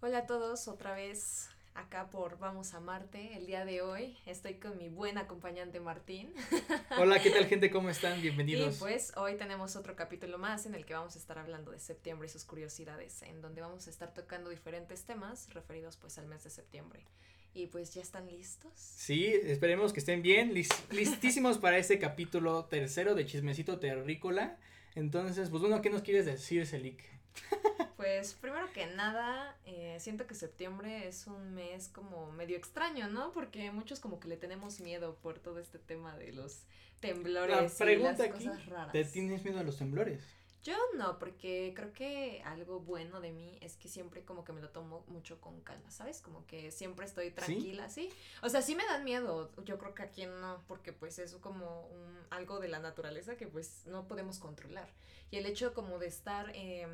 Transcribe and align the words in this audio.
Hola 0.00 0.18
a 0.18 0.26
todos, 0.26 0.68
otra 0.68 0.94
vez 0.94 1.48
acá 1.74 2.08
por 2.08 2.38
Vamos 2.38 2.72
a 2.72 2.78
Marte. 2.78 3.36
El 3.36 3.46
día 3.46 3.64
de 3.64 3.82
hoy 3.82 4.16
estoy 4.26 4.54
con 4.54 4.78
mi 4.78 4.88
buen 4.88 5.18
acompañante 5.18 5.80
Martín. 5.80 6.32
Hola, 7.00 7.20
¿qué 7.20 7.30
tal 7.32 7.46
gente? 7.46 7.68
¿Cómo 7.68 7.90
están? 7.90 8.22
Bienvenidos. 8.22 8.76
Y 8.76 8.78
pues 8.78 9.12
hoy 9.16 9.34
tenemos 9.34 9.74
otro 9.74 9.96
capítulo 9.96 10.38
más 10.38 10.66
en 10.66 10.76
el 10.76 10.86
que 10.86 10.94
vamos 10.94 11.16
a 11.16 11.18
estar 11.18 11.36
hablando 11.36 11.72
de 11.72 11.80
septiembre 11.80 12.28
y 12.28 12.30
sus 12.30 12.44
curiosidades, 12.44 13.22
en 13.22 13.42
donde 13.42 13.60
vamos 13.60 13.88
a 13.88 13.90
estar 13.90 14.14
tocando 14.14 14.50
diferentes 14.50 15.02
temas 15.02 15.52
referidos 15.52 15.96
pues 15.96 16.16
al 16.16 16.28
mes 16.28 16.44
de 16.44 16.50
septiembre. 16.50 17.04
Y 17.52 17.66
pues 17.66 17.92
ya 17.92 18.00
están 18.00 18.28
listos. 18.28 18.70
Sí, 18.76 19.26
esperemos 19.26 19.92
que 19.92 19.98
estén 19.98 20.22
bien, 20.22 20.54
listísimos 20.54 21.58
para 21.58 21.76
este 21.76 21.98
capítulo 21.98 22.66
tercero 22.66 23.16
de 23.16 23.26
Chismecito 23.26 23.80
Terrícola. 23.80 24.58
Entonces, 24.94 25.50
pues 25.50 25.60
bueno, 25.60 25.82
¿qué 25.82 25.90
nos 25.90 26.02
quieres 26.02 26.24
decir, 26.24 26.64
Celik? 26.68 27.17
Pues 27.96 28.34
primero 28.34 28.72
que 28.72 28.86
nada, 28.86 29.56
eh, 29.66 29.96
siento 29.98 30.28
que 30.28 30.34
septiembre 30.34 31.08
es 31.08 31.26
un 31.26 31.54
mes 31.54 31.88
como 31.88 32.30
medio 32.30 32.56
extraño, 32.56 33.08
¿no? 33.08 33.32
Porque 33.32 33.72
muchos 33.72 33.98
como 33.98 34.20
que 34.20 34.28
le 34.28 34.36
tenemos 34.36 34.78
miedo 34.78 35.16
por 35.16 35.40
todo 35.40 35.58
este 35.58 35.80
tema 35.80 36.16
de 36.16 36.32
los 36.32 36.62
temblores 37.00 37.80
y 37.80 37.96
las 37.96 38.20
cosas 38.28 38.66
raras. 38.66 38.92
¿Te 38.92 39.04
tienes 39.04 39.42
miedo 39.42 39.58
a 39.58 39.64
los 39.64 39.78
temblores? 39.78 40.22
Yo 40.62 40.76
no, 40.96 41.18
porque 41.18 41.72
creo 41.74 41.92
que 41.92 42.42
algo 42.44 42.80
bueno 42.80 43.20
de 43.20 43.32
mí 43.32 43.58
es 43.62 43.76
que 43.76 43.88
siempre 43.88 44.24
como 44.24 44.44
que 44.44 44.52
me 44.52 44.60
lo 44.60 44.70
tomo 44.70 45.04
mucho 45.06 45.40
con 45.40 45.60
calma, 45.60 45.90
¿sabes? 45.90 46.20
Como 46.20 46.46
que 46.46 46.72
siempre 46.72 47.06
estoy 47.06 47.30
tranquila, 47.30 47.88
¿sí? 47.88 48.10
O 48.42 48.48
sea, 48.48 48.60
sí 48.60 48.74
me 48.74 48.84
dan 48.84 49.04
miedo, 49.04 49.50
yo 49.64 49.78
creo 49.78 49.94
que 49.94 50.02
a 50.02 50.10
quien 50.10 50.40
no, 50.40 50.62
porque 50.66 50.92
pues 50.92 51.18
es 51.20 51.34
como 51.36 51.86
un, 51.86 52.18
algo 52.30 52.58
de 52.58 52.68
la 52.68 52.80
naturaleza 52.80 53.36
que 53.36 53.46
pues 53.46 53.86
no 53.86 54.08
podemos 54.08 54.38
controlar. 54.38 54.88
Y 55.30 55.36
el 55.36 55.46
hecho 55.46 55.74
como 55.74 55.98
de 55.98 56.08
estar, 56.08 56.50
eh, 56.54 56.88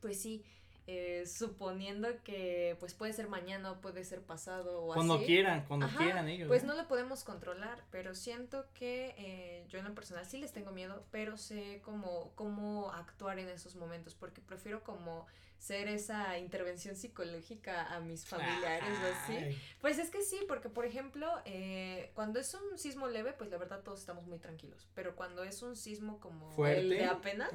pues 0.00 0.20
sí, 0.20 0.44
eh, 0.88 1.24
suponiendo 1.26 2.06
que 2.22 2.76
pues 2.78 2.94
puede 2.94 3.12
ser 3.12 3.26
mañana 3.26 3.72
o 3.72 3.80
puede 3.80 4.04
ser 4.04 4.22
pasado 4.22 4.84
o 4.84 4.94
cuando 4.94 5.20
quieran 5.20 5.64
cuando 5.66 5.88
quieran 5.88 6.28
ellos 6.28 6.46
pues 6.46 6.62
no 6.62 6.74
lo 6.74 6.86
podemos 6.86 7.24
controlar 7.24 7.82
pero 7.90 8.14
siento 8.14 8.66
que 8.72 9.12
eh, 9.18 9.64
yo 9.68 9.80
en 9.80 9.84
lo 9.84 9.94
personal 9.96 10.24
sí 10.26 10.38
les 10.38 10.52
tengo 10.52 10.70
miedo 10.70 11.02
pero 11.10 11.38
sé 11.38 11.80
cómo 11.84 12.30
cómo 12.36 12.92
actuar 12.92 13.40
en 13.40 13.48
esos 13.48 13.74
momentos 13.74 14.14
porque 14.14 14.40
prefiero 14.40 14.84
como 14.84 15.26
ser 15.58 15.88
esa 15.88 16.38
intervención 16.38 16.96
psicológica 16.96 17.94
a 17.94 18.00
mis 18.00 18.24
familiares 18.26 18.88
o 19.02 19.06
así. 19.14 19.58
Pues 19.80 19.98
es 19.98 20.10
que 20.10 20.22
sí, 20.22 20.38
porque 20.46 20.68
por 20.68 20.84
ejemplo, 20.84 21.28
eh, 21.44 22.10
cuando 22.14 22.38
es 22.38 22.54
un 22.54 22.78
sismo 22.78 23.08
leve, 23.08 23.32
pues 23.32 23.50
la 23.50 23.58
verdad 23.58 23.82
todos 23.82 24.00
estamos 24.00 24.26
muy 24.26 24.38
tranquilos, 24.38 24.86
pero 24.94 25.16
cuando 25.16 25.42
es 25.42 25.62
un 25.62 25.76
sismo 25.76 26.20
como 26.20 26.66
el 26.66 26.90
de 26.90 27.06
apenas, 27.06 27.50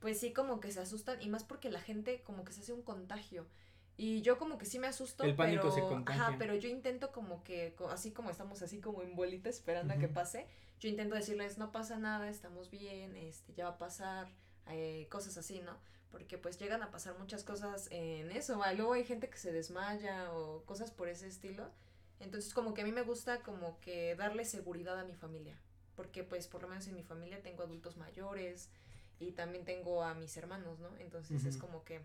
pues 0.00 0.20
sí 0.20 0.32
como 0.32 0.60
que 0.60 0.70
se 0.72 0.80
asustan 0.80 1.20
y 1.22 1.28
más 1.28 1.44
porque 1.44 1.70
la 1.70 1.80
gente 1.80 2.22
como 2.22 2.44
que 2.44 2.52
se 2.52 2.60
hace 2.60 2.72
un 2.72 2.82
contagio. 2.82 3.46
Y 4.00 4.22
yo 4.22 4.38
como 4.38 4.58
que 4.58 4.64
sí 4.64 4.78
me 4.78 4.86
asusto, 4.86 5.24
el 5.24 5.34
pánico 5.34 5.62
pero, 5.62 5.74
se 5.74 5.80
contagia. 5.80 6.22
Ajá, 6.22 6.36
pero 6.38 6.54
yo 6.54 6.68
intento 6.68 7.10
como 7.10 7.42
que, 7.42 7.74
así 7.90 8.12
como 8.12 8.30
estamos 8.30 8.62
así 8.62 8.80
como 8.80 9.02
en 9.02 9.16
bolita 9.16 9.48
esperando 9.48 9.92
a 9.92 9.96
que 9.96 10.06
pase, 10.06 10.46
yo 10.78 10.88
intento 10.88 11.16
decirles, 11.16 11.58
no 11.58 11.72
pasa 11.72 11.98
nada, 11.98 12.28
estamos 12.28 12.70
bien, 12.70 13.16
este, 13.16 13.54
ya 13.54 13.64
va 13.64 13.70
a 13.70 13.78
pasar, 13.78 14.28
eh, 14.68 15.08
cosas 15.10 15.36
así, 15.36 15.60
¿no? 15.60 15.76
Porque 16.10 16.38
pues 16.38 16.58
llegan 16.58 16.82
a 16.82 16.90
pasar 16.90 17.18
muchas 17.18 17.44
cosas 17.44 17.88
en 17.90 18.30
eso, 18.30 18.60
luego 18.76 18.94
hay 18.94 19.04
gente 19.04 19.28
que 19.28 19.38
se 19.38 19.52
desmaya 19.52 20.32
o 20.32 20.62
cosas 20.64 20.90
por 20.90 21.08
ese 21.08 21.26
estilo, 21.26 21.70
entonces 22.20 22.54
como 22.54 22.74
que 22.74 22.82
a 22.82 22.84
mí 22.84 22.92
me 22.92 23.02
gusta 23.02 23.42
como 23.42 23.78
que 23.80 24.14
darle 24.16 24.44
seguridad 24.44 24.98
a 24.98 25.04
mi 25.04 25.14
familia, 25.14 25.56
porque 25.96 26.24
pues 26.24 26.46
por 26.48 26.62
lo 26.62 26.68
menos 26.68 26.86
en 26.86 26.94
mi 26.94 27.02
familia 27.02 27.42
tengo 27.42 27.62
adultos 27.62 27.96
mayores 27.96 28.70
y 29.20 29.32
también 29.32 29.64
tengo 29.64 30.02
a 30.02 30.14
mis 30.14 30.36
hermanos, 30.36 30.78
¿no? 30.78 30.96
Entonces 30.98 31.44
es 31.44 31.56
como 31.56 31.84
que 31.84 32.00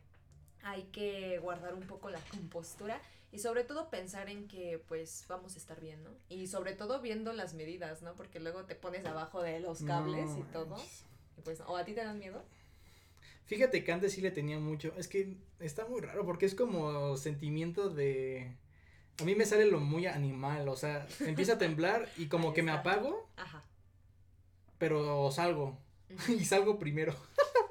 hay 0.63 0.83
que 0.85 1.39
guardar 1.39 1.73
un 1.73 1.85
poco 1.85 2.09
la 2.09 2.19
compostura 2.31 3.01
y 3.31 3.39
sobre 3.39 3.63
todo 3.63 3.89
pensar 3.89 4.29
en 4.29 4.47
que 4.47 4.83
pues 4.87 5.25
vamos 5.27 5.55
a 5.55 5.57
estar 5.57 5.79
bien, 5.79 6.03
¿no? 6.03 6.11
Y 6.29 6.47
sobre 6.47 6.75
todo 6.75 7.01
viendo 7.01 7.33
las 7.33 7.53
medidas, 7.53 8.01
¿no? 8.01 8.15
Porque 8.15 8.39
luego 8.39 8.65
te 8.65 8.75
pones 8.75 9.05
abajo 9.05 9.41
de 9.41 9.59
los 9.59 9.83
cables 9.83 10.29
y 10.37 10.43
todo. 10.53 10.77
Y 11.37 11.41
pues, 11.41 11.61
¿o 11.61 11.75
a 11.75 11.83
ti 11.83 11.93
te 11.93 12.03
dan 12.03 12.19
miedo? 12.19 12.43
Fíjate 13.45 13.83
que 13.83 13.91
antes 13.91 14.13
sí 14.13 14.21
le 14.21 14.31
tenía 14.31 14.59
mucho. 14.59 14.93
Es 14.97 15.07
que 15.07 15.37
está 15.59 15.85
muy 15.85 16.01
raro 16.01 16.25
porque 16.25 16.45
es 16.45 16.55
como 16.55 17.17
sentimiento 17.17 17.89
de. 17.89 18.55
A 19.21 19.25
mí 19.25 19.35
me 19.35 19.45
sale 19.45 19.65
lo 19.65 19.79
muy 19.79 20.05
animal. 20.05 20.67
O 20.69 20.75
sea, 20.75 21.07
empieza 21.19 21.53
a 21.53 21.57
temblar 21.57 22.09
y 22.17 22.25
como 22.29 22.53
que 22.53 22.63
me 22.63 22.71
apago. 22.71 23.29
Ajá. 23.35 23.63
Pero 24.77 25.29
salgo. 25.31 25.77
y 26.29 26.45
salgo 26.45 26.79
primero. 26.79 27.15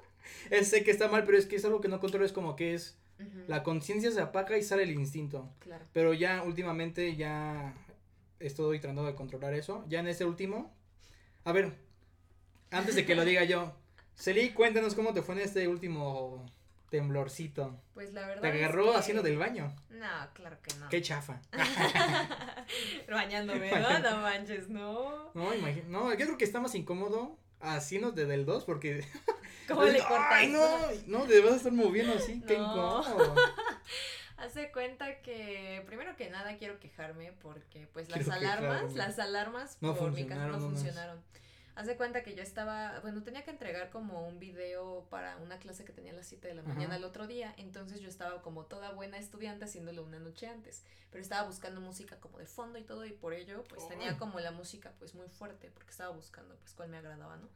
sé 0.62 0.84
que 0.84 0.90
está 0.90 1.08
mal, 1.08 1.24
pero 1.24 1.38
es 1.38 1.46
que 1.46 1.56
es 1.56 1.64
algo 1.64 1.80
que 1.80 1.88
no 1.88 2.00
controlo. 2.00 2.26
Es 2.26 2.32
como 2.32 2.56
que 2.56 2.74
es. 2.74 2.98
La 3.46 3.62
conciencia 3.62 4.10
se 4.10 4.20
apaga 4.20 4.58
y 4.58 4.64
sale 4.64 4.82
el 4.82 4.90
instinto. 4.90 5.48
Claro. 5.60 5.84
Pero 5.92 6.12
ya 6.12 6.42
últimamente 6.42 7.14
ya 7.14 7.72
estoy 8.40 8.80
tratando 8.80 9.04
de 9.04 9.14
controlar 9.14 9.54
eso. 9.54 9.84
Ya 9.88 10.00
en 10.00 10.08
este 10.08 10.24
último. 10.24 10.74
A 11.44 11.52
ver, 11.52 11.72
antes 12.72 12.94
de 12.96 13.06
que 13.06 13.14
lo 13.14 13.24
diga 13.24 13.44
yo, 13.44 13.74
Celi, 14.14 14.50
cuéntanos 14.50 14.94
cómo 14.94 15.12
te 15.12 15.22
fue 15.22 15.34
en 15.36 15.40
este 15.42 15.66
último 15.68 16.46
temblorcito. 16.90 17.80
Pues 17.94 18.12
la 18.12 18.26
verdad. 18.26 18.42
¿Te 18.42 18.48
agarró 18.48 18.94
haciendo 18.94 19.22
del 19.22 19.38
baño? 19.38 19.74
No, 19.90 20.32
claro 20.34 20.58
que 20.62 20.74
no. 20.74 20.88
Qué 20.90 21.00
chafa. 21.00 21.40
Bañándome, 23.10 23.70
¿no? 23.70 23.98
No 23.98 24.16
manches, 24.18 24.68
no. 24.68 25.30
No, 25.32 25.54
imagino. 25.54 25.88
No, 25.88 26.10
yo 26.10 26.26
creo 26.26 26.38
que 26.38 26.44
está 26.44 26.60
más 26.60 26.74
incómodo 26.74 27.38
haciendo 27.60 28.12
de 28.12 28.26
del 28.26 28.44
2 28.44 28.64
porque. 28.64 29.04
¿Cómo 29.68 29.84
le 29.84 29.98
cortas? 30.00 30.32
Ay, 30.32 30.48
no, 30.48 30.68
no, 31.06 31.24
te 31.24 31.40
vas 31.40 31.52
a 31.52 31.56
estar 31.56 31.72
moviendo 31.72 32.14
así, 32.14 32.42
qué 32.46 32.54
incómodo. 32.54 33.34
Hace 34.36 34.72
cuenta 34.72 35.22
que, 35.22 35.82
primero 35.86 36.16
que 36.16 36.28
nada, 36.28 36.56
quiero 36.58 36.80
quejarme 36.80 37.32
porque, 37.40 37.86
pues, 37.92 38.08
las 38.10 38.28
alarmas, 38.28 38.92
las 38.94 39.18
alarmas 39.18 39.76
por 39.80 40.12
mi 40.12 40.26
casa 40.26 40.48
no 40.48 40.58
funcionaron. 40.58 41.22
Haz 41.74 41.86
de 41.86 41.96
cuenta 41.96 42.22
que 42.22 42.34
yo 42.34 42.42
estaba, 42.42 43.00
bueno, 43.00 43.22
tenía 43.22 43.44
que 43.44 43.50
entregar 43.50 43.88
como 43.88 44.28
un 44.28 44.38
video 44.38 45.06
para 45.08 45.38
una 45.38 45.58
clase 45.58 45.84
que 45.86 45.92
tenía 45.92 46.12
a 46.12 46.16
las 46.16 46.26
7 46.26 46.48
de 46.48 46.54
la 46.54 46.62
mañana 46.62 46.96
el 46.96 47.04
otro 47.04 47.26
día, 47.26 47.54
entonces 47.56 48.00
yo 48.00 48.08
estaba 48.08 48.42
como 48.42 48.66
toda 48.66 48.92
buena 48.92 49.16
estudiante 49.16 49.64
haciéndolo 49.64 50.04
una 50.04 50.18
noche 50.18 50.46
antes, 50.48 50.84
pero 51.10 51.22
estaba 51.22 51.46
buscando 51.46 51.80
música 51.80 52.20
como 52.20 52.38
de 52.38 52.46
fondo 52.46 52.78
y 52.78 52.84
todo 52.84 53.06
y 53.06 53.12
por 53.12 53.32
ello 53.32 53.64
pues 53.64 53.88
tenía 53.88 54.18
como 54.18 54.38
la 54.40 54.50
música 54.50 54.92
pues 54.98 55.14
muy 55.14 55.28
fuerte 55.28 55.70
porque 55.70 55.90
estaba 55.90 56.14
buscando 56.14 56.56
pues 56.56 56.74
cuál 56.74 56.90
me 56.90 56.98
agradaba, 56.98 57.36
¿no? 57.36 57.48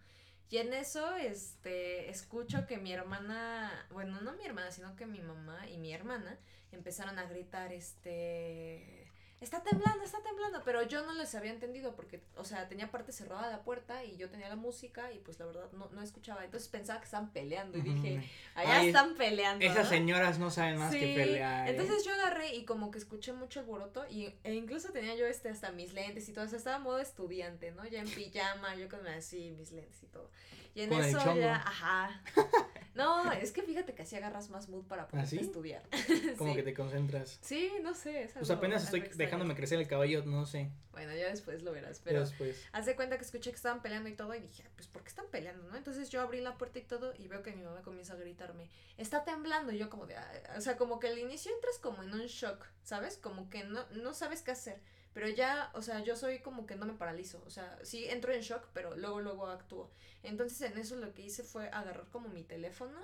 Y 0.49 0.59
en 0.59 0.73
eso, 0.73 1.15
este, 1.17 2.09
escucho 2.09 2.67
que 2.67 2.79
mi 2.79 2.93
hermana, 2.93 3.87
bueno, 3.91 4.21
no 4.21 4.33
mi 4.35 4.45
hermana, 4.45 4.71
sino 4.71 4.95
que 4.95 5.05
mi 5.05 5.21
mamá 5.21 5.69
y 5.69 5.77
mi 5.77 5.93
hermana 5.93 6.39
empezaron 6.71 7.19
a 7.19 7.25
gritar, 7.25 7.73
este, 7.73 9.06
está 9.41 9.63
temblando, 9.63 10.03
está 10.03 10.23
temblando, 10.23 10.63
pero 10.65 10.83
yo 10.83 11.05
no 11.05 11.13
les 11.13 11.35
había 11.35 11.53
entendido 11.53 11.95
porque, 11.95 12.21
o 12.37 12.45
sea, 12.45 12.69
tenía 12.69 12.91
parte 12.91 13.13
cerrada 13.13 13.51
la 13.51 13.63
puerta 13.63 14.03
y 14.05 14.17
yo 14.17 14.31
tenía 14.31 14.49
la 14.49 14.57
música 14.57 15.13
y 15.13 15.19
pues 15.19 15.39
la 15.39 15.47
verdad 15.47 15.71
no, 15.73 15.91
no 15.93 16.03
escuchaba, 16.03 16.45
entonces 16.45 16.69
pensaba 16.69 17.01
que 17.01 17.05
estaban 17.05 17.31
peleando 17.33 17.77
y 17.79 17.83
dije, 17.83 18.31
allá 18.55 18.83
están 18.83 19.15
peleando. 19.15 19.65
Esas 19.65 19.89
señoras 19.89 20.39
no 20.39 20.51
saben 20.51 20.79
más 20.79 20.93
que 20.93 21.15
pelear. 21.15 21.69
¿eh? 21.69 21.73
Entonces 21.73 22.05
yo 22.05 22.15
agarré 22.15 22.55
y 22.55 22.65
como 22.65 22.91
que 22.91 22.99
escuché 22.99 23.33
mucho 23.33 23.61
el 23.61 23.67
boroto 23.67 24.07
y, 24.09 24.33
e 24.43 24.55
incluso 24.55 24.91
tenía 24.91 25.15
yo 25.17 25.27
este 25.27 25.51
hasta 25.51 25.71
mis 25.71 25.93
lentes 25.93 26.29
y 26.29 26.33
todo, 26.33 26.45
o 26.47 26.49
sea, 26.49 26.59
estaba 26.59 26.79
modo 26.79 26.99
estudiante, 26.99 27.73
¿no? 27.73 27.87
Ya 27.87 28.01
en 28.01 28.09
pijama, 28.09 28.75
yo 28.77 28.89
con 28.89 29.07
así, 29.07 29.51
mis 29.59 29.71
lentes 29.73 30.03
y 30.03 30.07
todo. 30.07 30.31
Y 30.75 30.83
en 30.83 30.93
eso 30.93 31.35
ya, 31.37 31.57
ajá. 31.57 32.23
No, 32.97 33.31
es 33.31 33.53
que 33.53 33.63
fíjate 33.63 33.95
que 33.95 34.03
así 34.03 34.17
agarras 34.17 34.49
más 34.49 34.69
mood 34.69 34.85
para 34.87 35.07
poder 35.07 35.27
¿Ah, 35.27 35.41
estudiar. 35.41 35.83
Como 36.39 36.55
que 36.55 36.63
te 36.63 36.73
concentras. 36.73 37.39
Sí, 37.43 37.71
no 37.83 37.95
sé. 37.95 38.31
pues 38.35 38.51
apenas 38.51 38.85
estoy 38.85 39.03
dejándome 39.15 39.55
crecer 39.55 39.79
el 39.79 39.87
cabello, 39.87 40.25
no 40.25 40.47
sé. 40.47 40.71
Bueno, 40.93 41.15
ya 41.15 41.29
después 41.29 41.63
lo 41.63 41.73
verás, 41.73 42.01
pero. 42.03 42.21
después. 42.21 42.67
Haz 42.73 42.87
de 42.87 42.97
cuenta 42.97 43.19
que 43.19 43.25
escuché 43.25 43.51
que 43.51 43.57
estaban 43.57 43.83
peleando 43.83 44.09
y 44.09 44.15
todo 44.15 44.35
y 44.35 44.41
dije, 44.41 44.65
pues, 44.77 44.89
¿por 44.89 45.03
qué 45.03 45.09
están 45.09 45.27
peleando, 45.31 45.69
no? 45.69 45.77
Entonces 45.77 46.09
yo 46.09 46.23
abrí 46.23 46.41
la 46.41 46.57
puerta 46.57 46.79
y 46.79 46.83
todo 46.83 47.13
y 47.19 47.29
veo 47.29 47.43
que 47.43 47.53
mi 47.53 47.63
mamá 47.63 47.83
comienza 47.83 48.15
a 48.15 48.17
gritarme, 48.17 48.71
está 48.97 49.25
temblando. 49.25 49.73
Y 49.73 49.79
yo, 49.79 49.91
como 49.91 50.07
de, 50.07 50.17
o 50.57 50.61
sea, 50.63 50.79
como 50.79 50.99
que 50.99 51.09
al 51.09 51.19
inicio 51.19 51.53
entras 51.55 51.79
como 51.79 52.03
en 52.03 52.15
un 52.15 52.27
shock, 52.27 52.67
¿sabes? 52.83 53.19
Como 53.19 53.51
que 53.51 53.65
no, 53.65 53.85
no 53.91 54.15
sabes 54.15 54.41
qué 54.41 54.53
hacer. 54.53 54.81
Pero 55.17 55.31
ya, 55.31 55.71
o 55.73 55.81
sea, 55.81 56.05
yo 56.05 56.15
soy 56.15 56.41
como 56.41 56.67
que 56.67 56.77
no 56.77 56.85
me 56.85 56.93
paralizo. 56.93 57.43
O 57.47 57.51
sea, 57.51 57.79
sí 57.83 58.05
entro 58.07 58.35
en 58.35 58.43
shock, 58.43 58.69
pero 58.75 58.95
luego, 58.97 59.23
luego 59.23 59.47
actúo. 59.47 59.91
Entonces 60.23 60.61
en 60.71 60.77
eso 60.77 60.95
lo 60.97 61.15
que 61.15 61.23
hice 61.23 61.43
fue 61.43 61.71
agarrar 61.71 62.07
como 62.11 62.29
mi 62.29 62.43
teléfono 62.43 63.01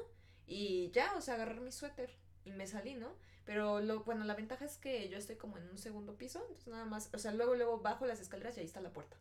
y 0.47 0.91
ya, 0.91 1.15
o 1.17 1.23
sea, 1.23 1.37
agarrar 1.37 1.63
mi 1.63 1.73
suéter 1.73 2.11
y 2.45 2.51
me 2.51 2.67
salí, 2.67 2.97
¿no? 2.97 3.17
Pero 3.47 3.81
lo, 3.81 4.05
bueno, 4.05 4.25
la 4.27 4.35
ventaja 4.35 4.67
es 4.67 4.77
que 4.77 5.09
yo 5.09 5.17
estoy 5.17 5.37
como 5.37 5.57
en 5.57 5.67
un 5.71 5.79
segundo 5.79 6.19
piso, 6.19 6.41
entonces 6.43 6.69
nada 6.69 6.85
más, 6.85 7.09
o 7.15 7.19
sea, 7.19 7.33
luego, 7.33 7.55
luego 7.55 7.81
bajo 7.81 8.05
las 8.05 8.21
escaleras 8.21 8.59
y 8.59 8.61
ahí 8.61 8.67
está 8.67 8.83
la 8.83 8.93
puerta. 8.93 9.17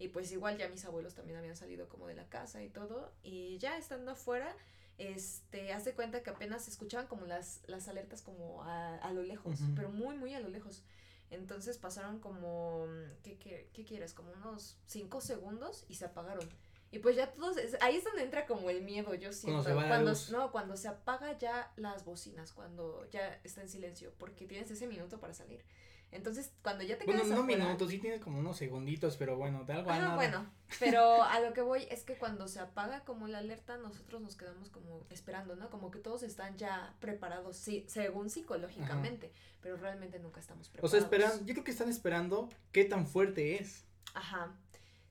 Y 0.00 0.08
pues 0.08 0.32
igual 0.32 0.58
ya 0.58 0.68
mis 0.68 0.84
abuelos 0.84 1.14
también 1.14 1.38
habían 1.38 1.54
salido 1.54 1.88
como 1.88 2.08
de 2.08 2.14
la 2.14 2.28
casa 2.28 2.64
y 2.64 2.68
todo. 2.68 3.12
Y 3.22 3.58
ya 3.58 3.78
estando 3.78 4.10
afuera, 4.10 4.56
este, 4.98 5.72
hace 5.72 5.94
cuenta 5.94 6.24
que 6.24 6.30
apenas 6.30 6.66
escuchaban 6.66 7.06
como 7.06 7.26
las, 7.26 7.60
las 7.68 7.86
alertas 7.86 8.22
como 8.22 8.64
a, 8.64 8.96
a 8.96 9.12
lo 9.12 9.22
lejos, 9.22 9.60
pero 9.76 9.88
muy, 9.90 10.16
muy 10.16 10.34
a 10.34 10.40
lo 10.40 10.48
lejos. 10.48 10.82
Entonces 11.30 11.78
pasaron 11.78 12.20
como, 12.20 12.86
¿qué, 13.22 13.38
qué, 13.38 13.70
qué 13.72 13.84
quieres? 13.84 14.14
Como 14.14 14.32
unos 14.32 14.78
cinco 14.86 15.20
segundos 15.20 15.84
y 15.88 15.94
se 15.94 16.04
apagaron. 16.04 16.48
Y 16.94 17.00
pues 17.00 17.16
ya 17.16 17.32
todos, 17.32 17.56
ahí 17.80 17.96
es 17.96 18.04
donde 18.04 18.22
entra 18.22 18.46
como 18.46 18.70
el 18.70 18.82
miedo, 18.82 19.14
yo 19.14 19.32
siento. 19.32 19.64
Cuando, 19.64 20.12
no, 20.30 20.52
cuando 20.52 20.76
se 20.76 20.86
apaga 20.86 21.36
ya 21.36 21.72
las 21.74 22.04
bocinas, 22.04 22.52
cuando 22.52 23.08
ya 23.10 23.40
está 23.42 23.62
en 23.62 23.68
silencio, 23.68 24.12
porque 24.16 24.46
tienes 24.46 24.70
ese 24.70 24.86
minuto 24.86 25.18
para 25.18 25.34
salir. 25.34 25.64
Entonces, 26.14 26.52
cuando 26.62 26.84
ya 26.84 26.96
te 26.96 27.04
quedas 27.04 27.22
Bueno, 27.22 27.36
no 27.36 27.42
minutos, 27.42 27.90
sí 27.90 27.98
tienes 27.98 28.20
como 28.20 28.38
unos 28.38 28.56
segunditos, 28.56 29.16
pero 29.16 29.36
bueno, 29.36 29.64
de 29.64 29.72
algo 29.72 29.90
a 29.90 29.98
nada. 29.98 30.14
bueno, 30.14 30.46
pero 30.78 31.24
a 31.24 31.40
lo 31.40 31.52
que 31.52 31.60
voy 31.60 31.88
es 31.90 32.04
que 32.04 32.16
cuando 32.16 32.46
se 32.46 32.60
apaga 32.60 33.04
como 33.04 33.26
la 33.26 33.38
alerta, 33.38 33.76
nosotros 33.78 34.22
nos 34.22 34.36
quedamos 34.36 34.70
como 34.70 35.04
esperando, 35.10 35.56
¿no? 35.56 35.70
Como 35.70 35.90
que 35.90 35.98
todos 35.98 36.22
están 36.22 36.56
ya 36.56 36.94
preparados, 37.00 37.56
sí, 37.56 37.84
según 37.88 38.30
psicológicamente, 38.30 39.32
pero 39.60 39.76
realmente 39.76 40.20
nunca 40.20 40.38
estamos 40.38 40.68
preparados. 40.68 40.94
O 40.94 40.96
sea, 40.96 41.04
esperan, 41.04 41.46
yo 41.46 41.52
creo 41.52 41.64
que 41.64 41.72
están 41.72 41.88
esperando 41.88 42.48
qué 42.70 42.84
tan 42.84 43.08
fuerte 43.08 43.60
es. 43.60 43.82
Ajá. 44.14 44.54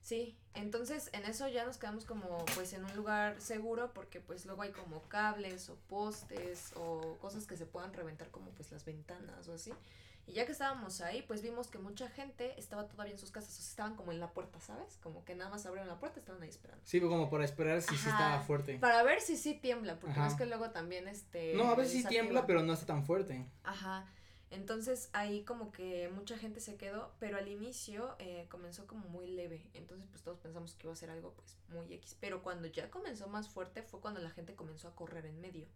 Sí, 0.00 0.36
entonces 0.54 1.10
en 1.12 1.24
eso 1.24 1.48
ya 1.48 1.64
nos 1.64 1.78
quedamos 1.78 2.04
como 2.04 2.44
pues 2.54 2.72
en 2.74 2.84
un 2.84 2.94
lugar 2.94 3.40
seguro 3.40 3.92
porque 3.94 4.20
pues 4.20 4.44
luego 4.44 4.62
hay 4.62 4.70
como 4.70 5.02
cables 5.08 5.70
o 5.70 5.76
postes 5.88 6.72
o 6.76 7.16
cosas 7.20 7.46
que 7.46 7.56
se 7.56 7.64
puedan 7.64 7.92
reventar 7.94 8.30
como 8.30 8.50
pues 8.50 8.70
las 8.70 8.84
ventanas 8.84 9.48
o 9.48 9.54
así. 9.54 9.72
Y 10.26 10.32
ya 10.32 10.46
que 10.46 10.52
estábamos 10.52 11.00
ahí, 11.00 11.22
pues 11.22 11.42
vimos 11.42 11.68
que 11.68 11.78
mucha 11.78 12.08
gente 12.08 12.58
estaba 12.58 12.88
todavía 12.88 13.12
en 13.12 13.18
sus 13.18 13.30
casas, 13.30 13.50
o 13.50 13.62
sea, 13.62 13.70
estaban 13.70 13.94
como 13.94 14.10
en 14.10 14.20
la 14.20 14.32
puerta, 14.32 14.58
¿sabes? 14.60 14.98
Como 15.02 15.24
que 15.24 15.34
nada 15.34 15.50
más 15.50 15.66
abrieron 15.66 15.88
la 15.88 15.98
puerta, 15.98 16.20
estaban 16.20 16.42
ahí 16.42 16.48
esperando. 16.48 16.82
Sí, 16.86 17.00
como 17.00 17.28
para 17.28 17.44
esperar 17.44 17.82
si 17.82 17.94
sí 17.96 18.08
estaba 18.08 18.40
fuerte. 18.40 18.78
Para 18.78 19.02
ver 19.02 19.20
si 19.20 19.36
sí 19.36 19.54
tiembla, 19.54 19.98
porque 19.98 20.18
no 20.18 20.26
es 20.26 20.34
que 20.34 20.46
luego 20.46 20.70
también 20.70 21.08
este... 21.08 21.54
No, 21.54 21.64
a 21.64 21.74
veces 21.74 21.92
sí 21.92 22.04
tiembla, 22.08 22.46
pero 22.46 22.62
no 22.62 22.72
está 22.72 22.86
tan 22.86 23.04
fuerte. 23.04 23.46
Ajá. 23.64 24.06
Entonces 24.54 25.10
ahí 25.12 25.42
como 25.42 25.72
que 25.72 26.08
mucha 26.14 26.38
gente 26.38 26.60
se 26.60 26.76
quedó, 26.76 27.12
pero 27.18 27.38
al 27.38 27.48
inicio 27.48 28.14
eh, 28.20 28.46
comenzó 28.48 28.86
como 28.86 29.08
muy 29.08 29.26
leve, 29.26 29.66
entonces 29.74 30.06
pues 30.08 30.22
todos 30.22 30.38
pensamos 30.38 30.74
que 30.74 30.86
iba 30.86 30.92
a 30.92 30.96
ser 30.96 31.10
algo 31.10 31.32
pues 31.32 31.58
muy 31.70 31.92
X, 31.94 32.16
pero 32.20 32.40
cuando 32.42 32.68
ya 32.68 32.88
comenzó 32.88 33.26
más 33.26 33.48
fuerte 33.48 33.82
fue 33.82 34.00
cuando 34.00 34.20
la 34.20 34.30
gente 34.30 34.54
comenzó 34.54 34.86
a 34.86 34.94
correr 34.94 35.26
en 35.26 35.40
medio. 35.40 35.66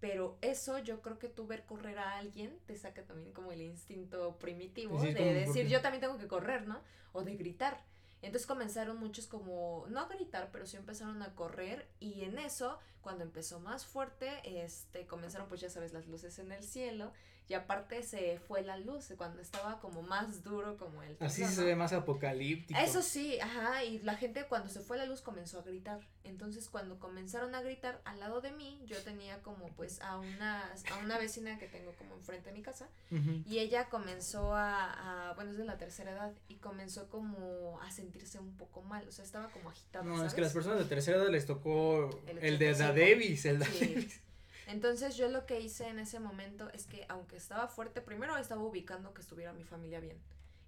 Pero 0.00 0.38
eso 0.42 0.78
yo 0.78 1.02
creo 1.02 1.18
que 1.18 1.28
tú 1.28 1.46
ver 1.46 1.66
correr 1.66 1.98
a 1.98 2.18
alguien 2.18 2.56
te 2.66 2.76
saca 2.76 3.02
también 3.02 3.32
como 3.32 3.50
el 3.50 3.60
instinto 3.60 4.38
primitivo 4.38 5.00
de 5.00 5.12
decir 5.12 5.66
yo 5.66 5.80
también 5.80 6.00
tengo 6.00 6.18
que 6.18 6.28
correr, 6.28 6.68
¿no? 6.68 6.80
O 7.12 7.22
de 7.22 7.34
gritar. 7.36 7.84
Entonces 8.20 8.46
comenzaron 8.46 8.98
muchos 8.98 9.26
como, 9.26 9.86
no 9.88 10.00
a 10.00 10.08
gritar, 10.08 10.50
pero 10.50 10.66
sí 10.66 10.76
empezaron 10.76 11.22
a 11.22 11.34
correr 11.34 11.88
y 12.00 12.22
en 12.22 12.38
eso, 12.38 12.78
cuando 13.00 13.22
empezó 13.22 13.60
más 13.60 13.86
fuerte, 13.86 14.40
este, 14.64 15.06
comenzaron 15.06 15.48
pues 15.48 15.60
ya 15.60 15.70
sabes 15.70 15.92
las 15.92 16.06
luces 16.08 16.38
en 16.38 16.50
el 16.50 16.64
cielo 16.64 17.12
y 17.48 17.54
aparte 17.54 18.02
se 18.02 18.38
fue 18.46 18.62
la 18.62 18.76
luz 18.76 19.12
cuando 19.16 19.40
estaba 19.40 19.80
como 19.80 20.02
más 20.02 20.44
duro 20.44 20.76
como 20.76 21.02
el 21.02 21.16
así 21.20 21.44
se 21.44 21.64
ve 21.64 21.74
más 21.74 21.94
apocalíptico. 21.94 22.78
Eso 22.78 23.00
sí 23.00 23.40
ajá 23.40 23.84
y 23.84 24.00
la 24.00 24.16
gente 24.16 24.44
cuando 24.44 24.68
se 24.68 24.80
fue 24.80 24.98
la 24.98 25.06
luz 25.06 25.22
comenzó 25.22 25.58
a 25.58 25.62
gritar. 25.62 26.00
Entonces 26.24 26.68
cuando 26.68 26.98
comenzaron 26.98 27.54
a 27.54 27.62
gritar 27.62 28.02
al 28.04 28.20
lado 28.20 28.42
de 28.42 28.52
mí 28.52 28.82
yo 28.84 29.02
tenía 29.02 29.42
como 29.42 29.68
pues 29.76 30.00
a 30.02 30.18
una 30.18 30.70
a 30.92 30.98
una 31.02 31.18
vecina 31.18 31.58
que 31.58 31.66
tengo 31.66 31.92
como 31.92 32.16
enfrente 32.16 32.50
de 32.50 32.54
mi 32.54 32.62
casa 32.62 32.88
y 33.10 33.58
ella 33.58 33.88
comenzó 33.88 34.54
a, 34.54 35.32
bueno 35.36 35.52
es 35.52 35.58
de 35.58 35.64
la 35.64 35.78
tercera 35.78 36.12
edad 36.12 36.32
y 36.48 36.56
comenzó 36.56 37.08
como 37.08 37.80
a 37.80 37.90
sentirse 37.90 38.38
un 38.38 38.56
poco 38.56 38.82
mal 38.82 39.08
o 39.08 39.12
sea 39.12 39.24
estaba 39.24 39.48
como 39.48 39.70
agitada 39.70 40.04
no 40.04 40.22
es 40.24 40.34
que 40.34 40.42
las 40.42 40.52
personas 40.52 40.78
de 40.78 40.84
tercera 40.84 41.18
edad 41.18 41.30
les 41.30 41.46
tocó 41.46 42.10
el, 42.26 42.58
de 42.58 42.72
la 42.72 42.88
Davis 42.88 43.46
el 43.46 43.58
Davis 43.58 44.20
entonces 44.68 45.16
yo 45.16 45.28
lo 45.30 45.46
que 45.46 45.60
hice 45.60 45.88
en 45.88 45.98
ese 45.98 46.20
momento 46.20 46.68
es 46.74 46.86
que 46.86 47.06
aunque 47.08 47.36
estaba 47.36 47.68
fuerte, 47.68 48.02
primero 48.02 48.36
estaba 48.36 48.62
ubicando 48.62 49.14
que 49.14 49.22
estuviera 49.22 49.54
mi 49.54 49.64
familia 49.64 49.98
bien. 49.98 50.18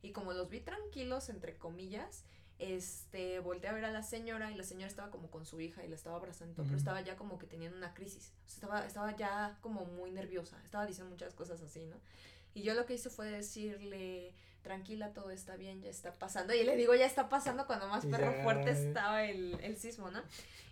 Y 0.01 0.13
como 0.13 0.33
los 0.33 0.49
vi 0.49 0.61
tranquilos, 0.61 1.29
entre 1.29 1.59
comillas, 1.59 2.25
este, 2.59 3.41
volteé 3.41 3.69
a 3.69 3.75
ver 3.75 3.85
a 3.85 3.91
la 3.91 4.03
señora 4.03 4.51
y 4.51 4.55
la 4.55 4.65
señora 4.65 4.87
estaba 4.87 5.11
como 5.11 5.31
con 5.31 5.45
su 5.45 5.61
hija 5.61 5.85
y 5.85 5.89
la 5.89 5.97
estaba 5.97 6.17
abrazando, 6.17 6.63
pero 6.65 6.79
estaba 6.79 7.03
ya 7.03 7.17
como 7.17 7.39
que 7.39 7.47
teniendo 7.47 7.77
una 7.77 7.93
crisis. 7.93 8.33
O 8.47 8.49
sea, 8.49 8.55
estaba, 8.55 8.87
estaba 8.87 9.17
ya 9.17 9.59
como 9.61 9.85
muy 9.85 10.11
nerviosa, 10.11 10.59
estaba 10.65 10.87
diciendo 10.87 11.11
muchas 11.11 11.35
cosas 11.35 11.61
así, 11.61 11.85
¿no? 11.85 11.97
Y 12.55 12.63
yo 12.63 12.73
lo 12.73 12.87
que 12.87 12.95
hice 12.95 13.11
fue 13.11 13.31
decirle, 13.31 14.35
tranquila, 14.63 15.13
todo 15.13 15.31
está 15.31 15.57
bien, 15.57 15.81
ya 15.81 15.91
está 15.91 16.13
pasando. 16.13 16.55
Y 16.55 16.65
le 16.65 16.77
digo, 16.77 16.95
ya 16.95 17.07
está 17.07 17.29
pasando 17.29 17.67
cuando 17.67 17.89
más 17.89 18.07
perro 18.07 18.33
fuerte 18.43 18.71
estaba 18.71 19.25
el, 19.25 19.59
el 19.63 19.77
sismo, 19.77 20.11
¿no? 20.11 20.21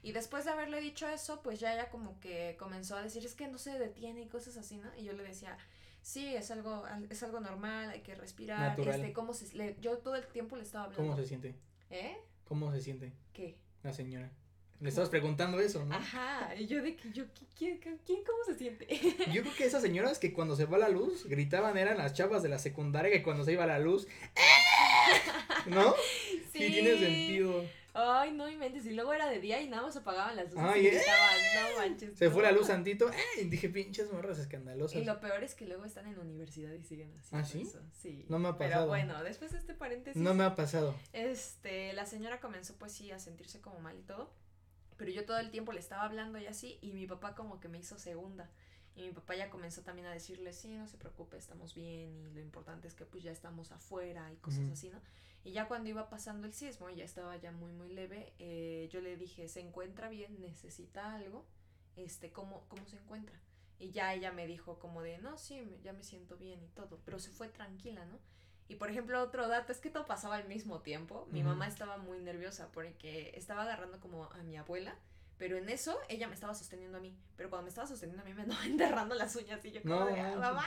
Y 0.03 0.13
después 0.13 0.45
de 0.45 0.53
haberle 0.53 0.81
dicho 0.81 1.09
eso, 1.09 1.43
pues 1.43 1.61
ya 1.61 1.75
ella 1.75 1.91
como 1.91 2.19
que 2.21 2.57
comenzó 2.59 2.97
a 2.97 3.03
decir, 3.03 3.25
es 3.25 3.35
que 3.35 3.49
no 3.49 3.59
se 3.59 3.79
detiene 3.79 4.23
y 4.23 4.29
cosas 4.29 4.57
así, 4.57 4.77
¿no? 4.77 4.89
Y 4.97 5.05
yo 5.05 5.13
le 5.13 5.23
decía, 5.23 5.59
sí, 6.03 6.35
es 6.35 6.51
algo, 6.51 6.85
es 7.11 7.23
algo 7.23 7.41
normal, 7.41 7.91
hay 7.91 8.01
que 8.01 8.15
respirar. 8.15 8.79
Este, 8.79 9.13
¿cómo 9.13 9.35
se, 9.35 9.55
le, 9.57 9.77
yo 9.81 9.99
todo 9.99 10.17
el 10.17 10.27
tiempo 10.27 10.57
le 10.57 10.63
estaba 10.63 10.85
hablando. 10.85 11.03
¿Cómo 11.03 11.17
se 11.17 11.27
siente? 11.27 11.55
¿Eh? 11.91 12.17
¿Cómo 12.45 12.73
se 12.73 12.81
siente? 12.81 13.13
¿Qué? 13.33 13.59
La 13.83 13.93
señora. 13.93 14.31
Le 14.81 14.89
estabas 14.91 15.11
preguntando 15.11 15.59
eso, 15.59 15.85
¿no? 15.85 15.95
Ajá, 15.97 16.55
y 16.57 16.67
yo 16.67 16.81
de 16.83 16.95
que 16.95 17.11
yo, 17.11 17.25
¿quién, 17.57 17.79
quién, 17.79 18.23
cómo 18.25 18.45
se 18.47 18.55
siente? 18.55 18.87
Yo 19.33 19.43
creo 19.43 19.55
que 19.57 19.65
esas 19.65 19.83
señoras 19.83 20.21
que 20.21 20.33
cuando 20.33 20.55
se 20.55 20.67
va 20.67 20.79
la 20.79 20.89
luz 20.89 21.27
gritaban 21.27 21.77
eran 21.77 21.99
las 21.99 22.15
chavas 22.15 22.45
de 22.45 22.49
la 22.49 22.61
secundaria 22.61 23.11
que 23.11 23.25
cuando 23.25 23.45
se 23.45 23.53
iba 23.53 23.67
la 23.67 23.81
luz, 23.81 24.07
¿no? 25.67 25.95
Sí. 25.97 26.43
sí 26.53 26.73
tiene 26.73 26.97
sentido. 26.97 27.65
Ay, 28.01 28.33
no 28.33 28.49
inventes. 28.49 28.87
Y 28.87 28.93
luego 28.93 29.13
era 29.13 29.29
de 29.29 29.41
día 29.41 29.61
y 29.61 29.69
nada 29.69 29.83
más 29.83 29.97
apagaban 29.97 30.37
las 30.37 30.53
luces 30.53 30.77
y 30.77 30.87
estaban, 30.87 31.37
no 31.55 31.79
manches. 31.81 32.17
Se 32.17 32.31
fue 32.31 32.45
la 32.45 32.53
luz 32.53 32.69
tantito, 32.69 33.11
eh, 33.11 33.41
y 33.41 33.45
dije, 33.45 33.69
pinches 33.69 34.13
morras 34.13 34.39
escandalosas. 34.39 35.03
Y 35.03 35.05
lo 35.05 35.19
peor 35.21 35.43
es 35.43 35.55
que 35.57 35.67
luego 35.67 35.85
están 35.85 36.07
en 36.07 36.19
universidad 36.19 36.73
y 36.73 36.85
siguen 36.85 37.13
así. 37.19 37.29
¿Ah, 37.33 37.45
sí? 37.45 37.69
Sí. 37.93 38.25
No 38.29 38.39
me 38.39 38.49
ha 38.49 38.53
pasado. 38.57 38.83
Pero 38.83 38.87
bueno, 38.87 39.25
después 39.25 39.51
de 39.51 39.59
este 39.59 39.75
paréntesis. 39.75 40.21
No 40.23 40.35
me 40.35 40.45
ha 40.45 40.55
pasado. 40.55 40.95
Este, 41.13 41.93
la 41.95 42.07
señora 42.07 42.39
comenzó 42.41 42.75
pues 42.77 42.93
sí 42.93 43.11
a 43.11 43.19
sentirse 43.19 43.61
como 43.61 43.81
mal 43.81 43.99
y 43.99 44.03
todo. 44.03 44.31
Pero 44.99 45.11
yo 45.11 45.25
todo 45.25 45.39
el 45.39 45.51
tiempo 45.51 45.73
le 45.73 45.81
estaba 45.81 46.03
hablando 46.03 46.39
y 46.39 46.47
así, 46.47 46.79
y 46.83 46.93
mi 46.93 47.07
papá 47.07 47.35
como 47.35 47.61
que 47.61 47.69
me 47.69 47.79
hizo 47.79 47.99
segunda. 47.99 48.51
Y 48.95 49.03
mi 49.03 49.13
papá 49.13 49.37
ya 49.37 49.49
comenzó 49.49 49.83
también 49.83 50.09
a 50.09 50.13
decirle, 50.13 50.53
sí, 50.53 50.77
no 50.77 50.89
se 50.89 50.99
preocupe, 50.99 51.37
estamos 51.37 51.73
bien 51.75 52.17
y 52.17 52.31
lo 52.35 52.41
importante 52.41 52.89
es 52.89 52.95
que 52.95 53.07
pues 53.07 53.23
ya 53.23 53.31
estamos 53.31 53.71
afuera 53.71 54.31
y 54.33 54.37
cosas 54.39 54.69
así, 54.73 54.91
¿no? 54.91 55.01
Y 55.45 55.53
ya 55.53 55.69
cuando 55.69 55.89
iba 55.89 56.11
pasando 56.11 56.49
el 56.49 56.53
sismo, 56.53 56.91
ya 56.91 57.05
estaba 57.05 57.37
ya 57.37 57.53
muy, 57.53 57.73
muy 57.73 57.91
leve, 57.91 58.35
eh, 58.41 58.89
yo 58.91 59.01
le 59.01 59.17
dije, 59.17 59.49
¿se 59.49 59.61
encuentra 59.61 60.09
bien? 60.09 60.41
¿Necesita 60.41 61.15
algo? 61.15 61.47
Este, 61.95 62.33
¿cómo, 62.33 62.65
¿Cómo 62.67 62.85
se 62.89 62.97
encuentra? 62.97 63.41
Y 63.79 63.93
ya 63.93 64.13
ella 64.15 64.33
me 64.33 64.49
dijo 64.49 64.81
como 64.81 65.01
de, 65.01 65.19
no, 65.19 65.39
sí, 65.39 65.63
ya 65.85 65.93
me 65.93 66.03
siento 66.03 66.37
bien 66.37 66.61
y 66.65 66.69
todo, 66.69 67.01
pero 67.05 67.21
se 67.21 67.31
fue 67.31 67.49
tranquila, 67.49 68.05
¿no? 68.05 68.19
Y 68.69 68.77
por 68.77 68.91
ejemplo, 68.91 69.21
otro 69.23 69.49
dato 69.49 69.73
es 69.73 69.79
que 69.79 69.91
todo 69.91 70.07
pasaba 70.07 70.37
al 70.37 70.47
mismo 70.47 70.81
tiempo. 70.81 71.27
Mi 71.33 71.43
mamá 71.43 71.67
estaba 71.67 71.97
muy 71.97 72.19
nerviosa 72.21 72.69
porque 72.73 73.33
estaba 73.35 73.63
agarrando 73.63 73.99
como 73.99 74.25
a 74.25 74.43
mi 74.43 74.57
abuela 74.57 74.95
pero 75.39 75.57
en 75.57 75.69
eso 75.69 75.99
ella 76.09 76.27
me 76.29 76.35
estaba 76.35 76.55
sosteniendo 76.55 76.99
a 76.99 77.01
mí. 77.01 77.17
Pero 77.37 77.49
cuando 77.49 77.65
me 77.65 77.69
estaba 77.69 77.87
sosteniendo 77.87 78.23
a 78.23 78.27
mí 78.27 78.35
me 78.35 78.43
andaba 78.43 78.65
enterrando 78.67 79.15
las 79.15 79.35
uñas 79.37 79.65
y 79.65 79.71
yo 79.71 79.83
como 79.83 80.05
de, 80.07 80.21
ah, 80.21 80.37
mamá. 80.37 80.67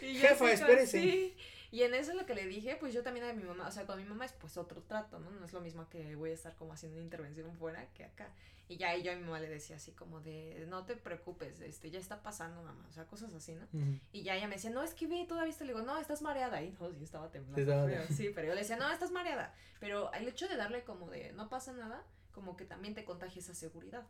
Y 0.00 0.14
Jefa, 0.16 0.52
espérese. 0.52 1.34
Y 1.72 1.82
en 1.82 1.94
eso 1.94 2.14
lo 2.14 2.24
que 2.24 2.34
le 2.34 2.46
dije, 2.46 2.76
pues 2.76 2.94
yo 2.94 3.02
también 3.02 3.26
a 3.26 3.32
mi 3.32 3.42
mamá, 3.42 3.66
o 3.66 3.72
sea, 3.72 3.86
con 3.86 3.98
mi 3.98 4.04
mamá 4.04 4.24
es 4.24 4.32
pues 4.32 4.56
otro 4.56 4.82
trato, 4.82 5.18
¿no? 5.18 5.30
No 5.30 5.44
es 5.44 5.52
lo 5.52 5.60
mismo 5.60 5.88
que 5.88 6.14
voy 6.14 6.30
a 6.30 6.34
estar 6.34 6.54
como 6.54 6.72
haciendo 6.72 6.96
una 6.96 7.04
intervención 7.04 7.52
fuera 7.56 7.84
que 7.92 8.04
acá. 8.04 8.30
Y 8.68 8.78
ya 8.78 8.96
yo 8.96 9.12
a 9.12 9.14
mi 9.14 9.22
mamá 9.22 9.38
le 9.40 9.48
decía 9.48 9.76
así 9.76 9.92
como 9.92 10.20
de, 10.20 10.64
no 10.68 10.84
te 10.84 10.96
preocupes, 10.96 11.60
este, 11.60 11.90
ya 11.90 12.00
está 12.00 12.22
pasando, 12.22 12.62
mamá, 12.62 12.86
o 12.88 12.92
sea, 12.92 13.04
cosas 13.06 13.32
así, 13.34 13.54
¿no? 13.54 13.66
Y 14.12 14.22
ya 14.22 14.36
ella 14.36 14.48
me 14.48 14.54
decía, 14.56 14.70
no, 14.70 14.82
es 14.82 14.94
que 14.94 15.06
ve, 15.06 15.24
todavía 15.28 15.54
le 15.58 15.66
digo, 15.66 15.82
no, 15.82 15.98
estás 15.98 16.22
mareada. 16.22 16.62
Y 16.62 16.70
no, 16.70 16.90
sí, 16.92 17.02
estaba 17.02 17.30
temblando. 17.30 18.06
Sí, 18.08 18.30
pero 18.34 18.48
yo 18.48 18.54
le 18.54 18.60
decía, 18.60 18.76
no, 18.76 18.90
estás 18.90 19.10
mareada. 19.10 19.52
Pero 19.78 20.12
el 20.14 20.26
hecho 20.26 20.48
de 20.48 20.56
darle 20.56 20.82
como 20.82 21.10
de, 21.10 21.32
no 21.32 21.48
pasa 21.48 21.72
nada, 21.72 22.02
como 22.36 22.54
que 22.54 22.66
también 22.66 22.94
te 22.94 23.06
contagia 23.06 23.40
esa 23.40 23.54
seguridad. 23.54 24.06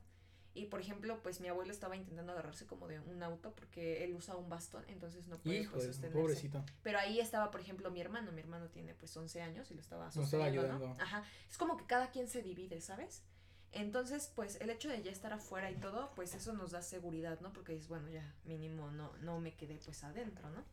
Y 0.53 0.67
por 0.67 0.81
ejemplo, 0.81 1.23
pues 1.23 1.41
mi 1.41 1.47
abuelo 1.47 1.71
estaba 1.71 1.95
intentando 1.95 2.33
agarrarse 2.33 2.67
como 2.67 2.89
de 2.89 2.99
un 2.99 3.23
auto 3.23 3.55
porque 3.55 4.03
él 4.03 4.15
usa 4.15 4.35
un 4.35 4.49
bastón, 4.49 4.85
entonces 4.89 5.29
no 5.29 5.39
puede 5.39 5.69
pues, 5.69 5.85
sostenerse. 5.85 6.19
Pobrecito. 6.19 6.65
Pero 6.83 6.99
ahí 6.99 7.21
estaba, 7.21 7.53
por 7.53 7.61
ejemplo, 7.61 7.89
mi 7.93 8.01
hermano. 8.01 8.33
Mi 8.33 8.41
hermano 8.41 8.69
tiene 8.69 8.95
pues 8.95 9.17
11 9.17 9.43
años 9.43 9.71
y 9.71 9.75
lo 9.75 9.81
estaba 9.81 10.11
sosteniendo, 10.11 10.63
ayudando. 10.63 10.97
Ajá. 10.99 11.23
Es 11.49 11.57
como 11.57 11.77
que 11.77 11.87
cada 11.87 12.11
quien 12.11 12.27
se 12.27 12.43
divide, 12.43 12.81
¿sabes? 12.81 13.23
Entonces, 13.71 14.33
pues 14.35 14.61
el 14.61 14.71
hecho 14.71 14.89
de 14.89 15.01
ya 15.05 15.13
estar 15.13 15.33
afuera 15.33 15.71
y 15.71 15.77
todo, 15.77 16.11
pues 16.17 16.35
eso 16.35 16.53
nos 16.53 16.73
da 16.73 16.83
seguridad, 16.83 17.39
¿no? 17.41 17.53
Porque 17.53 17.77
es 17.77 17.87
bueno, 17.87 18.09
ya 18.09 18.35
mínimo 18.45 18.91
no 18.91 19.17
no 19.19 19.39
me 19.39 19.55
quedé 19.55 19.79
pues 19.85 20.03
adentro, 20.03 20.51
¿no? 20.51 20.65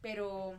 Pero 0.00 0.56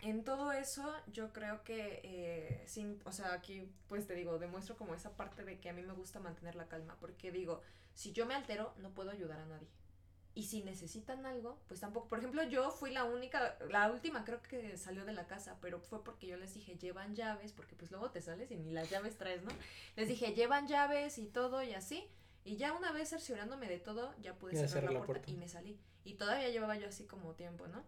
en 0.00 0.24
todo 0.24 0.52
eso 0.52 0.94
yo 1.12 1.32
creo 1.32 1.62
que, 1.64 2.00
eh, 2.02 2.64
sin, 2.66 3.00
o 3.04 3.12
sea, 3.12 3.32
aquí 3.32 3.70
pues 3.88 4.06
te 4.06 4.14
digo, 4.14 4.38
demuestro 4.38 4.76
como 4.76 4.94
esa 4.94 5.16
parte 5.16 5.44
de 5.44 5.58
que 5.60 5.70
a 5.70 5.72
mí 5.72 5.82
me 5.82 5.94
gusta 5.94 6.20
mantener 6.20 6.56
la 6.56 6.68
calma, 6.68 6.96
porque 7.00 7.32
digo, 7.32 7.62
si 7.94 8.12
yo 8.12 8.26
me 8.26 8.34
altero, 8.34 8.74
no 8.78 8.90
puedo 8.90 9.10
ayudar 9.10 9.40
a 9.40 9.46
nadie. 9.46 9.68
Y 10.36 10.44
si 10.44 10.64
necesitan 10.64 11.26
algo, 11.26 11.60
pues 11.68 11.78
tampoco. 11.78 12.08
Por 12.08 12.18
ejemplo, 12.18 12.42
yo 12.42 12.72
fui 12.72 12.90
la 12.90 13.04
única, 13.04 13.56
la 13.70 13.90
última 13.92 14.24
creo 14.24 14.42
que 14.42 14.76
salió 14.76 15.04
de 15.04 15.12
la 15.12 15.28
casa, 15.28 15.56
pero 15.60 15.78
fue 15.78 16.02
porque 16.02 16.26
yo 16.26 16.36
les 16.36 16.54
dije, 16.54 16.76
llevan 16.76 17.14
llaves, 17.14 17.52
porque 17.52 17.76
pues 17.76 17.92
luego 17.92 18.10
te 18.10 18.20
sales 18.20 18.50
y 18.50 18.56
ni 18.56 18.72
las 18.72 18.90
llaves 18.90 19.16
traes, 19.16 19.44
¿no? 19.44 19.52
Les 19.94 20.08
dije, 20.08 20.34
llevan 20.34 20.66
llaves 20.66 21.18
y 21.18 21.26
todo 21.26 21.62
y 21.62 21.74
así. 21.74 22.08
Y 22.44 22.56
ya 22.56 22.72
una 22.72 22.90
vez 22.90 23.10
cerciorándome 23.10 23.68
de 23.68 23.78
todo, 23.78 24.12
ya 24.20 24.34
pude 24.34 24.56
cerrar, 24.66 24.92
la, 24.92 25.04
puerta, 25.04 25.30
y 25.30 25.36
me 25.36 25.48
salí. 25.48 25.78
Y 26.04 26.14
todavía 26.14 26.48
llevaba 26.48 26.76
yo 26.76 26.88
así 26.88 27.04
como 27.04 27.34
tiempo, 27.34 27.68
¿no? 27.68 27.84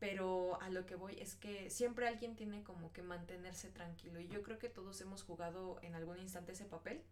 Pero 0.00 0.60
a 0.60 0.70
lo 0.70 0.86
que 0.86 0.96
voy 0.96 1.20
es 1.20 1.36
que 1.36 1.70
siempre 1.70 2.08
alguien 2.08 2.34
tiene 2.34 2.64
como 2.64 2.92
que 2.92 3.02
mantenerse 3.02 3.68
tranquilo. 3.68 4.18
Y 4.18 4.28
yo 4.28 4.42
creo 4.42 4.58
que 4.58 4.68
todos 4.68 5.00
hemos 5.02 5.22
jugado 5.22 5.78
en 5.82 5.94
algún 5.94 6.18
instante 6.18 6.52
ese 6.52 6.64
papel 6.64 7.02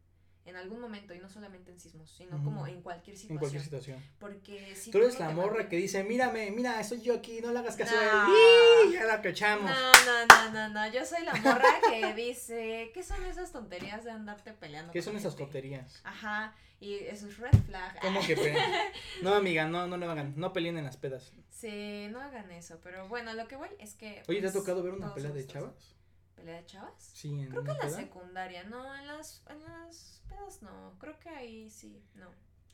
en 0.45 0.57
algún 0.57 0.81
momento 0.81 1.15
y 1.15 1.19
no 1.19 1.29
solamente 1.29 1.71
en 1.71 1.79
sismos, 1.79 2.11
sino 2.11 2.43
como 2.43 2.67
en 2.67 2.81
cualquier 2.81 3.17
situación. 3.17 3.35
En 3.35 3.39
cualquier 3.39 3.63
situación. 3.63 4.03
Porque 4.19 4.75
si 4.75 4.91
tú 4.91 4.99
eres 4.99 5.19
la 5.19 5.31
morra 5.31 5.69
que 5.69 5.77
dice, 5.77 6.03
mírame, 6.05 6.51
mira, 6.51 6.83
soy 6.85 7.03
yo 7.03 7.15
aquí, 7.15 7.41
no 7.41 7.53
le 7.53 7.59
hagas 7.59 7.77
caso 7.77 7.95
a 7.97 8.29
él. 8.29 8.93
Ya 8.93 9.05
la 9.05 9.21
cachamos. 9.21 9.71
No, 9.71 9.93
no, 9.93 10.27
no, 10.27 10.51
no, 10.51 10.69
no, 10.71 10.93
yo 10.93 11.05
soy 11.05 11.25
la 11.25 11.35
morra 11.35 11.69
que 11.91 12.15
dice, 12.17 12.91
¿qué 12.95 13.03
son 13.03 13.23
esas 13.27 13.53
tonterías 13.53 14.05
de 14.05 14.11
andarte 14.11 14.53
peleando? 14.55 14.93
¿Qué 14.93 15.03
son 15.03 15.17
esas 15.17 15.37
tonterías? 15.37 16.01
Ajá, 16.05 16.55
y 16.81 16.95
eso 16.95 17.29
es 17.29 17.39
red 17.39 17.59
flag. 17.67 18.01
¿Cómo 18.01 18.21
que 18.21 18.37
No, 19.23 19.35
amiga, 19.35 19.67
no, 19.67 19.87
no 19.87 19.97
lo 19.97 20.11
hagan, 20.11 20.33
no 20.37 20.53
peleen 20.53 20.79
en 20.79 20.85
las 20.85 20.97
pedas. 20.97 21.33
Sí, 21.51 22.07
no 22.11 22.21
hagan 22.21 22.51
eso, 22.53 22.79
pero 22.83 23.09
bueno, 23.09 23.35
lo 23.35 23.49
que 23.49 23.57
voy 23.57 23.69
es 23.81 23.95
que... 23.95 24.23
Oye, 24.29 24.41
¿te 24.41 24.47
ha 24.47 24.53
pues, 24.53 24.65
tocado 24.65 24.83
ver 24.83 24.95
una 24.95 25.13
pelea 25.13 25.33
de 25.33 25.47
chavas? 25.47 25.98
¿Pelea 26.39 26.61
de 26.61 26.67
chavas? 26.67 27.11
Sí, 27.15 27.41
en 27.41 27.51
Creo 27.51 27.65
que 27.65 27.73
en 27.73 27.79
la 27.79 27.91
secundaria, 27.91 28.63
no, 28.65 28.95
en 28.95 29.07
las, 29.09 29.43
en 29.49 29.61
las 29.65 30.23
pedas 30.29 30.63
no, 30.63 30.95
creo 31.01 31.19
que 31.19 31.29
ahí 31.31 31.69
sí, 31.69 32.01
no. 32.15 32.31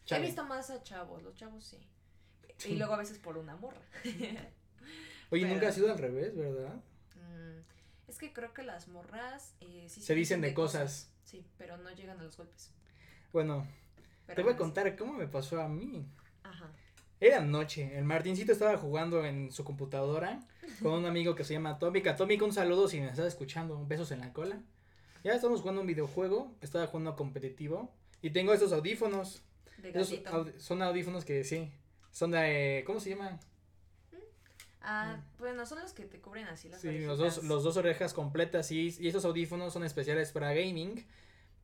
He 0.06 0.20
visto 0.20 0.44
más 0.44 0.68
a 0.68 0.82
chavos, 0.82 1.22
los 1.22 1.34
chavos 1.34 1.64
sí. 1.64 1.78
Y 2.66 2.76
luego 2.76 2.92
a 2.92 2.98
veces 2.98 3.18
por 3.18 3.38
una 3.38 3.56
morra. 3.56 3.80
Oye, 5.30 5.46
nunca 5.48 5.68
ha 5.68 5.72
sido 5.72 5.90
al 5.90 5.98
revés, 5.98 6.36
¿verdad? 6.36 6.74
Mm, 7.16 8.10
es 8.10 8.18
que 8.18 8.34
creo 8.34 8.52
que 8.52 8.62
las 8.62 8.88
morras 8.88 9.54
eh, 9.60 9.86
sí 9.88 10.02
se, 10.02 10.14
dicen 10.14 10.42
de, 10.42 10.52
cosas. 10.52 11.10
Sí, 11.24 11.46
pero 11.56 11.78
no 11.78 11.90
llegan 11.90 12.20
a 12.20 12.22
los 12.22 12.36
golpes. 12.36 12.70
Bueno, 13.32 13.66
te 14.26 14.42
voy 14.42 14.52
a 14.52 14.56
contar 14.56 14.94
cómo 14.96 15.14
me 15.14 15.26
pasó 15.26 15.60
a 15.60 15.68
mí. 15.68 16.06
Ajá. 16.42 16.70
Era 17.20 17.40
noche, 17.40 17.96
el 17.96 18.04
Martincito 18.04 18.52
estaba 18.52 18.76
jugando 18.76 19.24
en 19.24 19.52
su 19.52 19.64
computadora 19.64 20.40
con 20.82 20.92
un 20.92 21.06
amigo 21.06 21.34
que 21.34 21.44
se 21.44 21.54
llama 21.54 21.70
Atomic. 21.70 22.06
Atomic, 22.08 22.42
un 22.42 22.52
saludo 22.52 22.88
si 22.88 23.00
me 23.00 23.08
estás 23.08 23.26
escuchando, 23.26 23.84
besos 23.86 24.10
en 24.10 24.20
la 24.20 24.32
cola. 24.32 24.60
Ya 25.22 25.32
estamos 25.32 25.60
jugando 25.60 25.80
un 25.80 25.86
videojuego, 25.86 26.54
estaba 26.60 26.86
jugando 26.86 27.16
competitivo 27.16 27.94
y 28.20 28.30
tengo 28.30 28.52
estos 28.52 28.72
audífonos. 28.72 29.42
son 30.58 30.82
audífonos 30.82 31.24
que 31.24 31.44
sí, 31.44 31.70
son 32.10 32.32
de, 32.32 32.82
¿cómo 32.86 33.00
se 33.00 33.10
llaman? 33.10 33.40
Ah, 34.82 35.22
bueno, 35.38 35.64
son 35.64 35.80
los 35.80 35.94
que 35.94 36.04
te 36.04 36.20
cubren 36.20 36.46
así 36.46 36.68
las 36.68 36.82
Sí, 36.82 36.98
los 36.98 37.18
dos, 37.18 37.42
los 37.44 37.64
dos 37.64 37.78
orejas 37.78 38.12
completas 38.12 38.70
y, 38.70 38.94
y 39.00 39.08
esos 39.08 39.24
audífonos 39.24 39.72
son 39.72 39.82
especiales 39.84 40.30
para 40.30 40.52
gaming 40.52 41.06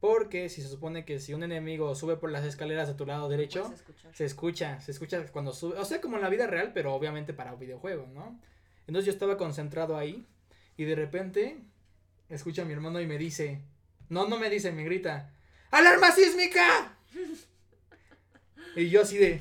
porque 0.01 0.49
si 0.49 0.63
se 0.63 0.69
supone 0.69 1.05
que 1.05 1.21
si 1.21 1.35
un 1.35 1.43
enemigo 1.43 1.95
sube 1.95 2.17
por 2.17 2.31
las 2.31 2.45
escaleras 2.45 2.89
a 2.89 2.97
tu 2.97 3.05
lado 3.05 3.29
derecho, 3.29 3.73
se 4.13 4.25
escucha, 4.25 4.81
se 4.81 4.93
escucha 4.93 5.27
cuando 5.31 5.53
sube, 5.53 5.79
o 5.79 5.85
sea, 5.85 6.01
como 6.01 6.17
en 6.17 6.23
la 6.23 6.31
vida 6.31 6.47
real, 6.47 6.73
pero 6.73 6.95
obviamente 6.95 7.35
para 7.35 7.53
un 7.53 7.61
videojuego, 7.61 8.07
¿no? 8.15 8.41
Entonces 8.87 9.07
yo 9.07 9.13
estaba 9.13 9.37
concentrado 9.37 9.99
ahí 9.99 10.27
y 10.79 10.85
de 10.85 10.95
repente 10.95 11.59
escucha 12.31 12.63
a 12.63 12.65
mi 12.65 12.73
hermano 12.73 13.01
y 13.01 13.07
me 13.07 13.19
dice, 13.19 13.61
no, 14.09 14.27
no 14.27 14.39
me 14.39 14.49
dice, 14.49 14.73
me 14.73 14.85
grita, 14.85 15.35
¡alarma 15.71 16.11
sísmica! 16.13 16.97
y 18.77 18.89
yo 18.89 19.03
así 19.03 19.19
de, 19.19 19.39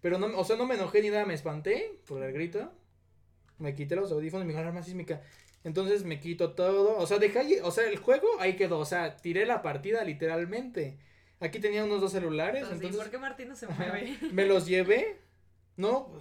pero 0.00 0.18
no, 0.18 0.38
o 0.38 0.44
sea, 0.44 0.56
no 0.56 0.66
me 0.66 0.76
enojé 0.76 1.02
ni 1.02 1.10
nada, 1.10 1.26
me 1.26 1.34
espanté 1.34 1.98
por 2.06 2.22
el 2.22 2.32
grito, 2.32 2.72
me 3.58 3.74
quité 3.74 3.96
los 3.96 4.12
audífonos 4.12 4.44
y 4.44 4.46
me 4.46 4.52
dijo, 4.52 4.60
alarma 4.60 4.82
sísmica. 4.82 5.20
Entonces 5.64 6.04
me 6.04 6.20
quito 6.20 6.52
todo. 6.52 6.96
O 6.98 7.06
sea, 7.06 7.18
dejé, 7.18 7.62
o 7.62 7.70
sea, 7.70 7.88
el 7.88 7.98
juego 7.98 8.26
ahí 8.40 8.56
quedó. 8.56 8.78
O 8.78 8.84
sea, 8.84 9.16
tiré 9.16 9.46
la 9.46 9.62
partida 9.62 10.04
literalmente. 10.04 10.98
Aquí 11.40 11.58
tenía 11.58 11.84
unos 11.84 12.00
dos 12.00 12.12
celulares. 12.12 12.64
entonces, 12.70 12.96
¿Por 12.96 13.10
qué 13.10 13.18
Martín 13.18 13.48
no 13.48 13.56
se 13.56 13.66
mueve? 13.66 14.16
me 14.32 14.46
los 14.46 14.66
llevé. 14.66 15.18
No. 15.74 16.12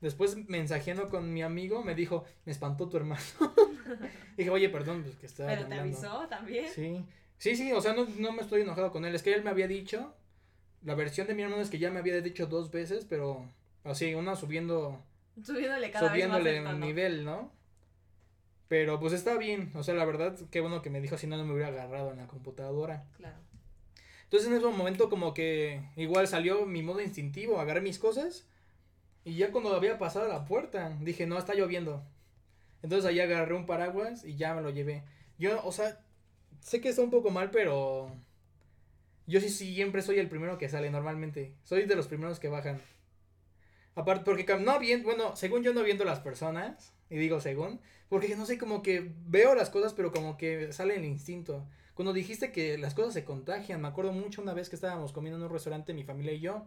Después 0.00 0.36
mensajeando 0.48 1.08
con 1.08 1.34
mi 1.34 1.42
amigo, 1.42 1.82
me 1.82 1.96
dijo, 1.96 2.24
me 2.44 2.52
espantó 2.52 2.88
tu 2.88 2.96
hermano. 2.96 3.20
Dije, 4.36 4.48
oye, 4.48 4.68
perdón, 4.68 5.02
pues 5.02 5.16
que 5.16 5.26
estaba. 5.26 5.50
Pero 5.50 5.66
te 5.66 5.74
avisó 5.74 6.28
también. 6.28 6.68
Sí. 6.72 7.04
Sí, 7.36 7.56
sí, 7.56 7.72
o 7.72 7.80
sea, 7.80 7.92
no, 7.92 8.06
no 8.18 8.32
me 8.32 8.40
estoy 8.40 8.62
enojado 8.62 8.92
con 8.92 9.04
él. 9.04 9.14
Es 9.16 9.24
que 9.24 9.34
él 9.34 9.42
me 9.42 9.50
había 9.50 9.66
dicho. 9.66 10.14
La 10.82 10.94
versión 10.94 11.26
de 11.26 11.34
mi 11.34 11.42
hermano 11.42 11.60
es 11.60 11.70
que 11.70 11.80
ya 11.80 11.90
me 11.90 11.98
había 11.98 12.20
dicho 12.20 12.46
dos 12.46 12.70
veces, 12.70 13.04
pero 13.04 13.44
así, 13.82 14.14
una 14.14 14.36
subiendo. 14.36 15.02
Subiéndole 15.42 15.90
cada 15.90 16.08
subiéndole 16.08 16.52
vez 16.52 16.62
más 16.62 16.78
nivel, 16.78 17.24
¿no? 17.24 17.52
Pero 18.70 19.00
pues 19.00 19.12
está 19.14 19.36
bien, 19.36 19.72
o 19.74 19.82
sea, 19.82 19.94
la 19.94 20.04
verdad, 20.04 20.38
qué 20.48 20.60
bueno 20.60 20.80
que 20.80 20.90
me 20.90 21.00
dijo, 21.00 21.18
si 21.18 21.26
no, 21.26 21.36
no 21.36 21.44
me 21.44 21.54
hubiera 21.54 21.70
agarrado 21.70 22.12
en 22.12 22.18
la 22.18 22.28
computadora. 22.28 23.04
Claro. 23.16 23.36
Entonces 24.22 24.48
en 24.48 24.54
ese 24.54 24.64
momento 24.64 25.10
como 25.10 25.34
que 25.34 25.82
igual 25.96 26.28
salió 26.28 26.64
mi 26.66 26.80
modo 26.80 27.00
instintivo, 27.00 27.58
agarré 27.58 27.80
mis 27.80 27.98
cosas 27.98 28.46
y 29.24 29.34
ya 29.34 29.50
cuando 29.50 29.74
había 29.74 29.98
pasado 29.98 30.28
la 30.28 30.44
puerta, 30.44 30.96
dije, 31.00 31.26
no, 31.26 31.36
está 31.36 31.54
lloviendo. 31.54 32.04
Entonces 32.80 33.10
ahí 33.10 33.18
agarré 33.18 33.54
un 33.54 33.66
paraguas 33.66 34.24
y 34.24 34.36
ya 34.36 34.54
me 34.54 34.62
lo 34.62 34.70
llevé. 34.70 35.02
Yo, 35.36 35.60
o 35.64 35.72
sea, 35.72 36.00
sé 36.60 36.80
que 36.80 36.90
está 36.90 37.02
un 37.02 37.10
poco 37.10 37.30
mal, 37.32 37.50
pero 37.50 38.14
yo 39.26 39.40
sí 39.40 39.48
siempre 39.48 40.00
soy 40.00 40.20
el 40.20 40.28
primero 40.28 40.58
que 40.58 40.68
sale 40.68 40.90
normalmente. 40.90 41.56
Soy 41.64 41.86
de 41.86 41.96
los 41.96 42.06
primeros 42.06 42.38
que 42.38 42.46
bajan. 42.46 42.80
Aparte, 43.96 44.22
porque 44.24 44.46
no 44.60 44.78
bien, 44.78 45.02
bueno, 45.02 45.34
según 45.34 45.64
yo 45.64 45.74
no 45.74 45.82
viendo 45.82 46.04
las 46.04 46.20
personas, 46.20 46.94
y 47.10 47.18
digo 47.18 47.40
según, 47.40 47.80
porque 48.08 48.34
no 48.36 48.46
sé, 48.46 48.56
como 48.56 48.82
que 48.82 49.12
veo 49.26 49.54
las 49.54 49.68
cosas, 49.68 49.92
pero 49.92 50.12
como 50.12 50.36
que 50.38 50.72
sale 50.72 50.96
el 50.96 51.04
instinto. 51.04 51.66
Cuando 51.94 52.12
dijiste 52.12 52.52
que 52.52 52.78
las 52.78 52.94
cosas 52.94 53.12
se 53.12 53.24
contagian, 53.24 53.82
me 53.82 53.88
acuerdo 53.88 54.12
mucho 54.12 54.40
una 54.40 54.54
vez 54.54 54.70
que 54.70 54.76
estábamos 54.76 55.12
comiendo 55.12 55.38
en 55.38 55.44
un 55.44 55.52
restaurante, 55.52 55.92
mi 55.92 56.04
familia 56.04 56.32
y 56.32 56.40
yo, 56.40 56.64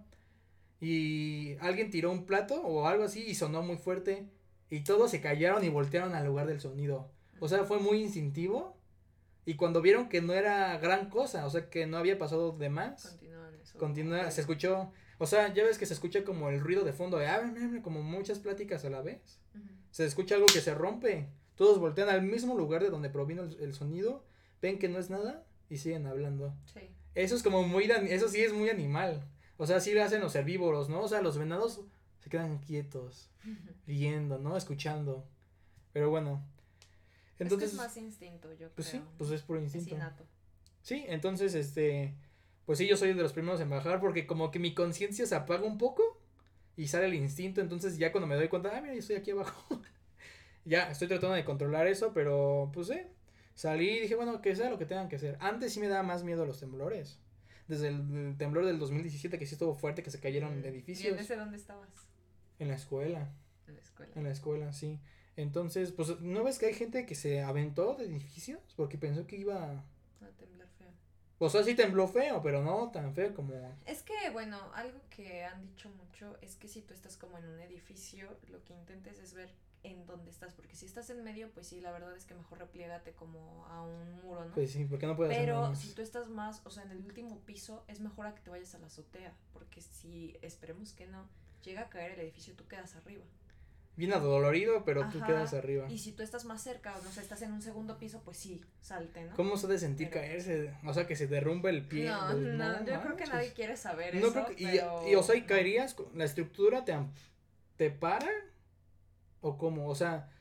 y 0.80 1.56
alguien 1.62 1.90
tiró 1.90 2.12
un 2.12 2.26
plato 2.26 2.62
o 2.62 2.86
algo 2.88 3.06
así 3.06 3.24
y 3.26 3.36
sonó 3.36 3.64
muy 3.64 3.78
fuerte, 3.78 4.28
y 4.70 4.82
todos 4.82 5.12
se 5.12 5.22
callaron 5.22 5.64
y 5.64 5.70
voltearon 5.70 6.14
al 6.14 6.26
lugar 6.26 6.46
del 6.46 6.60
sonido. 6.60 7.10
O 7.40 7.48
sea, 7.48 7.64
fue 7.64 7.80
muy 7.80 8.02
instintivo. 8.02 8.78
Y 9.46 9.56
cuando 9.56 9.82
vieron 9.82 10.10
que 10.10 10.22
no 10.22 10.34
era 10.34 10.78
gran 10.78 11.10
cosa, 11.10 11.46
o 11.46 11.50
sea, 11.50 11.70
que 11.70 11.86
no 11.86 11.98
había 11.98 12.18
pasado 12.18 12.54
de 12.54 12.70
más, 12.70 13.20
continúa, 13.78 14.32
se 14.32 14.42
escuchó, 14.42 14.92
o 15.18 15.28
sea, 15.28 15.54
ya 15.54 15.64
ves 15.64 15.78
que 15.78 15.86
se 15.86 15.94
escucha 15.94 16.24
como 16.24 16.50
el 16.50 16.62
ruido 16.62 16.84
de 16.86 16.94
fondo 16.94 17.18
de, 17.18 17.28
ah, 17.28 17.54
como 17.84 18.02
muchas 18.02 18.40
pláticas 18.40 18.86
a 18.86 18.90
la 18.90 19.02
vez 19.02 19.40
se 19.94 20.06
escucha 20.06 20.36
algo 20.36 20.48
que 20.48 20.60
se 20.60 20.74
rompe. 20.74 21.28
Todos 21.56 21.78
voltean 21.78 22.10
al 22.10 22.24
mismo 22.24 22.58
lugar 22.58 22.82
de 22.82 22.90
donde 22.90 23.12
provino 23.12 23.44
el, 23.44 23.74
sonido, 23.76 24.26
ven 24.60 24.80
que 24.80 24.90
no 24.90 24.98
es 24.98 25.12
nada 25.12 25.46
y 25.70 25.78
siguen 25.78 26.08
hablando. 26.08 26.52
Sí. 26.74 26.90
Eso 27.14 27.36
es 27.36 27.44
como 27.44 27.62
muy, 27.62 27.84
eso 27.86 28.28
sí 28.28 28.42
es 28.42 28.54
muy 28.54 28.72
animal. 28.72 29.24
O 29.58 29.68
sea, 29.68 29.80
sí 29.80 29.94
lo 29.94 30.04
hacen 30.04 30.20
los 30.20 30.36
herbívoros, 30.36 30.90
¿no? 30.90 31.02
O 31.02 31.08
sea, 31.08 31.22
los 31.22 31.38
venados 31.38 31.82
se 32.22 32.30
quedan 32.32 32.58
quietos, 32.58 33.30
viendo, 33.86 34.40
¿no? 34.40 34.58
Escuchando. 34.58 35.28
Pero 35.92 36.10
bueno. 36.10 36.44
Entonces. 37.38 37.74
Es, 37.74 37.78
más 37.78 37.96
instinto, 37.96 38.52
yo 38.56 38.72
pues 38.72 38.90
creo. 38.90 39.04
sí, 39.04 39.08
pues 39.20 39.30
es 39.30 39.44
por 39.44 39.60
instinto. 39.60 39.96
Sí, 40.82 41.06
entonces, 41.08 41.54
este, 41.54 42.16
pues 42.66 42.80
sí, 42.80 42.88
yo 42.88 42.98
soy 42.98 43.14
de 43.14 43.22
los 43.22 43.34
primeros 43.34 43.62
en 43.62 43.70
bajar 43.70 44.02
porque 44.02 44.26
como 44.26 44.50
que 44.50 44.58
mi 44.58 44.74
conciencia 44.74 45.28
se 45.28 45.36
apaga 45.36 45.66
un 45.66 45.78
poco 45.78 46.20
y 46.76 46.88
sale 46.88 47.06
el 47.06 47.14
instinto, 47.14 47.62
entonces 47.62 47.98
ya 47.98 48.12
cuando 48.12 48.28
me 48.28 48.36
doy 48.36 48.48
cuenta, 48.48 48.76
ah, 48.76 48.82
mira, 48.82 48.94
yo 48.94 49.00
estoy 49.00 49.16
aquí 49.16 49.32
abajo. 49.32 49.82
ya, 50.66 50.90
estoy 50.90 51.08
tratando 51.08 51.36
de 51.36 51.46
controlar 51.46 51.88
eso, 51.88 52.14
pero 52.14 52.72
pues 52.74 52.90
eh, 52.90 53.08
salí 53.54 53.90
y 53.90 54.00
dije, 54.02 54.16
bueno, 54.16 54.42
que 54.42 54.56
sea 54.56 54.70
lo 54.70 54.78
que 54.78 54.86
tengan 54.86 55.10
que 55.10 55.18
hacer. 55.18 55.38
Antes 55.40 55.74
sí 55.74 55.80
me 55.80 55.88
daba 55.88 56.04
más 56.04 56.24
miedo 56.24 56.46
los 56.46 56.60
temblores. 56.60 57.20
Desde 57.68 57.88
el, 57.90 58.36
temblor 58.38 58.66
del 58.66 58.80
2017 58.80 59.40
que 59.40 59.46
sí 59.46 59.56
estuvo 59.56 59.74
fuerte, 59.74 60.04
que 60.04 60.12
se 60.12 60.20
cayeron 60.20 60.60
mm, 60.60 60.66
edificios. 60.66 61.12
¿Y 61.12 61.14
en 61.14 61.20
ese 61.20 61.36
dónde 61.36 61.58
estabas? 61.58 61.90
En 62.60 62.68
la 62.68 62.76
escuela. 62.76 63.32
En 63.68 63.76
la 63.76 63.82
escuela. 63.82 64.12
En 64.16 64.24
la 64.24 64.32
escuela, 64.32 64.74
sí. 64.74 65.00
Entonces, 65.36 65.92
pues, 65.92 66.20
¿no 66.22 66.44
ves 66.44 66.60
que 66.60 66.68
hay 66.68 66.74
gente 66.74 67.06
que 67.06 67.16
se 67.16 67.42
aventó 67.42 67.96
de 67.96 68.06
edificios? 68.06 68.60
Porque 68.76 68.98
pensó 68.98 69.26
que 69.26 69.38
iba 69.38 69.84
a 70.22 70.28
temblar. 70.38 70.63
O 71.40 71.50
sea, 71.50 71.64
sí 71.64 71.76
tembló 71.76 72.08
feo, 72.08 72.42
pero 72.42 72.64
no 72.64 72.90
tan 72.92 73.14
feo 73.14 73.34
como... 73.34 73.54
Es 73.86 74.04
que, 74.04 74.30
bueno, 74.32 74.58
algo 74.76 75.00
que 75.10 75.44
han 75.44 75.62
dicho 75.62 75.90
mucho 75.90 76.38
es 76.42 76.56
que 76.56 76.68
si 76.68 76.82
tú 76.82 76.94
estás 76.94 77.18
como 77.18 77.38
en 77.38 77.46
un 77.46 77.60
edificio, 77.60 78.38
lo 78.50 78.64
que 78.64 78.74
intentes 78.74 79.20
es 79.20 79.34
ver 79.34 79.50
en 79.84 80.06
dónde 80.06 80.32
estás, 80.32 80.54
porque 80.54 80.76
si 80.76 80.86
estás 80.86 81.10
en 81.10 81.24
medio, 81.24 81.52
pues 81.52 81.68
sí, 81.68 81.82
la 81.82 81.92
verdad 81.92 82.16
es 82.16 82.26
que 82.26 82.34
mejor 82.34 82.60
repliégate 82.60 83.12
como 83.12 83.66
a 83.66 83.82
un 83.84 84.22
muro, 84.22 84.46
¿no? 84.46 84.54
Pues 84.54 84.72
sí, 84.72 84.86
porque 84.86 85.06
no 85.06 85.18
puedes 85.18 85.38
Pero 85.38 85.76
si 85.76 85.94
tú 85.94 86.02
estás 86.02 86.30
más, 86.30 86.62
o 86.64 86.70
sea, 86.70 86.84
en 86.84 86.92
el 86.92 87.04
último 87.04 87.40
piso, 87.42 87.84
es 87.88 88.00
mejor 88.00 88.28
a 88.28 88.36
que 88.36 88.42
te 88.42 88.50
vayas 88.50 88.74
a 88.76 88.80
la 88.80 88.88
azotea, 88.88 89.34
porque 89.52 89.82
si 89.82 90.38
esperemos 90.42 90.94
que 90.94 91.08
no 91.08 91.28
llega 91.64 91.82
a 91.82 91.90
caer 91.90 92.12
el 92.12 92.22
edificio, 92.22 92.56
tú 92.56 92.66
quedas 92.68 92.96
arriba 92.96 93.26
bien 93.96 94.14
adolorido, 94.14 94.84
pero 94.86 95.08
tú 95.10 95.22
quedas 95.22 95.54
arriba. 95.54 95.90
Y 95.90 96.00
si 96.00 96.14
tú 96.14 96.24
estás 96.24 96.46
más 96.46 96.62
cerca, 96.64 96.98
o 96.98 97.04
no 97.04 97.12
sé, 97.12 97.22
estás 97.22 97.42
en 97.44 97.52
un 97.52 97.62
segundo 97.62 97.98
piso, 97.98 98.22
pues 98.24 98.38
sí, 98.38 98.62
salte, 98.82 99.24
¿no? 99.24 99.36
¿Cómo 99.36 99.58
se 99.58 99.68
de 99.68 99.78
sentir 99.78 100.10
caerse? 100.10 100.74
O 100.84 100.94
sea, 100.94 101.06
que 101.06 101.16
se 101.16 101.28
derrumbe 101.28 101.70
el 101.70 101.88
pie. 101.88 102.06
No, 102.06 102.34
no, 102.34 102.86
yo 102.86 103.02
creo 103.02 103.16
que 103.16 103.26
nadie 103.26 103.54
quiere 103.54 103.78
saber 103.78 104.16
eso. 104.16 104.34
Creo 104.34 104.52
y, 104.58 105.12
y, 105.12 105.16
o 105.16 105.24
sea, 105.24 105.36
¿y 105.36 105.44
caerías? 105.44 105.96
¿La 106.16 106.26
estructura 106.26 106.84
te, 106.86 106.98
te 107.78 107.92
para? 107.92 108.30
¿O 109.42 109.58
cómo? 109.58 109.88
O 109.88 109.96
sea, 109.96 110.32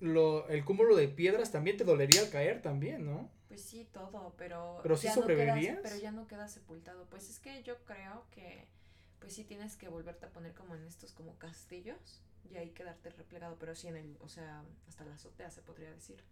lo, 0.00 0.48
el 0.48 0.64
cúmulo 0.64 0.96
de 0.96 1.08
piedras 1.08 1.52
también 1.52 1.76
te 1.76 1.84
dolería 1.84 2.22
al 2.22 2.30
caer 2.30 2.60
también, 2.60 3.06
¿no? 3.06 3.30
Pues 3.46 3.62
sí, 3.62 3.86
todo, 3.92 4.34
pero... 4.38 4.80
¿Pero 4.82 4.96
sí 4.96 5.08
sobrevivirías? 5.08 5.78
pero 5.82 5.96
ya 5.96 6.10
no 6.10 6.26
quedas 6.26 6.52
sepultado. 6.52 7.06
Pues 7.10 7.28
es 7.28 7.38
que 7.38 7.62
yo 7.62 7.76
creo 7.84 8.24
que, 8.30 8.66
pues 9.20 9.34
sí 9.34 9.44
tienes 9.44 9.76
que 9.76 9.88
volverte 9.88 10.24
a 10.24 10.30
poner 10.30 10.54
como 10.54 10.74
en 10.74 10.84
estos 10.86 11.12
como 11.12 11.36
castillos 11.38 12.22
y 12.50 12.56
ahí 12.56 12.70
quedarte 12.70 13.10
replegado, 13.10 13.56
pero 13.58 13.74
sí 13.74 13.88
en 13.88 13.96
el, 13.96 14.16
o 14.20 14.28
sea, 14.28 14.62
hasta 14.88 15.04
la 15.04 15.14
azotea 15.14 15.50
se 15.50 15.62
podría 15.62 15.90
decir. 15.90 16.22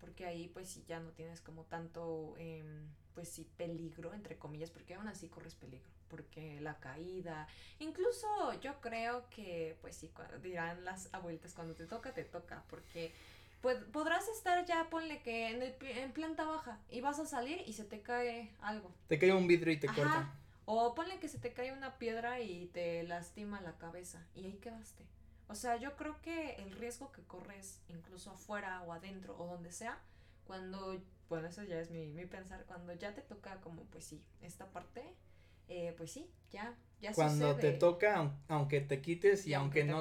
porque 0.00 0.26
ahí 0.26 0.48
pues 0.48 0.68
sí 0.68 0.84
ya 0.86 1.00
no 1.00 1.10
tienes 1.12 1.40
como 1.40 1.64
tanto, 1.64 2.34
em, 2.38 2.86
pues 3.14 3.28
sí, 3.28 3.48
peligro, 3.56 4.12
entre 4.12 4.36
comillas, 4.38 4.70
porque 4.70 4.94
aún 4.94 5.08
así 5.08 5.28
corres 5.28 5.54
peligro, 5.54 5.88
porque 6.08 6.60
la 6.60 6.78
caída, 6.78 7.48
incluso 7.78 8.26
yo 8.60 8.80
creo 8.80 9.28
que 9.30 9.76
pues 9.80 9.96
sí, 9.96 10.10
dirán 10.42 10.84
las 10.84 11.08
abuelitas, 11.14 11.54
cuando 11.54 11.74
te 11.74 11.86
toca, 11.86 12.12
te 12.12 12.24
toca, 12.24 12.64
porque 12.68 13.14
pues 13.62 13.78
podrás 13.92 14.28
estar 14.28 14.64
ya, 14.66 14.90
ponle 14.90 15.22
que 15.22 15.48
en, 15.48 15.62
el, 15.62 15.74
en 15.80 16.12
planta 16.12 16.44
baja 16.44 16.78
y 16.90 17.00
vas 17.00 17.18
a 17.18 17.26
salir 17.26 17.62
y 17.66 17.72
se 17.72 17.84
te 17.84 18.02
cae 18.02 18.50
algo. 18.60 18.92
Te 19.08 19.18
cae 19.18 19.32
un 19.32 19.46
vidrio 19.46 19.72
y 19.72 19.78
te 19.80 19.86
corta. 19.88 20.34
O 20.66 20.94
ponle 20.94 21.18
que 21.18 21.28
se 21.28 21.38
te 21.38 21.52
cae 21.52 21.72
una 21.72 21.98
piedra 21.98 22.40
y 22.40 22.66
te 22.66 23.02
lastima 23.04 23.60
la 23.62 23.76
cabeza 23.78 24.26
y 24.34 24.44
ahí 24.46 24.58
quedaste. 24.58 25.04
O 25.48 25.54
sea, 25.54 25.76
yo 25.76 25.96
creo 25.96 26.20
que 26.22 26.54
el 26.56 26.72
riesgo 26.72 27.12
que 27.12 27.22
corres, 27.22 27.80
incluso 27.88 28.30
afuera 28.30 28.82
o 28.82 28.92
adentro 28.92 29.36
o 29.38 29.46
donde 29.46 29.72
sea, 29.72 29.98
cuando, 30.46 31.02
bueno, 31.28 31.48
eso 31.48 31.62
ya 31.64 31.78
es 31.80 31.90
mi, 31.90 32.12
mi 32.12 32.26
pensar, 32.26 32.64
cuando 32.66 32.92
ya 32.94 33.14
te 33.14 33.22
toca 33.22 33.60
como, 33.60 33.82
pues 33.84 34.04
sí, 34.04 34.22
esta 34.42 34.66
parte, 34.66 35.02
eh, 35.68 35.94
pues 35.96 36.12
sí, 36.12 36.30
ya, 36.50 36.74
ya 37.00 37.12
Cuando 37.12 37.56
te 37.56 37.72
toca, 37.72 38.32
aunque 38.48 38.80
te 38.80 39.00
quites 39.00 39.46
y, 39.46 39.52
aunque, 39.54 39.84
no, 39.84 39.98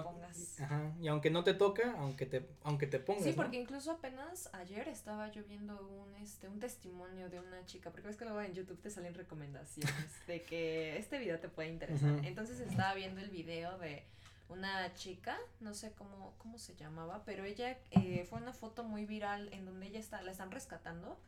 ajá, 0.59 0.93
y 1.01 1.07
aunque 1.09 1.29
no 1.29 1.43
te 1.43 1.53
toca, 1.53 1.95
aunque 1.97 2.25
te, 2.25 2.47
aunque 2.63 2.87
te 2.87 2.99
pongas. 2.99 3.23
Sí, 3.23 3.33
porque 3.33 3.59
incluso 3.59 3.91
apenas 3.91 4.49
ayer 4.53 4.87
estaba 4.87 5.29
yo 5.31 5.43
viendo 5.43 5.75
un, 5.85 6.15
este, 6.15 6.47
un 6.47 6.59
testimonio 6.59 7.29
de 7.29 7.39
una 7.39 7.65
chica, 7.65 7.91
porque 7.91 8.07
ves 8.07 8.15
que 8.15 8.25
luego 8.25 8.41
en 8.41 8.53
YouTube 8.53 8.81
te 8.81 8.89
salen 8.89 9.13
recomendaciones 9.13 10.27
de 10.27 10.43
que 10.43 10.97
este 10.97 11.17
video 11.17 11.39
te 11.39 11.49
puede 11.49 11.69
interesar. 11.69 12.23
Entonces 12.23 12.59
estaba 12.61 12.93
viendo 12.93 13.19
el 13.19 13.29
video 13.29 13.77
de 13.77 14.05
una 14.53 14.93
chica, 14.93 15.37
no 15.59 15.73
sé 15.73 15.91
cómo, 15.91 16.33
cómo 16.37 16.57
se 16.57 16.75
llamaba, 16.75 17.23
pero 17.25 17.43
ella 17.43 17.77
eh, 17.91 18.25
fue 18.29 18.39
una 18.39 18.53
foto 18.53 18.83
muy 18.83 19.05
viral 19.05 19.49
en 19.51 19.65
donde 19.65 19.87
ella 19.87 19.99
está, 19.99 20.21
la 20.21 20.31
están 20.31 20.51
rescatando, 20.51 21.19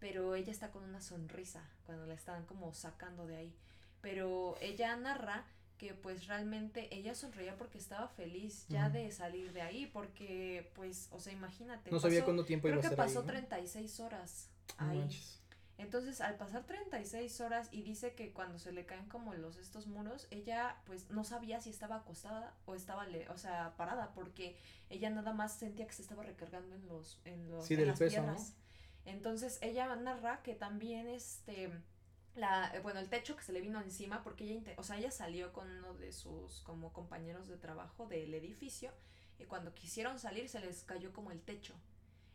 pero 0.00 0.34
ella 0.34 0.52
está 0.52 0.70
con 0.70 0.84
una 0.84 1.00
sonrisa 1.00 1.62
cuando 1.84 2.06
la 2.06 2.14
están 2.14 2.44
como 2.46 2.72
sacando 2.72 3.26
de 3.26 3.36
ahí. 3.36 3.54
Pero 4.00 4.56
ella 4.60 4.96
narra 4.96 5.44
que 5.76 5.94
pues 5.94 6.26
realmente 6.26 6.94
ella 6.94 7.14
sonreía 7.14 7.56
porque 7.56 7.78
estaba 7.78 8.08
feliz 8.08 8.66
ya 8.68 8.90
de 8.90 9.10
salir 9.12 9.52
de 9.52 9.62
ahí, 9.62 9.86
porque 9.86 10.70
pues, 10.74 11.08
o 11.12 11.20
sea, 11.20 11.32
imagínate. 11.32 11.90
No 11.90 12.00
sabía 12.00 12.24
cuánto 12.24 12.44
tiempo 12.44 12.68
iba 12.68 12.76
a 12.76 12.80
Creo 12.80 12.90
que 12.90 12.96
pasó 12.96 13.22
36 13.22 14.00
horas 14.00 14.48
ahí. 14.76 15.08
Entonces, 15.78 16.20
al 16.20 16.36
pasar 16.36 16.64
36 16.64 17.40
horas 17.40 17.68
y 17.70 17.82
dice 17.82 18.14
que 18.14 18.32
cuando 18.32 18.58
se 18.58 18.72
le 18.72 18.84
caen 18.84 19.08
como 19.08 19.32
los 19.34 19.56
estos 19.56 19.86
muros, 19.86 20.26
ella 20.32 20.76
pues 20.86 21.08
no 21.10 21.22
sabía 21.22 21.60
si 21.60 21.70
estaba 21.70 21.96
acostada 21.96 22.52
o 22.66 22.74
estaba, 22.74 23.06
le 23.06 23.28
o 23.28 23.38
sea, 23.38 23.76
parada, 23.76 24.12
porque 24.12 24.56
ella 24.90 25.08
nada 25.08 25.32
más 25.32 25.56
sentía 25.56 25.86
que 25.86 25.92
se 25.92 26.02
estaba 26.02 26.24
recargando 26.24 26.74
en 26.74 26.88
los 26.88 27.20
en 27.24 27.48
los 27.48 27.70
en 27.70 27.86
las 27.86 27.98
piedras. 28.00 28.54
Entonces, 29.04 29.58
ella 29.62 29.94
narra 29.94 30.42
que 30.42 30.54
también 30.54 31.06
este 31.06 31.70
la 32.34 32.72
bueno, 32.82 32.98
el 32.98 33.08
techo 33.08 33.36
que 33.36 33.44
se 33.44 33.52
le 33.52 33.60
vino 33.60 33.80
encima 33.80 34.24
porque 34.24 34.44
ella 34.44 34.74
o 34.78 34.82
sea, 34.82 34.98
ella 34.98 35.12
salió 35.12 35.52
con 35.52 35.70
uno 35.70 35.94
de 35.94 36.10
sus 36.10 36.60
como 36.62 36.92
compañeros 36.92 37.46
de 37.46 37.56
trabajo 37.56 38.08
del 38.08 38.34
edificio 38.34 38.90
y 39.38 39.44
cuando 39.44 39.74
quisieron 39.74 40.18
salir 40.18 40.48
se 40.48 40.58
les 40.58 40.82
cayó 40.82 41.12
como 41.12 41.30
el 41.30 41.40
techo. 41.40 41.74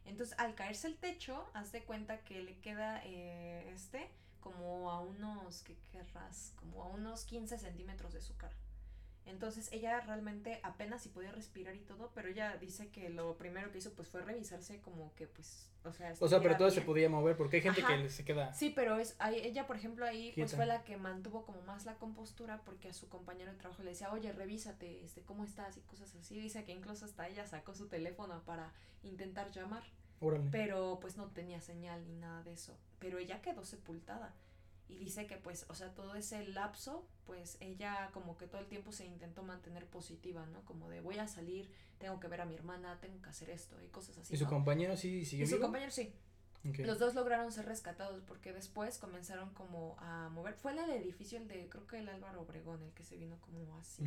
Entonces, 0.05 0.38
al 0.38 0.55
caerse 0.55 0.88
el 0.88 0.98
techo, 0.98 1.50
haz 1.53 1.72
de 1.72 1.83
cuenta 1.83 2.19
que 2.24 2.41
le 2.41 2.57
queda 2.60 3.01
eh, 3.05 3.72
este 3.74 4.10
como 4.39 4.91
a 4.91 5.00
unos, 5.00 5.63
¿qué 5.63 5.77
querrás? 5.91 6.53
Como 6.57 6.83
a 6.83 6.88
unos 6.88 7.24
15 7.24 7.57
centímetros 7.57 8.13
de 8.13 8.22
su 8.22 8.36
cara. 8.36 8.55
Entonces 9.25 9.69
ella 9.72 10.01
realmente 10.01 10.60
apenas 10.63 11.01
si 11.01 11.10
podía 11.10 11.31
respirar 11.31 11.75
y 11.75 11.79
todo, 11.79 12.12
pero 12.13 12.27
ella 12.27 12.57
dice 12.57 12.89
que 12.89 13.10
lo 13.10 13.38
primero 13.38 13.72
que 13.72 13.77
hizo 13.77 13.93
pues 13.93 14.10
fue 14.10 14.22
revisarse 14.22 14.81
como 14.81 15.13
que 15.15 15.27
pues, 15.27 15.69
o 15.86 15.93
sea, 15.93 16.13
o 16.19 16.27
sea, 16.27 16.41
pero 16.41 16.57
todo 16.57 16.69
se 16.72 16.81
podía 16.81 17.10
mover 17.10 17.38
porque 17.38 17.57
hay 17.57 17.62
gente 17.62 17.86
que 17.86 18.10
se 18.10 18.25
queda. 18.25 18.53
Sí, 18.53 18.74
pero 18.75 18.98
es 18.98 19.15
ahí, 19.19 19.38
ella 19.38 19.65
por 19.65 19.77
ejemplo 19.77 20.05
ahí 20.05 20.33
pues 20.36 20.53
fue 20.53 20.65
la 20.65 20.83
que 20.83 20.98
mantuvo 20.98 21.45
como 21.45 21.62
más 21.62 21.86
la 21.86 21.95
compostura 21.95 22.62
porque 22.65 22.89
a 22.89 22.93
su 22.93 23.07
compañero 23.07 23.53
de 23.53 23.57
trabajo 23.57 23.81
le 23.81 23.91
decía, 23.91 24.12
"Oye, 24.12 24.33
revísate, 24.33 25.05
este, 25.05 25.22
cómo 25.22 25.45
estás" 25.45 25.77
y 25.77 25.81
cosas 25.81 26.13
así. 26.15 26.38
Dice 26.38 26.65
que 26.65 26.74
incluso 26.74 27.05
hasta 27.05 27.27
ella 27.29 27.48
sacó 27.48 27.74
su 27.74 27.88
teléfono 27.88 28.43
para 28.43 28.74
intentar 29.03 29.51
llamar. 29.51 29.84
Pero 30.51 30.99
pues 31.01 31.17
no 31.17 31.27
tenía 31.27 31.62
señal 31.62 32.05
ni 32.07 32.15
nada 32.15 32.43
de 32.43 32.53
eso, 32.53 32.77
pero 32.99 33.17
ella 33.17 33.41
quedó 33.41 33.65
sepultada 33.65 34.33
y 34.88 34.97
dice 34.97 35.25
que 35.25 35.38
pues, 35.38 35.65
o 35.69 35.75
sea, 35.75 35.93
todo 35.93 36.15
ese 36.15 36.47
lapso, 36.47 37.05
pues 37.25 37.57
ella 37.59 38.09
como 38.13 38.38
que 38.38 38.47
todo 38.47 38.62
el 38.62 38.67
tiempo 38.67 38.91
se 38.91 39.05
intentó 39.05 39.43
mantener 39.43 39.86
positiva, 39.88 40.45
¿no? 40.47 40.63
Como 40.65 40.89
de 40.89 41.01
voy 41.01 41.17
a 41.17 41.27
salir, 41.27 41.69
tengo 41.97 42.19
que 42.19 42.27
ver 42.27 42.41
a 42.41 42.45
mi 42.45 42.55
hermana, 42.55 42.99
tengo 42.99 43.21
que 43.21 43.29
hacer 43.29 43.49
esto 43.49 43.81
y 43.81 43.88
cosas 43.88 44.17
así. 44.17 44.33
¿Y 44.33 44.38
su 44.38 44.45
compañero 44.45 44.95
sí 44.95 45.25
siguió 45.25 45.45
Y 45.45 45.49
su 45.49 45.59
compañero 45.59 45.91
sí. 45.91 46.13
Los 46.63 46.97
dos 46.97 47.13
lograron 47.13 47.51
ser 47.51 47.65
rescatados 47.65 48.21
porque 48.21 48.53
después 48.53 48.97
comenzaron 48.97 49.53
como 49.53 49.97
a 49.99 50.29
mover. 50.29 50.53
Fue 50.53 50.71
el 50.71 50.79
edificio, 50.91 51.38
el 51.38 51.47
de, 51.49 51.67
creo 51.67 51.86
que 51.88 51.99
el 51.99 52.07
Álvaro 52.07 52.41
Obregón, 52.41 52.81
el 52.83 52.91
que 52.93 53.03
se 53.03 53.17
vino 53.17 53.38
como 53.41 53.77
así. 53.77 54.03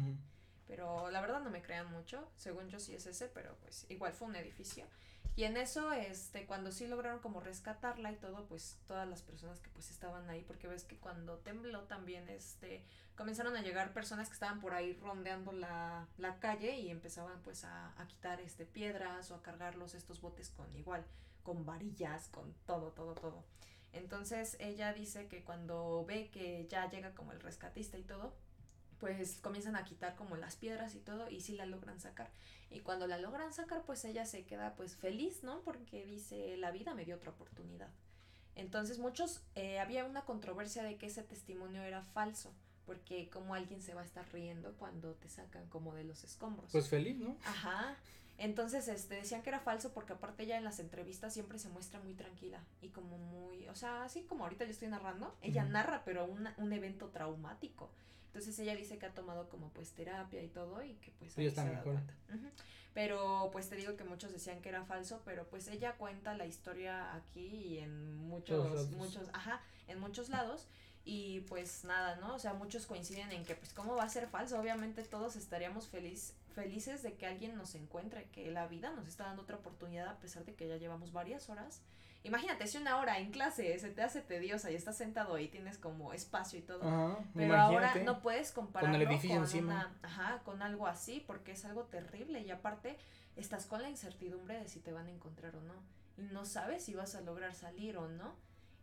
Pero 0.67 1.11
la 1.11 1.21
verdad 1.21 1.41
no 1.41 1.51
me 1.51 1.63
crean 1.63 1.91
mucho, 1.93 2.29
según 2.37 2.69
yo 2.69 2.81
sí 2.81 2.95
es 2.95 3.07
ese, 3.07 3.29
pero 3.29 3.57
pues 3.61 3.87
igual 3.89 4.13
fue 4.13 4.29
un 4.29 4.37
edificio. 4.37 4.87
Y 5.37 5.45
en 5.45 5.59
eso, 5.59 5.93
este, 5.93 6.47
cuando 6.47 6.73
sí 6.73 6.87
lograron 6.87 7.21
como 7.21 7.41
rescatarla 7.41 8.11
y 8.11 8.17
todo, 8.17 8.47
pues 8.47 8.79
todas 8.87 9.07
las 9.07 9.21
personas 9.21 9.61
que 9.61 9.69
pues 9.69 9.91
estaban 9.91 10.29
ahí, 10.31 10.43
porque 10.43 10.67
ves 10.67 10.85
que 10.85 10.97
cuando 10.97 11.37
tembló 11.39 11.83
también, 11.83 12.27
este, 12.31 12.83
comenzaron 13.17 13.55
a 13.55 13.61
llegar 13.61 13.93
personas 13.93 14.29
que 14.29 14.33
estaban 14.33 14.61
por 14.61 14.73
ahí 14.73 14.95
rondeando 14.95 15.53
la, 15.53 16.09
la 16.17 16.41
calle 16.41 16.79
y 16.79 16.91
empezaban 16.91 17.43
pues 17.43 17.65
a, 17.65 17.93
a 18.01 18.07
quitar 18.07 18.41
este 18.41 18.65
piedras 18.65 19.31
o 19.31 19.35
a 19.35 19.43
cargarlos 19.43 19.95
estos 19.95 20.23
botes 20.23 20.49
con 20.49 20.75
igual, 20.75 21.05
con 21.43 21.67
varillas, 21.67 22.29
con 22.29 22.55
todo, 22.65 22.93
todo, 22.93 23.15
todo. 23.15 23.45
Entonces 23.93 24.57
ella 24.59 24.95
dice 24.95 25.29
que 25.29 25.45
cuando 25.45 26.05
ve 26.07 26.31
que 26.31 26.67
ya 26.67 26.89
llega 26.91 27.15
como 27.15 27.33
el 27.33 27.41
rescatista 27.41 27.99
y 27.99 28.03
todo, 28.03 28.35
pues 28.99 29.39
comienzan 29.41 29.77
a 29.77 29.85
quitar 29.85 30.17
como 30.17 30.37
las 30.37 30.57
piedras 30.57 30.95
y 30.95 31.01
todo 31.01 31.29
y 31.31 31.41
sí 31.41 31.55
la 31.55 31.67
logran 31.67 32.01
sacar. 32.01 32.31
Y 32.71 32.81
cuando 32.81 33.07
la 33.07 33.19
logran 33.19 33.53
sacar, 33.53 33.85
pues 33.85 34.05
ella 34.05 34.27
se 34.27 34.45
queda 34.45 34.75
pues 34.75 34.97
feliz, 34.97 35.43
¿no? 35.43 35.63
Porque 35.63 36.05
dice, 36.05 36.57
la 36.57 36.71
vida 36.71 36.95
me 36.95 37.05
dio 37.05 37.17
otra 37.17 37.31
oportunidad. 37.31 37.91
Entonces 38.55 38.99
muchos, 38.99 39.43
eh, 39.55 39.79
había 39.79 40.05
una 40.05 40.25
controversia 40.25 40.83
de 40.83 40.97
que 40.97 41.07
ese 41.07 41.23
testimonio 41.23 41.83
era 41.83 42.03
falso, 42.03 42.55
porque 42.87 43.29
como 43.29 43.55
alguien 43.55 43.83
se 43.83 43.95
va 43.95 44.01
a 44.01 44.05
estar 44.05 44.27
riendo 44.33 44.75
cuando 44.79 45.15
te 45.15 45.29
sacan 45.29 45.69
como 45.69 45.95
de 45.95 46.05
los 46.05 46.25
escombros. 46.25 46.73
Pues 46.73 46.89
feliz, 46.89 47.19
¿no? 47.19 47.37
Ajá. 47.45 47.97
Entonces, 48.39 48.89
este, 48.89 49.15
decían 49.15 49.43
que 49.43 49.51
era 49.51 49.61
falso 49.61 49.93
porque 49.93 50.13
aparte 50.13 50.43
ella 50.43 50.59
en 50.59 50.65
las 50.65 50.79
entrevistas 50.79 51.33
siempre 51.33 51.59
se 51.59 51.69
muestra 51.69 52.01
muy 52.01 52.15
tranquila 52.15 52.63
y 52.83 52.91
como 52.91 53.17
muy, 53.17 53.67
o 53.69 53.75
sea, 53.75 54.05
así 54.05 54.23
como 54.25 54.45
ahorita 54.45 54.65
yo 54.65 54.71
estoy 54.71 54.89
narrando, 54.89 55.35
ella 55.41 55.65
narra 55.65 56.03
pero 56.05 56.27
un 56.27 56.73
evento 56.73 57.09
traumático. 57.09 57.91
Entonces 58.37 58.59
ella 58.59 58.77
dice 58.77 58.99
que 58.99 59.07
ha 59.07 59.15
tomado 59.15 59.49
como 59.49 59.71
pues 59.71 59.93
terapia 59.93 60.43
y 60.43 60.49
todo 60.49 60.85
y 60.85 60.93
que 60.97 61.11
pues 61.13 61.39
ahí 61.39 61.47
está 61.47 61.65
mejor. 61.65 61.99
Pero 62.93 63.49
pues 63.51 63.71
te 63.71 63.77
digo 63.77 63.97
que 63.97 64.05
muchos 64.05 64.31
decían 64.31 64.61
que 64.61 64.69
era 64.69 64.85
falso, 64.85 65.23
pero 65.25 65.49
pues 65.49 65.69
ella 65.69 65.95
cuenta 65.97 66.37
la 66.37 66.45
historia 66.45 67.15
aquí 67.15 67.47
y 67.47 67.79
en 67.79 68.15
muchos, 68.29 68.91
muchos, 68.91 69.31
ajá, 69.33 69.63
en 69.89 70.01
muchos 70.01 70.29
lados. 70.29 70.67
Y 71.07 71.41
pues 71.49 71.85
nada, 71.85 72.17
¿no? 72.17 72.35
O 72.35 72.39
sea, 72.39 72.53
muchos 72.53 72.85
coinciden 72.85 73.33
en 73.33 73.43
que 73.47 73.55
pues 73.55 73.73
cómo 73.73 73.97
va 73.97 74.05
a 74.05 74.09
ser 74.11 74.27
falso. 74.27 74.61
Obviamente 74.61 75.03
todos 75.05 75.37
estaríamos 75.37 75.89
feliz, 75.89 76.35
felices 76.55 77.03
de 77.03 77.15
que 77.15 77.25
alguien 77.25 77.57
nos 77.57 77.75
encuentre, 77.75 78.29
que 78.33 78.51
la 78.51 78.67
vida 78.67 78.91
nos 78.91 79.09
está 79.09 79.25
dando 79.25 79.45
otra 79.45 79.57
oportunidad 79.57 80.09
a 80.09 80.19
pesar 80.19 80.45
de 80.45 80.53
que 80.55 80.69
ya 80.69 80.77
llevamos 80.77 81.11
varias 81.11 81.49
horas 81.49 81.81
Imagínate, 82.25 82.67
si 82.67 82.79
una 82.79 82.99
hora 82.99 83.19
en 83.19 83.31
clase 83.31 83.79
se 83.79 83.91
te 83.91 84.03
hace 84.03 84.21
tediosa 84.21 84.71
y 84.71 84.75
estás 84.75 84.97
sentado 84.97 85.35
ahí, 85.35 85.49
tienes 85.49 85.79
como 85.79 86.13
espacio 86.13 86.59
y 86.59 86.63
todo. 86.63 87.25
pero 87.35 87.57
ahora 87.57 87.95
no 88.05 88.21
puedes 88.21 88.53
compararlo 88.53 88.99
con, 88.99 89.01
el 89.01 89.09
edificio 89.09 89.37
encima. 89.37 89.95
ajá, 90.03 90.41
con 90.45 90.63
algo 90.63 90.87
así, 90.87 91.23
porque 91.27 91.53
es 91.53 91.65
algo 91.65 91.85
terrible. 91.85 92.41
Y 92.41 92.51
aparte, 92.51 92.97
estás 93.37 93.67
con 93.67 93.83
la 93.83 93.89
incertidumbre 93.89 94.59
de 94.59 94.69
si 94.69 94.81
te 94.81 94.93
van 94.93 95.07
a 95.07 95.11
encontrar 95.11 95.55
o 95.57 95.61
no. 95.61 95.75
Y 96.17 96.23
no 96.23 96.45
sabes 96.45 96.85
si 96.85 96.95
vas 96.95 97.15
a 97.15 97.21
lograr 97.21 97.55
salir 97.55 97.97
o 97.97 98.09
no. 98.09 98.35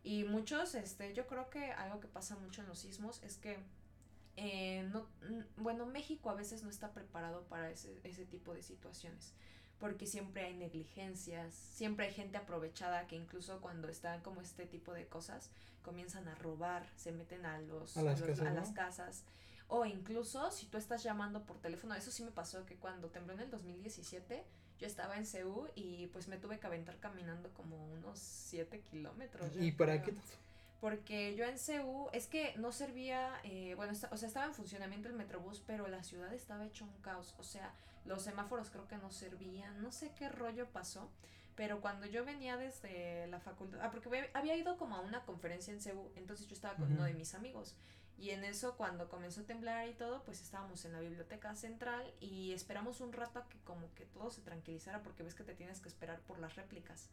Y 0.02 0.24
muchos, 0.24 0.74
este, 0.74 1.12
yo 1.14 1.26
creo 1.26 1.50
que 1.50 1.72
algo 1.72 2.00
que 2.00 2.08
pasa 2.08 2.36
mucho 2.36 2.62
en 2.62 2.68
los 2.68 2.78
sismos 2.78 3.22
es 3.22 3.36
que 3.36 3.58
eh, 4.36 4.88
no, 4.92 5.06
bueno, 5.56 5.86
México 5.86 6.28
a 6.28 6.34
veces 6.34 6.62
no 6.62 6.70
está 6.70 6.92
preparado 6.92 7.44
para 7.44 7.70
ese, 7.70 8.00
ese 8.04 8.24
tipo 8.24 8.52
de 8.52 8.62
situaciones 8.62 9.32
porque 9.78 10.06
siempre 10.06 10.44
hay 10.44 10.54
negligencias, 10.54 11.54
siempre 11.54 12.06
hay 12.06 12.12
gente 12.12 12.36
aprovechada 12.36 13.06
que 13.06 13.16
incluso 13.16 13.60
cuando 13.60 13.88
están 13.88 14.20
como 14.22 14.40
este 14.40 14.66
tipo 14.66 14.92
de 14.92 15.06
cosas 15.06 15.50
comienzan 15.82 16.28
a 16.28 16.34
robar, 16.36 16.86
se 16.96 17.12
meten 17.12 17.44
a 17.44 17.60
los 17.60 17.96
a 17.96 18.02
las, 18.02 18.22
casas, 18.72 19.24
o 19.68 19.84
incluso 19.84 20.50
si 20.50 20.66
tú 20.66 20.78
estás 20.78 21.02
llamando 21.02 21.44
por 21.44 21.58
teléfono, 21.58 21.94
eso 21.94 22.10
sí 22.10 22.22
me 22.22 22.30
pasó 22.30 22.64
que 22.64 22.76
cuando 22.76 23.08
tembló 23.08 23.34
en 23.34 23.40
el 23.40 23.50
2017 23.50 24.44
yo 24.78 24.86
estaba 24.86 25.16
en 25.16 25.26
Ceú 25.26 25.68
y 25.74 26.08
pues 26.08 26.28
me 26.28 26.36
tuve 26.36 26.58
que 26.58 26.66
aventar 26.66 26.98
caminando 26.98 27.50
como 27.50 27.76
unos 27.92 28.18
7 28.18 28.80
kilómetros. 28.80 29.50
¿Y 29.60 29.72
para 29.72 30.02
qué? 30.02 30.14
Porque 30.84 31.34
yo 31.34 31.46
en 31.46 31.56
CU 31.56 32.10
es 32.12 32.26
que 32.26 32.52
no 32.58 32.70
servía, 32.70 33.40
eh, 33.42 33.72
bueno, 33.74 33.94
o 34.10 34.16
sea, 34.18 34.28
estaba 34.28 34.44
en 34.44 34.52
funcionamiento 34.52 35.08
el 35.08 35.14
Metrobús, 35.14 35.62
pero 35.66 35.88
la 35.88 36.02
ciudad 36.02 36.30
estaba 36.34 36.66
hecho 36.66 36.84
un 36.84 36.92
caos, 37.00 37.34
o 37.38 37.42
sea, 37.42 37.72
los 38.04 38.20
semáforos 38.22 38.68
creo 38.68 38.86
que 38.86 38.98
no 38.98 39.10
servían, 39.10 39.82
no 39.82 39.92
sé 39.92 40.12
qué 40.14 40.28
rollo 40.28 40.68
pasó, 40.68 41.10
pero 41.54 41.80
cuando 41.80 42.04
yo 42.04 42.26
venía 42.26 42.58
desde 42.58 43.26
la 43.28 43.40
facultad, 43.40 43.80
ah, 43.82 43.90
porque 43.90 44.30
había 44.34 44.56
ido 44.58 44.76
como 44.76 44.96
a 44.96 45.00
una 45.00 45.24
conferencia 45.24 45.72
en 45.72 45.80
CU, 45.80 46.12
entonces 46.16 46.48
yo 46.48 46.54
estaba 46.54 46.76
con 46.76 46.92
uno 46.92 47.04
de 47.04 47.14
mis 47.14 47.34
amigos. 47.34 47.74
Y 48.18 48.32
en 48.32 48.44
eso, 48.44 48.76
cuando 48.76 49.08
comenzó 49.08 49.40
a 49.40 49.44
temblar 49.44 49.88
y 49.88 49.94
todo, 49.94 50.22
pues 50.24 50.42
estábamos 50.42 50.84
en 50.84 50.92
la 50.92 51.00
biblioteca 51.00 51.54
central 51.54 52.12
y 52.20 52.52
esperamos 52.52 53.00
un 53.00 53.14
rato 53.14 53.38
a 53.38 53.48
que 53.48 53.58
como 53.60 53.90
que 53.94 54.04
todo 54.04 54.30
se 54.30 54.42
tranquilizara 54.42 55.02
porque 55.02 55.22
ves 55.22 55.34
que 55.34 55.44
te 55.44 55.54
tienes 55.54 55.80
que 55.80 55.88
esperar 55.88 56.20
por 56.20 56.38
las 56.38 56.56
réplicas. 56.56 57.08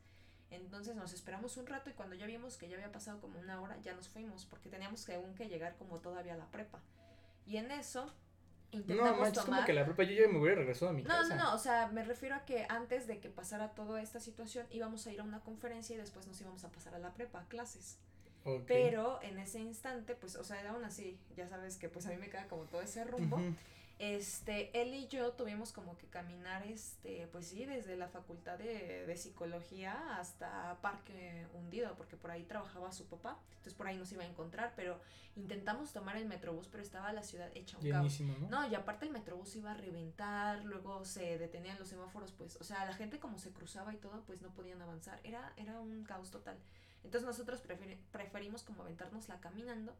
Entonces 0.51 0.95
nos 0.95 1.13
esperamos 1.13 1.55
un 1.57 1.65
rato 1.65 1.89
y 1.89 1.93
cuando 1.93 2.15
ya 2.15 2.25
vimos 2.25 2.57
que 2.57 2.67
ya 2.67 2.75
había 2.75 2.91
pasado 2.91 3.19
como 3.19 3.39
una 3.39 3.61
hora, 3.61 3.77
ya 3.81 3.93
nos 3.93 4.09
fuimos 4.09 4.45
porque 4.45 4.69
teníamos 4.69 5.05
que 5.05 5.15
aún 5.15 5.33
que 5.33 5.47
llegar 5.47 5.75
como 5.77 5.99
todavía 5.99 6.33
a 6.33 6.37
la 6.37 6.45
prepa. 6.45 6.79
Y 7.45 7.57
en 7.57 7.71
eso 7.71 8.13
intentamos 8.71 9.27
no, 9.27 9.33
tomar... 9.33 9.45
como 9.45 9.65
que 9.65 9.73
la 9.73 9.85
prepa 9.85 10.03
yo 10.03 10.21
ya 10.21 10.27
me 10.27 10.39
hubiera 10.39 10.57
regresado 10.57 10.91
a 10.91 10.93
mi 10.93 11.03
casa. 11.03 11.35
No, 11.35 11.43
no, 11.43 11.55
o 11.55 11.57
sea, 11.57 11.87
me 11.87 12.03
refiero 12.03 12.35
a 12.35 12.45
que 12.45 12.65
antes 12.69 13.07
de 13.07 13.19
que 13.19 13.29
pasara 13.29 13.71
toda 13.71 14.01
esta 14.01 14.19
situación 14.19 14.67
íbamos 14.71 15.07
a 15.07 15.13
ir 15.13 15.21
a 15.21 15.23
una 15.23 15.39
conferencia 15.39 15.95
y 15.95 15.97
después 15.97 16.27
nos 16.27 16.39
íbamos 16.41 16.63
a 16.65 16.69
pasar 16.69 16.95
a 16.95 16.99
la 16.99 17.13
prepa, 17.13 17.39
a 17.39 17.47
clases. 17.47 17.97
Pero 18.65 19.21
en 19.21 19.37
ese 19.37 19.59
instante, 19.59 20.15
pues, 20.15 20.35
o 20.35 20.43
sea, 20.43 20.67
aún 20.71 20.83
así, 20.83 21.19
ya 21.35 21.47
sabes 21.47 21.77
que 21.77 21.89
pues 21.89 22.07
a 22.07 22.09
mí 22.09 22.17
me 22.17 22.29
queda 22.29 22.47
como 22.47 22.63
todo 22.63 22.81
ese 22.81 23.03
rumbo. 23.03 23.39
Este, 24.01 24.81
él 24.81 24.95
y 24.95 25.07
yo 25.09 25.33
tuvimos 25.33 25.71
como 25.71 25.95
que 25.95 26.07
caminar, 26.07 26.65
este, 26.65 27.27
pues 27.27 27.45
sí, 27.45 27.65
desde 27.65 27.95
la 27.95 28.07
facultad 28.07 28.57
de, 28.57 29.05
de, 29.05 29.15
psicología 29.15 30.17
hasta 30.17 30.79
Parque 30.81 31.45
Hundido, 31.53 31.93
porque 31.95 32.17
por 32.17 32.31
ahí 32.31 32.41
trabajaba 32.41 32.91
su 32.91 33.05
papá, 33.05 33.37
entonces 33.51 33.75
por 33.75 33.85
ahí 33.85 33.97
nos 33.97 34.11
iba 34.11 34.23
a 34.23 34.25
encontrar, 34.25 34.73
pero 34.75 34.99
intentamos 35.35 35.93
tomar 35.93 36.17
el 36.17 36.25
metrobús, 36.25 36.67
pero 36.67 36.81
estaba 36.81 37.13
la 37.13 37.21
ciudad 37.21 37.51
hecha 37.53 37.77
un 37.77 37.87
caos. 37.87 38.21
¿no? 38.21 38.49
no, 38.49 38.67
y 38.67 38.73
aparte 38.73 39.05
el 39.05 39.11
metrobús 39.11 39.55
iba 39.55 39.69
a 39.69 39.75
reventar, 39.75 40.65
luego 40.65 41.05
se 41.05 41.37
detenían 41.37 41.77
los 41.77 41.87
semáforos, 41.87 42.31
pues, 42.31 42.55
o 42.55 42.63
sea, 42.63 42.85
la 42.85 42.95
gente 42.95 43.19
como 43.19 43.37
se 43.37 43.51
cruzaba 43.51 43.93
y 43.93 43.97
todo, 43.97 44.23
pues 44.25 44.41
no 44.41 44.49
podían 44.49 44.81
avanzar, 44.81 45.19
era, 45.23 45.53
era 45.57 45.79
un 45.79 46.03
caos 46.05 46.31
total. 46.31 46.57
Entonces 47.03 47.27
nosotros 47.27 47.61
preferimos 48.11 48.63
como 48.63 48.83
caminando, 49.41 49.95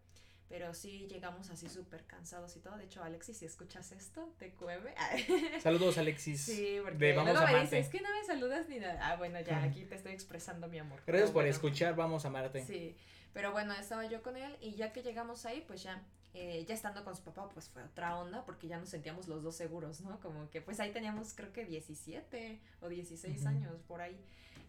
pero 0.52 0.74
sí 0.74 1.08
llegamos 1.10 1.50
así 1.50 1.70
súper 1.70 2.04
cansados 2.04 2.54
y 2.58 2.60
todo. 2.60 2.76
De 2.78 2.84
hecho, 2.84 3.02
Alexis, 3.02 3.38
si 3.38 3.46
escuchas 3.46 3.94
esto, 3.94 4.34
te 4.38 4.52
cueve. 4.52 4.94
Saludos, 5.64 5.98
Alexis. 5.98 6.42
Sí, 6.42 6.78
porque 6.84 7.14
vamos 7.14 7.34
luego 7.34 7.48
me 7.48 7.62
dice, 7.62 7.80
es 7.80 7.88
que 7.88 8.02
no 8.02 8.10
me 8.14 8.26
saludas 8.26 8.68
ni 8.68 8.80
nada. 8.80 9.00
Ah, 9.02 9.16
bueno, 9.16 9.40
ya 9.40 9.64
aquí 9.64 9.86
te 9.86 9.96
estoy 9.96 10.12
expresando 10.12 10.68
mi 10.68 10.78
amor. 10.78 11.02
Gracias 11.08 11.32
por 11.32 11.48
escuchar, 11.48 11.96
vamos 11.96 12.26
a 12.26 12.30
Marte. 12.30 12.66
Sí, 12.66 12.98
pero 13.32 13.54
bueno, 13.54 13.74
estaba 13.74 14.06
yo 14.08 14.22
con 14.22 14.36
él 14.36 14.58
y 14.60 14.76
ya 14.76 14.92
que 14.92 15.02
llegamos 15.02 15.46
ahí, 15.46 15.64
pues 15.66 15.84
ya 15.84 16.04
eh, 16.34 16.66
ya 16.68 16.74
estando 16.74 17.04
con 17.06 17.16
su 17.16 17.24
papá, 17.24 17.48
pues 17.50 17.70
fue 17.70 17.84
otra 17.84 18.18
onda, 18.18 18.44
porque 18.46 18.68
ya 18.68 18.78
nos 18.78 18.90
sentíamos 18.90 19.30
los 19.30 19.44
dos 19.44 19.56
seguros, 19.56 20.02
¿no? 20.02 20.20
Como 20.20 20.50
que 20.50 20.62
pues 20.62 20.82
ahí 20.82 20.92
teníamos 20.92 21.34
creo 21.34 21.54
que 21.54 21.66
17 21.66 22.60
o 22.82 22.90
16 22.90 23.46
años 23.46 23.82
por 23.88 24.02
ahí. 24.02 24.18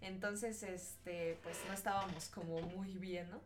Entonces, 0.01 0.63
este, 0.63 1.39
pues 1.43 1.57
no 1.67 1.75
estábamos 1.75 2.29
como 2.29 2.61
muy 2.61 2.99
bien, 2.99 3.31
¿no? 3.31 3.41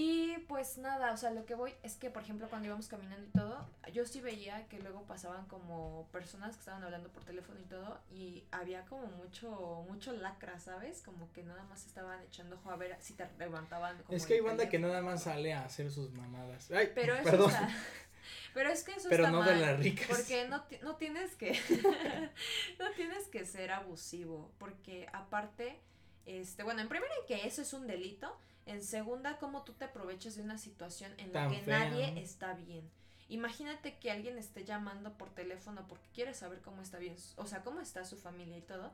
Y 0.00 0.38
pues 0.46 0.78
nada, 0.78 1.12
o 1.12 1.16
sea, 1.16 1.32
lo 1.32 1.44
que 1.44 1.56
voy 1.56 1.74
es 1.82 1.96
que, 1.96 2.08
por 2.08 2.22
ejemplo, 2.22 2.48
cuando 2.48 2.68
íbamos 2.68 2.86
caminando 2.86 3.26
y 3.26 3.30
todo, 3.30 3.68
yo 3.92 4.06
sí 4.06 4.20
veía 4.20 4.68
que 4.68 4.78
luego 4.78 5.02
pasaban 5.02 5.46
como 5.46 6.06
personas 6.12 6.54
que 6.54 6.60
estaban 6.60 6.84
hablando 6.84 7.08
por 7.08 7.24
teléfono 7.24 7.58
y 7.58 7.64
todo, 7.64 7.98
y 8.08 8.44
había 8.52 8.84
como 8.84 9.08
mucho, 9.08 9.84
mucho 9.88 10.12
lacra, 10.12 10.60
¿sabes? 10.60 11.02
Como 11.02 11.32
que 11.32 11.42
nada 11.42 11.64
más 11.64 11.84
estaban 11.84 12.22
echando 12.22 12.54
ojo 12.54 12.70
a 12.70 12.76
ver 12.76 12.96
si 13.00 13.14
te 13.14 13.26
levantaban. 13.40 14.00
es 14.08 14.24
que 14.24 14.34
hay 14.34 14.40
banda 14.40 14.68
que 14.68 14.78
nada 14.78 15.02
más 15.02 15.24
sale 15.24 15.52
a 15.52 15.64
hacer 15.64 15.90
sus 15.90 16.12
mamadas. 16.12 16.70
Ay, 16.70 16.92
pero 16.94 17.16
eso 17.16 17.24
perdón. 17.24 17.50
pero 18.54 18.70
es 18.70 18.84
que 18.84 18.92
eso 18.92 19.08
pero 19.08 19.28
no 19.32 19.42
de 19.42 19.56
las 19.56 19.80
ricas. 19.80 20.06
Porque 20.06 20.46
no, 20.46 20.64
no 20.82 20.94
tienes 20.94 21.34
que, 21.34 21.58
no 22.78 22.88
tienes 22.92 23.26
que 23.26 23.44
ser 23.44 23.72
abusivo, 23.72 24.52
porque 24.58 25.08
aparte, 25.12 25.80
este, 26.24 26.62
bueno, 26.62 26.82
en 26.82 26.88
primera 26.88 27.12
que 27.26 27.48
eso 27.48 27.62
es 27.62 27.72
un 27.72 27.88
delito, 27.88 28.38
en 28.68 28.82
segunda, 28.82 29.38
cómo 29.38 29.64
tú 29.64 29.72
te 29.72 29.86
aprovechas 29.86 30.36
de 30.36 30.42
una 30.42 30.58
situación 30.58 31.12
en 31.18 31.32
la 31.32 31.48
que 31.48 31.62
nadie 31.62 32.20
está 32.20 32.54
bien. 32.54 32.88
Imagínate 33.28 33.98
que 33.98 34.10
alguien 34.10 34.38
esté 34.38 34.64
llamando 34.64 35.16
por 35.18 35.30
teléfono 35.30 35.86
porque 35.88 36.06
quiere 36.14 36.34
saber 36.34 36.60
cómo 36.60 36.82
está 36.82 36.98
bien, 36.98 37.16
o 37.36 37.46
sea, 37.46 37.62
cómo 37.62 37.80
está 37.80 38.04
su 38.04 38.16
familia 38.16 38.56
y 38.56 38.62
todo, 38.62 38.92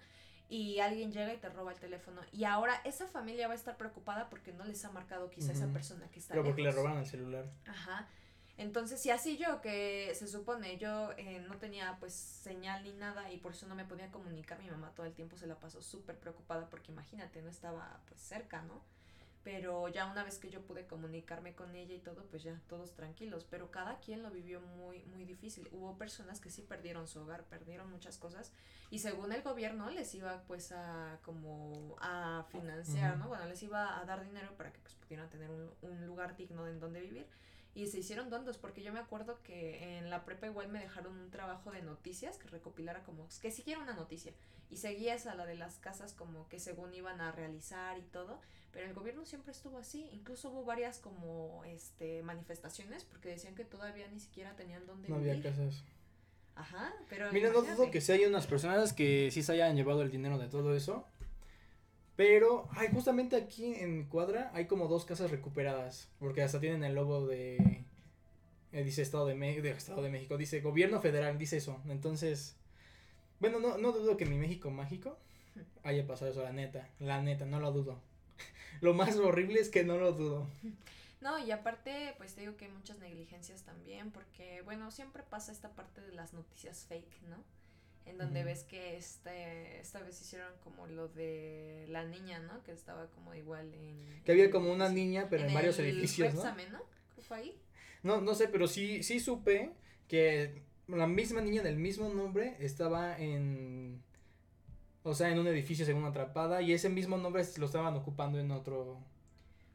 y 0.48 0.80
alguien 0.80 1.12
llega 1.12 1.32
y 1.34 1.38
te 1.38 1.48
roba 1.48 1.72
el 1.72 1.78
teléfono. 1.78 2.20
Y 2.32 2.44
ahora 2.44 2.80
esa 2.84 3.06
familia 3.06 3.48
va 3.48 3.54
a 3.54 3.56
estar 3.56 3.76
preocupada 3.76 4.28
porque 4.30 4.52
no 4.52 4.64
les 4.64 4.84
ha 4.84 4.90
marcado 4.90 5.30
quizá 5.30 5.52
esa 5.52 5.66
persona 5.68 6.08
que 6.08 6.20
está 6.20 6.34
Pero 6.34 6.44
porque 6.44 6.62
le 6.62 6.72
robaron 6.72 6.98
el 6.98 7.06
celular. 7.06 7.50
Ajá. 7.66 8.08
Entonces, 8.56 9.00
si 9.00 9.10
así 9.10 9.36
yo, 9.36 9.60
que 9.60 10.14
se 10.14 10.28
supone 10.28 10.78
yo 10.78 11.10
eh, 11.16 11.44
no 11.48 11.56
tenía 11.56 11.96
pues 11.98 12.14
señal 12.14 12.84
ni 12.84 12.92
nada 12.92 13.32
y 13.32 13.38
por 13.38 13.52
eso 13.52 13.66
no 13.66 13.74
me 13.74 13.84
podía 13.84 14.12
comunicar, 14.12 14.60
mi 14.60 14.70
mamá 14.70 14.92
todo 14.94 15.06
el 15.06 15.12
tiempo 15.12 15.36
se 15.36 15.48
la 15.48 15.58
pasó 15.58 15.82
súper 15.82 16.16
preocupada 16.18 16.70
porque 16.70 16.92
imagínate, 16.92 17.42
no 17.42 17.50
estaba 17.50 18.00
pues 18.06 18.20
cerca, 18.20 18.62
¿no? 18.62 18.80
Pero 19.44 19.88
ya 19.88 20.06
una 20.06 20.24
vez 20.24 20.38
que 20.38 20.48
yo 20.48 20.62
pude 20.62 20.86
comunicarme 20.86 21.54
con 21.54 21.76
ella 21.76 21.94
y 21.94 22.00
todo, 22.00 22.24
pues 22.30 22.42
ya 22.42 22.58
todos 22.66 22.94
tranquilos, 22.94 23.46
pero 23.48 23.70
cada 23.70 23.98
quien 23.98 24.22
lo 24.22 24.30
vivió 24.30 24.60
muy 24.60 25.04
muy 25.04 25.24
difícil. 25.24 25.68
Hubo 25.70 25.96
personas 25.98 26.40
que 26.40 26.50
sí 26.50 26.62
perdieron 26.62 27.06
su 27.06 27.20
hogar, 27.20 27.44
perdieron 27.44 27.90
muchas 27.90 28.16
cosas 28.16 28.52
y 28.90 29.00
según 29.00 29.32
el 29.32 29.42
gobierno 29.42 29.90
les 29.90 30.14
iba 30.14 30.42
pues 30.46 30.72
a 30.72 31.18
como 31.22 31.94
a 32.00 32.44
financiar, 32.50 33.18
¿no? 33.18 33.28
Bueno, 33.28 33.44
les 33.46 33.62
iba 33.62 34.00
a 34.00 34.04
dar 34.06 34.24
dinero 34.24 34.56
para 34.56 34.72
que 34.72 34.80
pues 34.80 34.94
pudieran 34.94 35.28
tener 35.28 35.50
un, 35.50 35.70
un 35.82 36.06
lugar 36.06 36.36
digno 36.36 36.66
en 36.66 36.80
donde 36.80 37.02
vivir 37.02 37.26
y 37.74 37.88
se 37.88 37.98
hicieron 37.98 38.30
tontos 38.30 38.58
porque 38.58 38.82
yo 38.82 38.92
me 38.92 39.00
acuerdo 39.00 39.42
que 39.42 39.98
en 39.98 40.10
la 40.10 40.24
prepa 40.24 40.46
igual 40.46 40.68
me 40.68 40.80
dejaron 40.80 41.16
un 41.16 41.30
trabajo 41.30 41.70
de 41.72 41.82
noticias 41.82 42.38
que 42.38 42.48
recopilara 42.48 43.02
como 43.02 43.28
que 43.42 43.50
siguiera 43.50 43.80
una 43.80 43.94
noticia 43.94 44.32
y 44.70 44.76
seguías 44.76 45.26
a 45.26 45.34
la 45.34 45.44
de 45.44 45.56
las 45.56 45.78
casas 45.78 46.14
como 46.14 46.48
que 46.48 46.60
según 46.60 46.94
iban 46.94 47.20
a 47.20 47.32
realizar 47.32 47.98
y 47.98 48.02
todo 48.02 48.40
pero 48.74 48.86
el 48.86 48.94
gobierno 48.94 49.24
siempre 49.24 49.52
estuvo 49.52 49.78
así, 49.78 50.08
incluso 50.12 50.50
hubo 50.50 50.64
varias 50.64 50.98
como 50.98 51.62
este 51.64 52.22
manifestaciones 52.22 53.04
porque 53.04 53.28
decían 53.28 53.54
que 53.54 53.64
todavía 53.64 54.08
ni 54.08 54.18
siquiera 54.18 54.56
tenían 54.56 54.84
dónde 54.84 55.08
no 55.08 55.16
había 55.16 55.40
casas. 55.40 55.84
Ajá, 56.56 56.92
pero 57.08 57.32
Mira, 57.32 57.50
no 57.50 57.62
dudo 57.62 57.90
que 57.90 58.00
sí 58.00 58.12
hay 58.12 58.24
unas 58.26 58.46
personas 58.48 58.92
que 58.92 59.30
sí 59.30 59.42
se 59.44 59.52
hayan 59.52 59.76
llevado 59.76 60.02
el 60.02 60.10
dinero 60.10 60.38
de 60.38 60.48
todo 60.48 60.74
eso. 60.74 61.06
Pero, 62.16 62.68
ay, 62.72 62.88
justamente 62.92 63.36
aquí 63.36 63.74
en 63.74 64.04
Cuadra 64.04 64.50
hay 64.54 64.66
como 64.66 64.86
dos 64.86 65.04
casas 65.04 65.30
recuperadas. 65.30 66.10
Porque 66.18 66.42
hasta 66.42 66.60
tienen 66.60 66.84
el 66.84 66.94
logo 66.94 67.26
de. 67.26 67.84
Eh, 68.72 68.84
dice 68.84 69.02
Estado 69.02 69.26
de, 69.26 69.34
de, 69.34 69.70
Estado 69.70 70.02
de 70.02 70.10
México. 70.10 70.36
Dice 70.36 70.60
Gobierno 70.60 71.00
Federal, 71.00 71.38
dice 71.38 71.56
eso. 71.56 71.80
Entonces. 71.88 72.56
Bueno, 73.40 73.58
no, 73.58 73.78
no 73.78 73.92
dudo 73.92 74.16
que 74.16 74.26
mi 74.26 74.38
México 74.38 74.70
mágico 74.70 75.18
haya 75.82 76.06
pasado 76.06 76.30
eso, 76.30 76.42
la 76.42 76.52
neta. 76.52 76.88
La 76.98 77.20
neta, 77.20 77.46
no 77.46 77.60
lo 77.60 77.72
dudo 77.72 78.00
lo 78.80 78.94
más 78.94 79.16
horrible 79.16 79.60
es 79.60 79.68
que 79.68 79.84
no 79.84 79.98
lo 79.98 80.12
dudo. 80.12 80.46
No, 81.20 81.38
y 81.38 81.50
aparte, 81.50 82.14
pues 82.18 82.34
te 82.34 82.42
digo 82.42 82.56
que 82.56 82.66
hay 82.66 82.70
muchas 82.70 82.98
negligencias 82.98 83.62
también, 83.62 84.10
porque, 84.10 84.62
bueno, 84.62 84.90
siempre 84.90 85.22
pasa 85.22 85.52
esta 85.52 85.70
parte 85.70 86.02
de 86.02 86.12
las 86.12 86.34
noticias 86.34 86.84
fake, 86.88 87.22
¿no? 87.28 87.42
En 88.06 88.18
donde 88.18 88.44
ves 88.44 88.64
que 88.64 88.96
este, 88.96 89.80
esta 89.80 90.00
vez 90.00 90.20
hicieron 90.20 90.52
como 90.62 90.86
lo 90.86 91.08
de 91.08 91.86
la 91.88 92.04
niña, 92.04 92.38
¿no? 92.40 92.62
Que 92.62 92.72
estaba 92.72 93.06
como 93.08 93.34
igual 93.34 93.72
en... 93.74 94.22
Que 94.24 94.32
había 94.32 94.50
como 94.50 94.72
una 94.72 94.88
niña, 94.88 95.28
pero 95.30 95.46
en, 95.46 95.54
varios 95.54 95.78
edificios, 95.78 96.34
¿no? 96.34 96.44
¿no? 96.44 96.82
fue 97.22 97.38
ahí? 97.38 97.60
No, 98.02 98.20
no 98.20 98.34
sé, 98.34 98.48
pero 98.48 98.68
sí, 98.68 99.02
sí 99.02 99.20
supe 99.20 99.72
que 100.08 100.62
la 100.86 101.06
misma 101.06 101.40
niña 101.40 101.62
del 101.62 101.76
mismo 101.76 102.10
nombre 102.10 102.56
estaba 102.60 103.18
en 103.18 104.02
o 105.04 105.14
sea, 105.14 105.30
en 105.30 105.38
un 105.38 105.46
edificio 105.46 105.84
según 105.84 106.04
atrapada 106.06 106.62
y 106.62 106.72
ese 106.72 106.88
mismo 106.88 107.18
nombre 107.18 107.44
lo 107.58 107.66
estaban 107.66 107.94
ocupando 107.94 108.38
en 108.38 108.50
otro. 108.50 108.98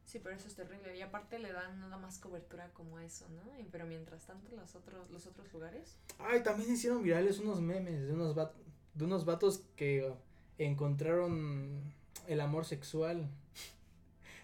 Sí, 0.10 0.18
pero 0.18 0.36
eso 0.36 0.48
es 0.48 0.56
terrible. 0.56 0.98
Y 0.98 1.02
aparte 1.04 1.38
le 1.38 1.54
dan 1.54 1.80
nada 1.80 1.96
más 1.98 2.18
cobertura 2.18 2.72
como 2.74 2.98
a 2.98 3.06
eso, 3.06 3.28
¿no? 3.30 3.44
pero 3.72 3.86
mientras 3.86 4.26
tanto 4.26 4.56
los 4.56 4.76
otros, 4.76 5.08
los 5.12 5.28
otros 5.28 5.54
lugares. 5.54 5.98
Ay, 6.18 6.42
también 6.42 6.74
hicieron 6.74 7.04
virales 7.04 7.38
unos 7.38 7.62
memes 7.62 8.08
de 8.08 8.14
unos 8.14 8.36
de 8.36 9.06
unos 9.06 9.26
vatos 9.26 9.62
que 9.76 10.12
encontraron 10.58 11.94
el 12.28 12.42
amor 12.42 12.66
sexual. 12.66 13.30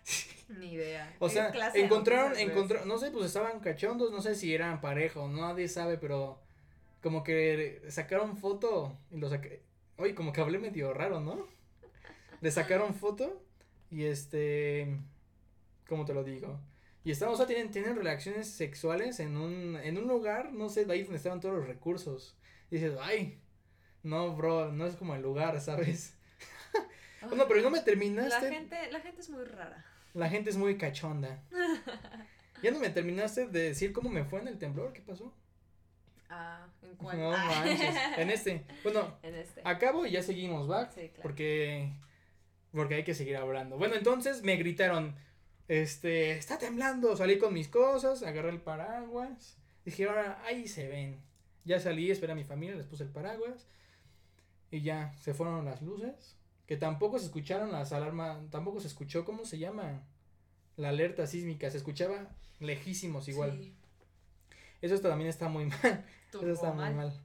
Ni 0.50 0.74
idea. 0.74 1.16
O 1.18 1.30
sea, 1.30 1.52
encontraron, 1.74 2.38
encontraron, 2.38 2.88
no 2.88 3.00
sé, 3.00 3.10
pues 3.10 3.26
estaban 3.26 3.60
cachondos, 3.60 4.12
no 4.12 4.22
sé 4.22 4.36
si 4.36 4.54
eran 4.54 4.82
pareja 4.82 5.20
o 5.20 5.28
nadie 5.28 5.68
sabe, 5.68 5.98
pero 5.98 6.40
como 7.02 7.24
que 7.24 7.82
sacaron 7.90 8.38
foto 8.38 8.96
y 9.10 9.18
lo 9.18 9.30
saqué 9.30 9.64
Oye, 9.98 10.14
como 10.14 10.32
que 10.32 10.42
hablé 10.42 10.60
medio 10.60 10.94
raro, 10.94 11.22
¿no? 11.22 11.48
Le 12.42 12.52
sacaron 12.52 12.94
foto 12.94 13.42
y 13.90 14.04
este, 14.04 15.00
¿cómo 15.88 16.06
te 16.06 16.14
lo 16.14 16.24
digo? 16.24 16.60
Y 17.04 17.12
estaban, 17.12 17.34
o 17.34 17.38
sea, 17.38 17.46
tienen, 17.46 17.70
tienen 17.72 17.96
relaciones 17.96 18.50
sexuales 18.50 19.20
en 19.20 19.38
un, 19.38 19.78
en 19.78 19.98
un 19.98 20.08
lugar, 20.08 20.52
no 20.54 20.70
sé, 20.70 20.86
de 20.86 20.94
ahí 20.94 21.04
donde 21.04 21.18
estaban 21.18 21.40
todos 21.40 21.56
los 21.56 21.68
recursos. 21.68 22.36
Y 22.72 22.76
dices, 22.76 22.98
ay, 23.00 23.40
no, 24.02 24.36
bro, 24.36 24.72
no 24.72 24.86
es 24.86 24.96
como 24.96 25.14
el 25.16 25.22
lugar, 25.22 25.60
¿sabes? 25.62 26.18
no, 27.36 27.48
pero 27.48 27.62
no 27.62 27.70
me 27.70 27.82
terminaste. 27.82 28.50
La 28.50 28.56
gente, 28.56 28.92
la 28.92 29.00
gente 29.02 29.22
es 29.22 29.30
muy 29.30 29.44
rara. 29.44 29.86
La 30.14 30.30
gente 30.30 30.50
es 30.50 30.58
muy 30.58 30.78
cachonda. 30.78 31.44
¿Ya 32.64 32.72
no 32.72 32.80
me 32.80 32.90
terminaste 32.90 33.48
de 33.48 33.64
decir 33.64 33.94
cómo 33.94 34.10
me 34.10 34.24
fue 34.24 34.40
en 34.40 34.48
el 34.48 34.58
temblor? 34.58 34.94
¿Qué 34.94 35.02
pasó? 35.02 35.34
Ah, 36.30 36.68
¿en 36.82 36.96
cuál? 36.96 37.20
No 37.20 37.34
ah. 37.34 37.46
manches. 37.46 37.96
En 38.18 38.30
este. 38.30 38.66
Bueno, 38.84 39.18
en 39.24 39.36
este. 39.36 39.62
acabo 39.64 40.06
y 40.06 40.12
ya 40.12 40.24
seguimos, 40.24 40.70
¿va? 40.70 40.90
Sí, 40.92 41.10
claro. 41.10 41.22
Porque. 41.22 41.92
Porque 42.72 42.96
hay 42.96 43.04
que 43.04 43.14
seguir 43.14 43.38
hablando. 43.38 43.78
Bueno, 43.78 43.96
entonces 43.96 44.44
me 44.44 44.56
gritaron. 44.56 45.16
Este. 45.68 46.32
Está 46.32 46.58
temblando. 46.58 47.16
Salí 47.16 47.38
con 47.38 47.54
mis 47.54 47.68
cosas. 47.68 48.24
Agarré 48.24 48.50
el 48.50 48.62
paraguas. 48.62 49.58
Dije, 49.84 50.06
ahora 50.06 50.42
ahí 50.46 50.68
se 50.68 50.88
ven. 50.88 51.22
Ya 51.64 51.80
salí, 51.80 52.12
esperé 52.12 52.34
a 52.34 52.36
mi 52.36 52.44
familia, 52.44 52.76
les 52.76 52.86
puse 52.86 53.04
el 53.04 53.10
paraguas. 53.10 53.68
Y 54.72 54.82
ya, 54.82 55.14
se 55.22 55.34
fueron 55.34 55.66
las 55.66 55.82
luces. 55.82 56.38
Que 56.68 56.78
tampoco 56.78 57.20
se 57.20 57.26
escucharon 57.26 57.72
las 57.72 57.92
alarmas. 57.94 58.38
Tampoco 58.50 58.80
se 58.80 58.88
escuchó, 58.88 59.26
¿cómo 59.26 59.46
se 59.46 59.60
llama? 59.60 60.04
La 60.76 60.90
alerta 60.90 61.28
sísmica. 61.28 61.70
Se 61.70 61.78
escuchaba 61.78 62.30
lejísimos 62.60 63.28
igual. 63.28 63.60
Sí. 63.60 63.74
Eso 64.82 65.00
también 65.00 65.30
está 65.30 65.50
muy 65.50 65.66
mal. 65.84 66.06
Eso 66.30 66.52
está 66.52 66.72
mal. 66.72 66.94
muy 66.94 67.06
mal. 67.06 67.22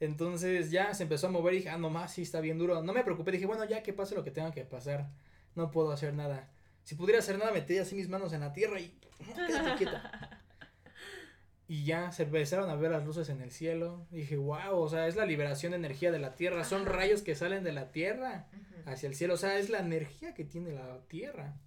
Entonces 0.00 0.70
ya 0.70 0.94
se 0.94 1.02
empezó 1.02 1.26
a 1.26 1.30
mover 1.30 1.54
y 1.54 1.56
dije, 1.58 1.70
ah, 1.70 1.78
nomás 1.78 2.12
sí 2.12 2.22
está 2.22 2.40
bien 2.40 2.58
duro. 2.58 2.82
No 2.82 2.92
me 2.92 3.02
preocupé, 3.04 3.32
dije, 3.32 3.46
bueno, 3.46 3.64
ya 3.64 3.82
que 3.82 3.92
pase 3.92 4.14
lo 4.14 4.24
que 4.24 4.30
tenga 4.30 4.52
que 4.52 4.64
pasar. 4.64 5.10
No 5.54 5.70
puedo 5.70 5.90
hacer 5.90 6.14
nada. 6.14 6.48
Si 6.88 6.94
pudiera 6.94 7.18
hacer 7.18 7.36
nada, 7.36 7.52
metí 7.52 7.76
así 7.76 7.94
mis 7.94 8.08
manos 8.08 8.32
en 8.32 8.40
la 8.40 8.54
tierra 8.54 8.80
y 8.80 8.98
quédate 9.34 9.76
quieta. 9.76 10.40
Y 11.68 11.84
ya 11.84 12.12
se 12.12 12.22
empezaron 12.22 12.70
a 12.70 12.76
ver 12.76 12.90
las 12.90 13.04
luces 13.04 13.28
en 13.28 13.42
el 13.42 13.50
cielo. 13.50 14.06
dije, 14.10 14.38
wow, 14.38 14.74
o 14.74 14.88
sea, 14.88 15.06
es 15.06 15.14
la 15.14 15.26
liberación 15.26 15.72
de 15.72 15.76
energía 15.76 16.10
de 16.10 16.18
la 16.18 16.34
tierra. 16.34 16.64
Son 16.64 16.86
rayos 16.86 17.20
que 17.20 17.34
salen 17.34 17.62
de 17.62 17.72
la 17.72 17.92
tierra 17.92 18.48
hacia 18.86 19.06
el 19.06 19.14
cielo. 19.14 19.34
O 19.34 19.36
sea, 19.36 19.58
es 19.58 19.68
la 19.68 19.80
energía 19.80 20.32
que 20.32 20.46
tiene 20.46 20.72
la 20.72 21.02
tierra. 21.08 21.60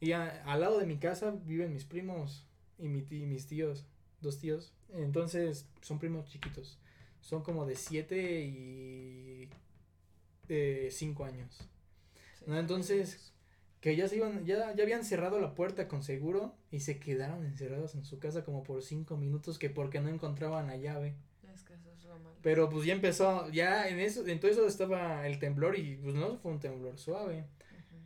Y 0.00 0.12
al 0.12 0.60
lado 0.60 0.78
de 0.78 0.84
mi 0.84 0.98
casa 0.98 1.30
viven 1.30 1.72
mis 1.72 1.86
primos 1.86 2.46
y, 2.78 2.88
mi 2.88 3.06
y 3.08 3.24
mis 3.24 3.46
tíos, 3.46 3.86
dos 4.20 4.38
tíos. 4.38 4.74
Entonces, 4.92 5.66
son 5.80 5.98
primos 5.98 6.28
chiquitos. 6.28 6.78
Son 7.22 7.42
como 7.42 7.64
de 7.64 7.76
siete 7.76 8.42
y 8.42 9.48
de 10.46 10.90
cinco 10.90 11.24
años. 11.24 11.58
¿no? 12.46 12.58
Entonces, 12.58 13.31
que 13.82 13.96
ya 13.96 14.06
se 14.06 14.16
iban, 14.16 14.46
ya, 14.46 14.72
ya 14.76 14.84
habían 14.84 15.04
cerrado 15.04 15.40
la 15.40 15.56
puerta 15.56 15.88
con 15.88 16.04
seguro 16.04 16.54
y 16.70 16.80
se 16.80 17.00
quedaron 17.00 17.44
encerrados 17.44 17.96
en 17.96 18.04
su 18.04 18.20
casa 18.20 18.44
como 18.44 18.62
por 18.62 18.80
cinco 18.84 19.16
minutos 19.16 19.58
que 19.58 19.70
porque 19.70 20.00
no 20.00 20.08
encontraban 20.08 20.68
la 20.68 20.76
llave. 20.76 21.16
Es 21.52 21.64
que 21.64 21.74
eso 21.74 21.90
es 21.92 22.04
lo 22.04 22.16
malo. 22.16 22.36
Pero 22.42 22.70
pues 22.70 22.86
ya 22.86 22.92
empezó, 22.92 23.50
ya 23.50 23.88
en 23.88 23.98
eso, 23.98 24.24
en 24.24 24.38
todo 24.38 24.52
eso 24.52 24.68
estaba 24.68 25.26
el 25.26 25.40
temblor 25.40 25.76
y 25.76 25.96
pues 25.96 26.14
no 26.14 26.38
fue 26.38 26.52
un 26.52 26.60
temblor 26.60 26.96
suave. 26.96 27.44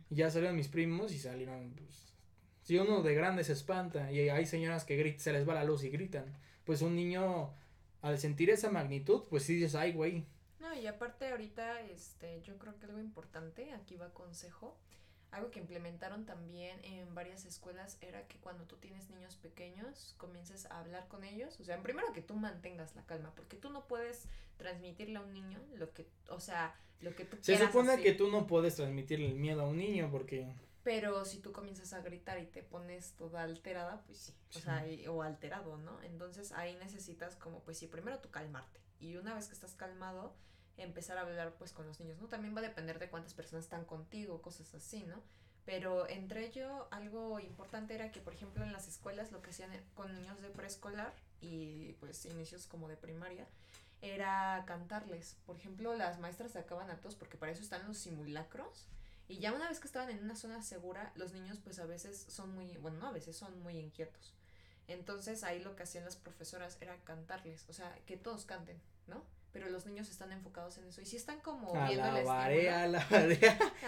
Y 0.09 0.15
ya 0.15 0.31
salieron 0.31 0.55
mis 0.55 0.67
primos 0.67 1.13
y 1.13 1.19
salieron, 1.19 1.75
pues, 1.75 2.15
si 2.63 2.79
uno 2.79 3.03
de 3.03 3.13
grande 3.13 3.43
se 3.43 3.53
espanta 3.53 4.11
y 4.11 4.29
hay 4.29 4.47
señoras 4.47 4.83
que 4.83 4.97
gritan, 4.97 5.19
se 5.19 5.31
les 5.31 5.47
va 5.47 5.53
la 5.53 5.63
luz 5.63 5.83
y 5.83 5.89
gritan, 5.89 6.25
pues 6.65 6.81
un 6.81 6.95
niño 6.95 7.53
al 8.01 8.17
sentir 8.17 8.49
esa 8.49 8.71
magnitud, 8.71 9.25
pues 9.29 9.43
sí 9.43 9.53
dices, 9.53 9.75
ay, 9.75 9.93
güey. 9.93 10.25
No, 10.59 10.73
y 10.73 10.87
aparte 10.87 11.29
ahorita, 11.29 11.81
este, 11.81 12.41
yo 12.41 12.57
creo 12.57 12.79
que 12.79 12.87
algo 12.87 12.99
importante, 12.99 13.73
aquí 13.73 13.95
va 13.95 14.11
consejo, 14.11 14.75
algo 15.31 15.51
que 15.51 15.59
implementaron 15.59 16.25
también 16.25 16.79
en 16.83 17.13
varias 17.13 17.45
escuelas 17.45 17.97
era 18.01 18.27
que 18.27 18.37
cuando 18.37 18.63
tú 18.65 18.77
tienes 18.77 19.09
niños 19.09 19.35
pequeños 19.35 20.15
comiences 20.17 20.65
a 20.67 20.79
hablar 20.79 21.07
con 21.07 21.23
ellos, 21.23 21.59
o 21.59 21.63
sea, 21.63 21.81
primero 21.81 22.13
que 22.13 22.21
tú 22.21 22.35
mantengas 22.35 22.95
la 22.95 23.05
calma, 23.05 23.33
porque 23.35 23.57
tú 23.57 23.69
no 23.69 23.87
puedes 23.87 24.25
transmitirle 24.57 25.17
a 25.17 25.21
un 25.21 25.33
niño 25.33 25.59
lo 25.75 25.93
que, 25.93 26.07
o 26.29 26.39
sea, 26.39 26.75
lo 27.01 27.15
que 27.15 27.25
tú 27.25 27.37
Se 27.41 27.57
supone 27.57 28.01
que 28.01 28.13
tú 28.13 28.29
no 28.29 28.47
puedes 28.47 28.75
transmitirle 28.75 29.27
el 29.27 29.35
miedo 29.35 29.61
a 29.61 29.67
un 29.67 29.77
niño 29.77 30.09
porque 30.11 30.47
pero 30.87 31.25
si 31.25 31.39
tú 31.39 31.51
comienzas 31.51 31.91
a 31.91 31.99
gritar 31.99 32.39
y 32.39 32.45
te 32.45 32.63
pones 32.63 33.11
toda 33.17 33.43
alterada, 33.43 34.03
pues 34.05 34.17
sí, 34.19 34.33
o 34.55 34.59
sea, 34.61 34.85
o 35.09 35.21
alterado, 35.21 35.77
¿no? 35.79 36.01
Entonces 36.01 36.53
ahí 36.53 36.77
necesitas 36.77 37.35
como, 37.35 37.59
pues 37.59 37.77
sí, 37.77 37.87
primero 37.87 38.19
tú 38.19 38.29
calmarte. 38.31 38.79
Y 39.01 39.17
una 39.17 39.35
vez 39.35 39.47
que 39.47 39.53
estás 39.53 39.73
calmado, 39.73 40.33
empezar 40.77 41.17
a 41.17 41.21
hablar 41.21 41.53
pues 41.57 41.73
con 41.73 41.87
los 41.87 41.99
niños, 41.99 42.19
¿no? 42.19 42.27
También 42.27 42.55
va 42.55 42.59
a 42.59 42.63
depender 42.63 42.99
de 42.99 43.09
cuántas 43.09 43.33
personas 43.33 43.65
están 43.65 43.85
contigo, 43.85 44.41
cosas 44.41 44.73
así, 44.73 45.03
¿no? 45.03 45.21
Pero 45.65 46.07
entre 46.07 46.45
ello, 46.45 46.87
algo 46.91 47.39
importante 47.41 47.93
era 47.93 48.11
que, 48.11 48.21
por 48.21 48.33
ejemplo, 48.33 48.63
en 48.63 48.71
las 48.71 48.87
escuelas 48.87 49.33
lo 49.33 49.41
que 49.41 49.49
hacían 49.49 49.71
con 49.95 50.13
niños 50.13 50.41
de 50.41 50.49
preescolar 50.49 51.13
y 51.41 51.91
pues 51.99 52.25
inicios 52.25 52.67
como 52.67 52.87
de 52.87 52.95
primaria, 52.95 53.45
era 54.01 54.63
cantarles. 54.65 55.35
Por 55.45 55.57
ejemplo, 55.57 55.93
las 55.93 56.19
maestras 56.19 56.53
sacaban 56.53 56.89
actos 56.89 57.15
porque 57.15 57.37
para 57.37 57.51
eso 57.51 57.63
están 57.63 57.85
los 57.85 57.97
simulacros. 57.97 58.87
Y 59.27 59.39
ya 59.39 59.51
una 59.51 59.67
vez 59.67 59.81
que 59.81 59.87
estaban 59.87 60.09
en 60.09 60.23
una 60.23 60.37
zona 60.37 60.61
segura, 60.63 61.11
los 61.15 61.33
niños 61.33 61.59
pues 61.61 61.79
a 61.79 61.85
veces 61.85 62.25
son 62.29 62.55
muy, 62.55 62.77
bueno, 62.77 62.99
no 62.99 63.07
a 63.07 63.11
veces 63.11 63.35
son 63.35 63.61
muy 63.61 63.77
inquietos. 63.77 64.36
Entonces 64.87 65.43
ahí 65.43 65.59
lo 65.61 65.75
que 65.75 65.83
hacían 65.83 66.05
las 66.05 66.15
profesoras 66.15 66.77
era 66.81 66.97
cantarles, 67.03 67.65
o 67.69 67.73
sea, 67.73 67.93
que 68.05 68.17
todos 68.17 68.45
canten, 68.45 68.81
¿no? 69.07 69.23
pero 69.57 69.71
los 69.71 69.87
niños 69.87 70.07
están 70.09 70.31
enfocados 70.31 70.77
en 70.77 70.87
eso. 70.87 71.01
Y 71.01 71.05
si 71.05 71.15
están 71.15 71.39
como 71.39 71.73
viendo 71.87 72.11
la 72.11 72.87
la 72.87 73.07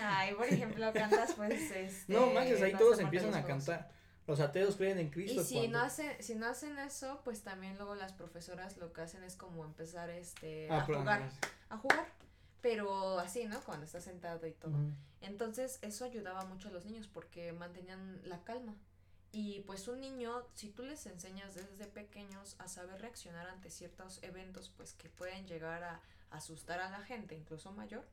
Ay, 0.02 0.34
por 0.34 0.48
ejemplo, 0.48 0.92
cantas 0.94 1.34
pues 1.36 1.72
este. 1.72 2.12
No 2.12 2.28
manches, 2.28 2.62
ahí 2.64 2.74
todos 2.74 3.00
empiezan 3.00 3.36
a 3.36 3.46
cantar. 3.46 3.92
Los 4.26 4.40
ateos 4.40 4.76
creen 4.76 4.98
en 4.98 5.10
Cristo. 5.10 5.42
Y 5.42 5.44
si 5.44 5.68
no 5.68 5.80
hacen, 5.80 6.12
si 6.22 6.36
no 6.36 6.48
hacen 6.48 6.78
eso, 6.80 7.22
pues 7.24 7.44
también 7.44 7.78
luego 7.78 7.96
las 7.96 8.14
profesoras 8.14 8.78
lo 8.78 8.94
que 8.94 9.02
hacen 9.02 9.24
es 9.24 9.36
como 9.36 9.64
empezar 9.64 10.10
este 10.10 10.68
a, 10.72 10.82
jugar. 10.82 11.30
A 11.70 11.78
jugar. 11.78 12.08
Pero 12.62 13.20
así, 13.20 13.46
¿no? 13.46 13.60
Cuando 13.62 13.86
estás 13.86 14.04
sentado 14.04 14.46
y 14.48 14.52
todo. 14.52 14.76
Entonces, 15.22 15.80
eso 15.82 16.04
ayudaba 16.04 16.46
mucho 16.46 16.70
a 16.70 16.72
los 16.72 16.86
niños 16.86 17.08
porque 17.08 17.54
mantenían 17.54 18.22
la 18.28 18.44
calma. 18.44 18.76
Y 19.32 19.60
pues 19.62 19.88
un 19.88 20.02
niño, 20.02 20.44
si 20.56 20.70
tú 20.70 20.84
les 20.84 21.06
enseñas 21.06 21.54
desde 21.54 21.86
pequeños 21.86 22.56
a 22.58 22.68
saber 22.68 23.00
reaccionar 23.02 23.48
ante 23.48 23.70
ciertos 23.70 24.20
eventos, 24.24 24.72
pues 24.76 24.94
que 24.94 25.10
pueden 25.10 25.46
llegar 25.46 25.84
a 25.84 26.02
asustar 26.32 26.80
a 26.80 26.89
la 26.89 27.02
gente, 27.04 27.36
incluso 27.36 27.72
mayor, 27.72 28.06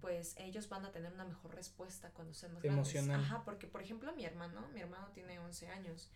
pues 0.00 0.34
ellos 0.38 0.68
van 0.68 0.84
a 0.86 0.92
tener 0.92 1.12
una 1.12 1.24
mejor 1.24 1.54
respuesta 1.54 2.10
cuando 2.10 2.34
sean 2.34 2.54
más 2.54 2.64
Emocional. 2.64 3.08
grandes. 3.08 3.30
Ajá, 3.30 3.44
porque 3.44 3.66
por 3.66 3.82
ejemplo 3.82 4.12
mi 4.14 4.24
hermano, 4.24 4.66
mi 4.72 4.80
hermano 4.80 5.08
tiene 5.12 5.38
11 5.38 5.68
años 5.68 6.08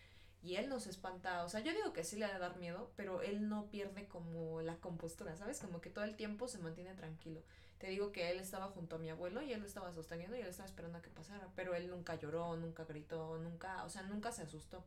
y 0.42 0.56
él 0.56 0.68
no 0.68 0.80
se 0.80 0.90
espanta, 0.90 1.44
o 1.44 1.48
sea, 1.48 1.60
yo 1.60 1.72
digo 1.72 1.92
que 1.92 2.04
sí 2.04 2.16
le 2.16 2.24
ha 2.24 2.32
de 2.32 2.38
dar 2.38 2.56
miedo, 2.56 2.90
pero 2.96 3.22
él 3.22 3.48
no 3.48 3.66
pierde 3.66 4.06
como 4.08 4.60
la 4.62 4.76
compostura, 4.76 5.36
¿sabes? 5.36 5.60
Como 5.60 5.80
que 5.80 5.90
todo 5.90 6.04
el 6.04 6.16
tiempo 6.16 6.48
se 6.48 6.58
mantiene 6.58 6.94
tranquilo. 6.94 7.42
Te 7.82 7.88
digo 7.88 8.12
que 8.12 8.30
él 8.30 8.38
estaba 8.38 8.68
junto 8.68 8.94
a 8.94 8.98
mi 9.00 9.10
abuelo 9.10 9.42
y 9.42 9.52
él 9.52 9.58
lo 9.58 9.66
estaba 9.66 9.92
sosteniendo 9.92 10.36
y 10.36 10.40
él 10.40 10.46
estaba 10.46 10.68
esperando 10.68 10.98
a 10.98 11.02
que 11.02 11.10
pasara, 11.10 11.48
pero 11.56 11.74
él 11.74 11.90
nunca 11.90 12.14
lloró, 12.14 12.56
nunca 12.56 12.84
gritó, 12.84 13.38
nunca, 13.38 13.82
o 13.82 13.90
sea, 13.90 14.02
nunca 14.02 14.30
se 14.30 14.42
asustó. 14.42 14.84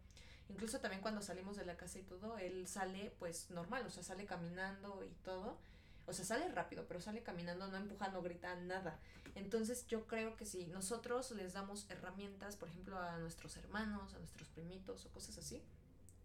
Incluso 0.47 0.79
también 0.79 1.01
cuando 1.01 1.21
salimos 1.21 1.57
de 1.57 1.65
la 1.65 1.75
casa 1.75 1.99
y 1.99 2.03
todo, 2.03 2.37
él 2.37 2.69
sale 2.69 3.13
pues 3.19 3.49
normal, 3.49 3.83
o 3.85 3.89
sea, 3.89 4.01
sale 4.01 4.25
caminando 4.25 5.03
y 5.03 5.09
todo. 5.25 5.57
O 6.05 6.13
sea, 6.13 6.23
sale 6.23 6.47
rápido, 6.47 6.85
pero 6.87 7.01
sale 7.01 7.21
caminando, 7.21 7.67
no 7.67 7.75
empujando, 7.75 8.21
grita, 8.21 8.55
nada. 8.55 8.97
Entonces 9.35 9.85
yo 9.87 10.07
creo 10.07 10.37
que 10.37 10.45
si 10.45 10.67
nosotros 10.67 11.31
les 11.31 11.51
damos 11.51 11.89
herramientas, 11.89 12.55
por 12.55 12.69
ejemplo, 12.69 12.97
a 12.97 13.17
nuestros 13.17 13.57
hermanos, 13.57 14.13
a 14.13 14.19
nuestros 14.19 14.47
primitos 14.47 15.05
o 15.05 15.09
cosas 15.09 15.37
así, 15.37 15.61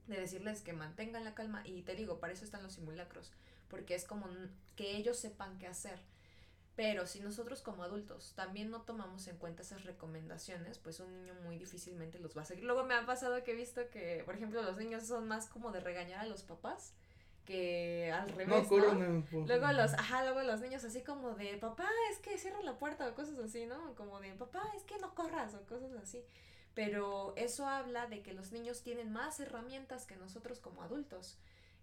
de 0.06 0.20
decirles 0.20 0.62
que 0.62 0.72
mantengan 0.72 1.24
la 1.24 1.34
calma, 1.34 1.66
y 1.66 1.82
te 1.82 1.96
digo, 1.96 2.20
para 2.20 2.32
eso 2.32 2.44
están 2.44 2.62
los 2.62 2.74
simulacros, 2.74 3.32
porque 3.68 3.96
es 3.96 4.04
como 4.04 4.28
que 4.76 4.96
ellos 4.96 5.18
sepan 5.18 5.58
qué 5.58 5.66
hacer 5.66 5.98
pero 6.80 7.06
si 7.06 7.20
nosotros 7.20 7.60
como 7.60 7.82
adultos 7.82 8.32
también 8.34 8.70
no 8.70 8.80
tomamos 8.80 9.26
en 9.26 9.36
cuenta 9.36 9.60
esas 9.60 9.84
recomendaciones, 9.84 10.78
pues 10.78 10.98
un 10.98 11.12
niño 11.12 11.34
muy 11.44 11.58
difícilmente 11.58 12.18
los 12.18 12.34
va 12.34 12.40
a 12.40 12.44
seguir. 12.46 12.64
Luego 12.64 12.84
me 12.84 12.94
ha 12.94 13.04
pasado 13.04 13.44
que 13.44 13.52
he 13.52 13.54
visto 13.54 13.82
que, 13.90 14.22
por 14.24 14.34
ejemplo, 14.34 14.62
los 14.62 14.78
niños 14.78 15.06
son 15.06 15.28
más 15.28 15.46
como 15.46 15.72
de 15.72 15.80
regañar 15.80 16.20
a 16.20 16.26
los 16.26 16.42
papás 16.42 16.94
que 17.44 18.10
al 18.10 18.30
revés, 18.30 18.70
¿no? 18.70 19.24
Luego 19.46 19.72
los, 19.72 19.92
ajá, 19.92 20.24
luego 20.24 20.40
los 20.42 20.62
niños 20.62 20.82
así 20.82 21.02
como 21.02 21.34
de, 21.34 21.58
papá, 21.58 21.86
es 22.12 22.18
que 22.20 22.38
cierra 22.38 22.62
la 22.62 22.78
puerta 22.78 23.06
o 23.06 23.14
cosas 23.14 23.38
así, 23.40 23.66
¿no? 23.66 23.94
Como 23.94 24.18
de, 24.18 24.32
papá, 24.32 24.62
es 24.74 24.82
que 24.84 24.96
no 25.00 25.14
corras 25.14 25.52
o 25.52 25.60
cosas 25.66 25.92
así. 26.02 26.24
Pero 26.74 27.34
eso 27.36 27.66
habla 27.66 28.06
de 28.06 28.22
que 28.22 28.32
los 28.32 28.52
niños 28.52 28.80
tienen 28.80 29.12
más 29.12 29.38
herramientas 29.38 30.06
que 30.06 30.16
nosotros 30.16 30.60
como 30.60 30.82
adultos. 30.82 31.36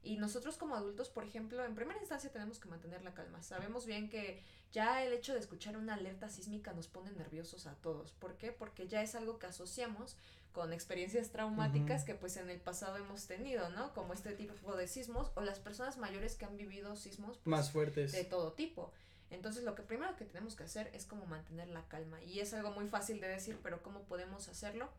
Y 0.08 0.15
nosotros 0.15 0.58
como 0.58 0.74
adultos, 0.76 1.10
por 1.10 1.26
ejemplo, 1.26 1.65
en 1.65 1.76
primera 1.76 2.00
instancia 2.00 2.32
tenemos 2.32 2.60
que 2.60 2.70
mantener 2.70 3.04
la 3.04 3.13
calma. 3.13 3.43
Sabemos 3.43 3.86
bien 3.86 4.10
que 4.10 4.41
ya 4.72 5.04
el 5.04 5.12
hecho 5.12 5.34
de 5.34 5.39
escuchar 5.39 5.76
una 5.76 5.96
alerta 5.96 6.30
sísmica 6.30 6.72
nos 6.72 6.88
pone 6.88 7.12
nerviosos 7.12 7.67
a 7.67 7.76
todos. 7.76 8.13
¿Por 8.13 8.38
qué? 8.38 8.54
Porque 8.54 8.88
ya 8.88 9.02
es 9.02 9.15
algo 9.15 9.38
que 9.38 9.48
asociamos 9.48 10.15
con 10.54 10.72
experiencias 10.72 11.30
traumáticas 11.32 12.06
que 12.06 12.15
pues 12.15 12.38
en 12.38 12.50
el 12.50 12.62
pasado 12.62 12.96
hemos 12.96 13.28
tenido, 13.28 13.70
¿no? 13.72 13.93
Como 13.93 14.13
este 14.13 14.32
tipo 14.32 14.78
de 14.78 14.88
sismos 14.88 15.30
o 15.36 15.41
las 15.41 15.60
personas 15.60 15.98
mayores 15.98 16.36
que 16.36 16.46
han 16.46 16.56
vivido 16.56 16.96
sismos 16.96 17.38
pues, 17.39 17.48
más 17.48 17.72
fuertes 17.72 18.13
de 18.13 18.24
todo 18.24 18.54
tipo. 18.54 18.93
Entonces 19.30 19.65
lo 19.65 19.76
que 19.76 19.84
primero 19.84 20.15
que 20.15 20.24
tenemos 20.24 20.56
que 20.56 20.63
hacer 20.63 20.89
es 20.93 21.06
como 21.06 21.26
mantener 21.26 21.67
la 21.67 21.86
calma 21.89 22.24
y 22.24 22.39
es 22.39 22.54
algo 22.54 22.72
muy 22.72 22.88
fácil 22.88 23.20
de 23.20 23.28
decir, 23.28 23.60
pero 23.62 23.84
¿cómo 23.84 24.04
podemos 24.04 24.48
hacerlo? 24.48 24.89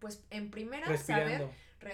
Pues 0.00 0.22
en 0.30 0.50
primera 0.50 0.96
saber 0.96 1.48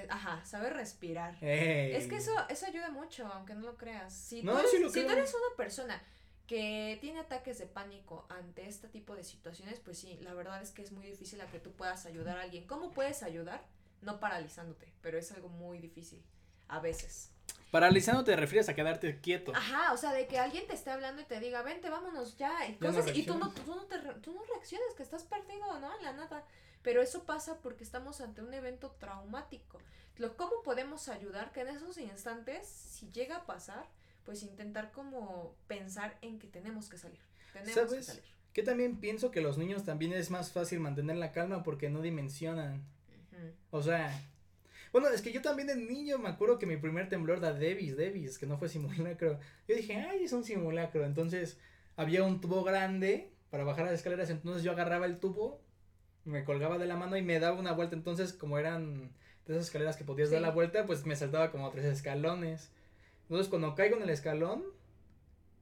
ajá, 0.08 0.44
saber 0.44 0.74
respirar. 0.74 1.36
Es 1.42 2.06
que 2.06 2.16
eso, 2.16 2.32
eso 2.48 2.66
ayuda 2.66 2.90
mucho, 2.90 3.26
aunque 3.26 3.54
no 3.54 3.62
lo 3.62 3.76
creas. 3.76 4.12
Si, 4.12 4.42
tú, 4.42 4.56
eres, 4.56 4.70
si 4.70 5.04
tú 5.04 5.10
eres 5.10 5.34
una 5.34 5.56
persona 5.56 6.02
que 6.46 6.98
tiene 7.00 7.20
ataques 7.20 7.58
de 7.58 7.66
pánico 7.66 8.26
ante 8.28 8.66
este 8.66 8.88
tipo 8.88 9.14
de 9.14 9.24
situaciones, 9.24 9.80
pues 9.80 9.98
sí, 9.98 10.18
la 10.22 10.34
verdad 10.34 10.62
es 10.62 10.70
que 10.70 10.82
es 10.82 10.92
muy 10.92 11.06
difícil 11.06 11.40
a 11.40 11.46
que 11.46 11.58
tú 11.58 11.72
puedas 11.72 12.06
ayudar 12.06 12.38
a 12.38 12.42
alguien. 12.42 12.66
¿Cómo 12.66 12.92
puedes 12.92 13.22
ayudar? 13.22 13.64
No 14.02 14.20
paralizándote, 14.20 14.92
pero 15.02 15.18
es 15.18 15.30
algo 15.32 15.48
muy 15.48 15.78
difícil 15.78 16.22
a 16.68 16.80
veces. 16.80 17.32
Paralizándote 17.70 18.32
te 18.32 18.36
refieres 18.36 18.68
a 18.68 18.74
quedarte 18.74 19.20
quieto. 19.20 19.52
Ajá, 19.54 19.92
o 19.92 19.96
sea, 19.96 20.12
de 20.12 20.26
que 20.26 20.38
alguien 20.38 20.66
te 20.66 20.74
esté 20.74 20.90
hablando 20.90 21.20
y 21.20 21.24
te 21.24 21.40
diga, 21.40 21.62
vente, 21.62 21.90
vámonos 21.90 22.36
ya. 22.36 22.66
Y, 22.68 22.74
cosas, 22.74 23.14
y 23.14 23.24
tú, 23.24 23.36
no, 23.38 23.52
tú, 23.52 23.74
no 23.74 23.84
te, 23.86 23.98
tú 24.20 24.32
no 24.32 24.42
reaccionas, 24.44 24.94
que 24.96 25.02
estás 25.02 25.24
perdido, 25.24 25.78
¿no? 25.80 25.96
En 25.98 26.04
la 26.04 26.12
nada. 26.12 26.44
Pero 26.86 27.02
eso 27.02 27.24
pasa 27.24 27.58
porque 27.62 27.82
estamos 27.82 28.20
ante 28.20 28.42
un 28.42 28.54
evento 28.54 28.92
traumático. 29.00 29.80
Lo, 30.18 30.36
¿Cómo 30.36 30.62
podemos 30.62 31.08
ayudar 31.08 31.50
que 31.50 31.62
en 31.62 31.66
esos 31.66 31.98
instantes, 31.98 32.68
si 32.68 33.10
llega 33.10 33.38
a 33.38 33.44
pasar, 33.44 33.88
pues 34.24 34.44
intentar 34.44 34.92
como 34.92 35.56
pensar 35.66 36.16
en 36.22 36.38
que 36.38 36.46
tenemos 36.46 36.88
que 36.88 36.96
salir. 36.96 37.18
Tenemos 37.52 37.74
¿Sabes? 37.74 37.92
que 37.92 38.02
salir. 38.04 38.22
Que 38.52 38.62
también 38.62 39.00
pienso 39.00 39.32
que 39.32 39.40
los 39.40 39.58
niños 39.58 39.82
también 39.82 40.12
es 40.12 40.30
más 40.30 40.52
fácil 40.52 40.78
mantener 40.78 41.16
la 41.16 41.32
calma 41.32 41.64
porque 41.64 41.90
no 41.90 42.02
dimensionan. 42.02 42.84
O 43.72 43.82
sea, 43.82 44.16
bueno, 44.92 45.08
es 45.08 45.22
que 45.22 45.32
yo 45.32 45.42
también 45.42 45.66
de 45.66 45.74
niño 45.74 46.18
me 46.18 46.28
acuerdo 46.28 46.56
que 46.56 46.66
mi 46.66 46.76
primer 46.76 47.08
temblor 47.08 47.40
da 47.40 47.52
Davis, 47.52 47.96
Davis, 47.96 48.38
que 48.38 48.46
no 48.46 48.58
fue 48.58 48.68
simulacro. 48.68 49.40
Yo 49.66 49.74
dije, 49.74 49.96
ay, 49.96 50.22
es 50.22 50.32
un 50.32 50.44
simulacro. 50.44 51.04
Entonces 51.04 51.58
había 51.96 52.22
un 52.22 52.40
tubo 52.40 52.62
grande 52.62 53.32
para 53.50 53.64
bajar 53.64 53.86
las 53.86 53.94
escaleras, 53.94 54.30
entonces 54.30 54.62
yo 54.62 54.70
agarraba 54.70 55.06
el 55.06 55.18
tubo, 55.18 55.65
me 56.26 56.44
colgaba 56.44 56.78
de 56.78 56.86
la 56.86 56.96
mano 56.96 57.16
y 57.16 57.22
me 57.22 57.40
daba 57.40 57.58
una 57.58 57.72
vuelta. 57.72 57.96
Entonces, 57.96 58.32
como 58.32 58.58
eran 58.58 59.10
de 59.46 59.54
esas 59.54 59.66
escaleras 59.66 59.96
que 59.96 60.04
podías 60.04 60.30
dar 60.30 60.42
la 60.42 60.50
vuelta, 60.50 60.84
pues 60.86 61.06
me 61.06 61.16
saltaba 61.16 61.50
como 61.50 61.70
tres 61.70 61.86
escalones. 61.86 62.70
Entonces 63.22 63.48
cuando 63.48 63.74
caigo 63.74 63.96
en 63.96 64.02
el 64.02 64.10
escalón, 64.10 64.64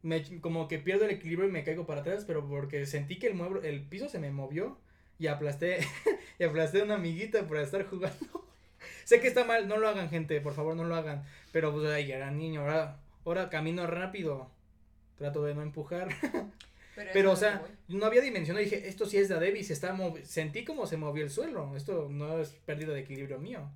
me, 0.03 0.41
como 0.41 0.69
que 0.69 0.79
pierdo 0.79 1.05
el 1.05 1.13
equilibrio 1.13 1.49
y 1.49 1.53
me 1.53 1.65
caigo 1.65 1.87
para 1.87 2.01
atrás, 2.01 2.25
pero 2.27 2.47
porque 2.47 2.87
sentí 2.87 3.19
que 3.19 3.27
el 3.27 3.35
mueble, 3.35 3.69
el 3.69 3.83
piso 3.83 4.09
se 4.09 4.19
me 4.19 4.31
movió 4.31 4.79
y 5.19 5.29
aplasté, 5.29 5.79
y 6.39 6.45
aplasté 6.45 6.81
a 6.81 6.85
una 6.85 6.97
amiguita 6.97 7.47
por 7.47 7.59
estar 7.59 7.87
jugando. 7.87 8.47
sé 9.05 9.21
que 9.21 9.29
está 9.29 9.45
mal, 9.45 9.69
no 9.69 9.79
lo 9.79 9.89
hagan 9.89 10.11
gente, 10.11 10.41
por 10.41 10.55
favor 10.55 10.77
no 10.77 10.85
lo 10.85 10.95
hagan, 10.95 11.25
pero 11.53 11.73
pues 11.73 11.91
ahí 11.91 12.11
era 12.11 12.31
niño, 12.31 12.63
ahora, 12.63 13.01
ahora 13.25 13.49
camino 13.49 13.87
rápido, 13.87 14.51
trato 15.17 15.45
de 15.45 15.55
no 15.55 15.63
empujar. 15.63 16.09
Pero, 16.95 17.33
o 17.33 17.37
sea, 17.37 17.63
no 17.89 18.07
había 18.07 18.21
dimensión, 18.21 18.57
dije, 18.57 18.89
esto 18.89 19.07
sí 19.07 19.17
es 19.17 19.29
de 19.29 19.35
Davis, 19.35 19.71
está 19.71 19.97
sentí 20.25 20.65
como 20.65 20.87
se 20.87 20.97
movió 20.97 21.25
el 21.25 21.31
suelo, 21.31 21.77
esto 21.77 22.09
no 22.11 22.39
es 22.39 22.51
pérdida 22.51 22.93
de 22.93 23.01
equilibrio 23.01 23.39
mío. 23.39 23.69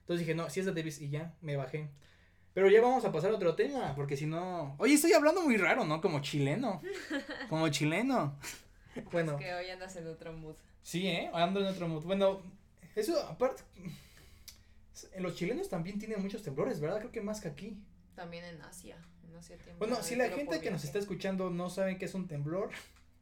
Entonces 0.00 0.26
dije, 0.26 0.34
no, 0.34 0.48
sí 0.48 0.60
es 0.60 0.66
de 0.66 0.72
Davis 0.72 1.00
y 1.00 1.10
ya, 1.10 1.34
me 1.42 1.56
bajé. 1.56 1.90
Pero 2.54 2.68
ya 2.68 2.80
vamos 2.80 3.04
a 3.04 3.12
pasar 3.12 3.30
a 3.30 3.36
otro 3.36 3.54
tema, 3.54 3.94
porque 3.94 4.16
si 4.16 4.26
no. 4.26 4.74
Oye, 4.78 4.94
estoy 4.94 5.12
hablando 5.12 5.42
muy 5.42 5.56
raro, 5.56 5.84
¿no? 5.84 6.00
Como 6.00 6.20
chileno. 6.20 6.82
Como 7.48 7.68
chileno. 7.68 8.36
Bueno. 9.10 9.38
Es 9.38 9.44
que 9.44 9.54
hoy 9.54 9.70
andas 9.70 9.96
en 9.96 10.06
otro 10.06 10.32
mood. 10.34 10.56
Sí, 10.82 11.06
¿eh? 11.06 11.30
Ando 11.32 11.60
en 11.60 11.66
otro 11.66 11.88
mood. 11.88 12.04
Bueno, 12.04 12.42
eso 12.94 13.18
aparte. 13.22 13.62
En 15.12 15.22
los 15.22 15.34
chilenos 15.34 15.68
también 15.68 15.98
tienen 15.98 16.20
muchos 16.20 16.42
temblores, 16.42 16.78
¿verdad? 16.78 16.98
Creo 16.98 17.12
que 17.12 17.22
más 17.22 17.40
que 17.40 17.48
aquí. 17.48 17.78
También 18.14 18.44
en 18.44 18.60
Asia. 18.60 18.98
En 19.32 19.38
Asia 19.38 19.56
bueno, 19.78 20.02
si 20.02 20.14
la 20.14 20.28
gente 20.28 20.60
que 20.60 20.70
nos 20.70 20.84
está 20.84 20.98
escuchando 20.98 21.48
no 21.48 21.70
sabe 21.70 21.96
qué 21.96 22.04
es 22.04 22.14
un 22.14 22.28
temblor. 22.28 22.70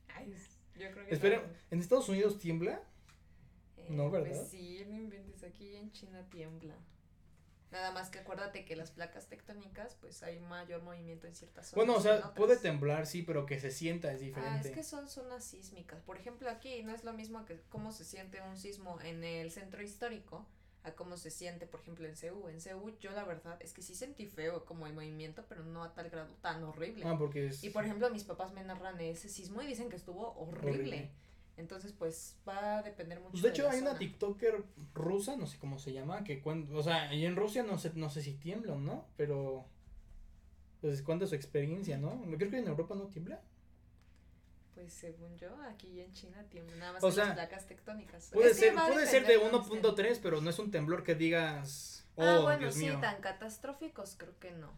Ay, 0.09 0.35
yo 0.75 0.91
creo 0.91 1.07
que. 1.07 1.15
Esperen, 1.15 1.41
¿en 1.71 1.79
Estados 1.79 2.09
Unidos 2.09 2.39
tiembla? 2.39 2.83
Eh, 3.77 3.87
no, 3.91 4.11
¿verdad? 4.11 4.37
Pues 4.37 4.49
sí, 4.49 4.85
no 4.89 4.97
inventes. 4.97 5.45
Aquí 5.45 5.77
en 5.77 5.93
China 5.93 6.27
tiembla. 6.29 6.75
Nada 7.71 7.93
más 7.93 8.11
que 8.11 8.19
acuérdate 8.19 8.65
que 8.65 8.75
las 8.75 8.91
placas 8.91 9.29
tectónicas, 9.29 9.95
pues 10.01 10.25
hay 10.25 10.41
mayor 10.41 10.83
movimiento 10.83 11.29
en 11.29 11.37
ciertas 11.37 11.69
zonas. 11.69 11.87
Bueno, 11.87 12.01
o 12.01 12.03
sea, 12.03 12.35
puede 12.35 12.57
temblar, 12.57 13.07
sí, 13.07 13.23
pero 13.23 13.47
que 13.47 13.61
se 13.61 13.71
sienta 13.71 14.13
es 14.13 14.19
diferente. 14.19 14.69
Ah, 14.69 14.69
es 14.69 14.75
que 14.75 14.83
son 14.83 15.09
zonas 15.09 15.45
sísmicas. 15.45 16.03
Por 16.03 16.17
ejemplo, 16.17 16.51
aquí 16.51 16.83
no 16.83 16.93
es 16.93 17.05
lo 17.05 17.13
mismo 17.13 17.45
que 17.45 17.61
cómo 17.69 17.93
se 17.93 18.05
siente 18.05 18.43
un 18.43 18.57
sismo 18.57 19.01
en 19.03 19.23
el 19.23 19.53
centro 19.53 19.81
histórico 19.83 20.49
a 20.83 20.93
cómo 20.93 21.17
se 21.17 21.31
siente, 21.31 21.67
por 21.67 21.81
ejemplo, 21.81 22.07
en 22.09 22.17
Ceú. 22.17 22.49
En 22.49 22.61
Ceú, 22.61 22.97
yo 23.01 23.11
la 23.13 23.25
verdad 23.25 23.59
es 23.61 23.73
que 23.73 23.83
sí 23.83 23.95
sentí 23.95 24.27
feo 24.27 24.65
como 24.65 24.87
el 24.87 24.95
movimiento, 24.95 25.45
pero 25.49 25.63
no 25.65 25.85
a 25.85 25.93
tal 25.95 26.09
grado 26.09 26.35
tan 26.41 26.63
horrible. 26.65 27.05
Ah, 27.07 27.17
porque 27.19 27.49
es... 27.49 27.63
Y 27.63 27.71
por 27.71 27.85
ejemplo, 27.85 28.09
mis 28.11 28.25
papás 28.25 28.53
me 28.53 28.65
narran 28.65 29.01
ese 29.01 29.29
sismo 29.29 29.61
y 29.63 29.67
dicen 29.67 29.91
que 29.91 29.97
estuvo 29.97 30.33
horrible. 30.39 31.11
Entonces, 31.57 31.93
pues 31.93 32.39
va 32.49 32.79
a 32.79 32.83
depender 32.83 33.21
mucho. 33.21 33.33
Pues 33.33 33.43
de 33.43 33.51
hecho, 33.51 33.69
hay 33.69 33.81
una 33.81 33.99
TikToker 33.99 34.65
rusa, 34.95 35.37
no 35.37 35.47
sé 35.47 35.59
cómo 35.59 35.79
se 35.79 35.93
llama, 35.93 36.25
que 36.25 36.41
cuenta, 36.41 36.75
o 36.75 36.83
sea, 36.83 37.13
y 37.13 37.27
en 37.27 37.37
Rusia 37.37 37.63
no 37.63 37.77
sé, 37.77 37.93
no 37.95 38.09
sé 38.09 38.23
si 38.23 38.33
tiemblan, 38.33 38.83
¿no? 38.83 39.07
Pero, 39.19 39.67
pues 40.81 41.03
cuenta 41.03 41.27
su 41.27 41.35
experiencia, 41.35 41.99
¿no? 41.99 42.23
Creo 42.39 42.51
que 42.51 42.59
en 42.59 42.69
Europa 42.69 42.95
no 42.95 43.09
tiembla. 43.09 43.43
Pues 44.81 44.95
según 44.95 45.37
yo, 45.37 45.49
aquí 45.69 46.01
en 46.01 46.13
China 46.13 46.45
tiembla 46.49 46.77
nada 46.77 46.93
más 46.95 47.05
o 47.05 47.11
las 47.11 47.35
placas 47.35 47.67
tectónicas. 47.67 48.31
Puede 48.33 48.55
ser, 48.55 48.75
puede 48.75 49.07
ser 49.07 49.27
de 49.27 49.39
1.3, 49.39 50.21
pero 50.23 50.41
no 50.41 50.51
es 50.51 50.59
un 50.59 50.71
temblor 50.71 51.03
que 51.05 51.15
digas, 51.15 52.07
ah, 52.17 52.23
oh, 52.23 52.23
ah, 52.23 52.41
bueno, 52.41 52.71
sí, 52.73 52.89
tan 53.01 53.21
catastróficos 53.21 54.17
creo 54.17 54.39
que 54.39 54.53
no 54.53 54.73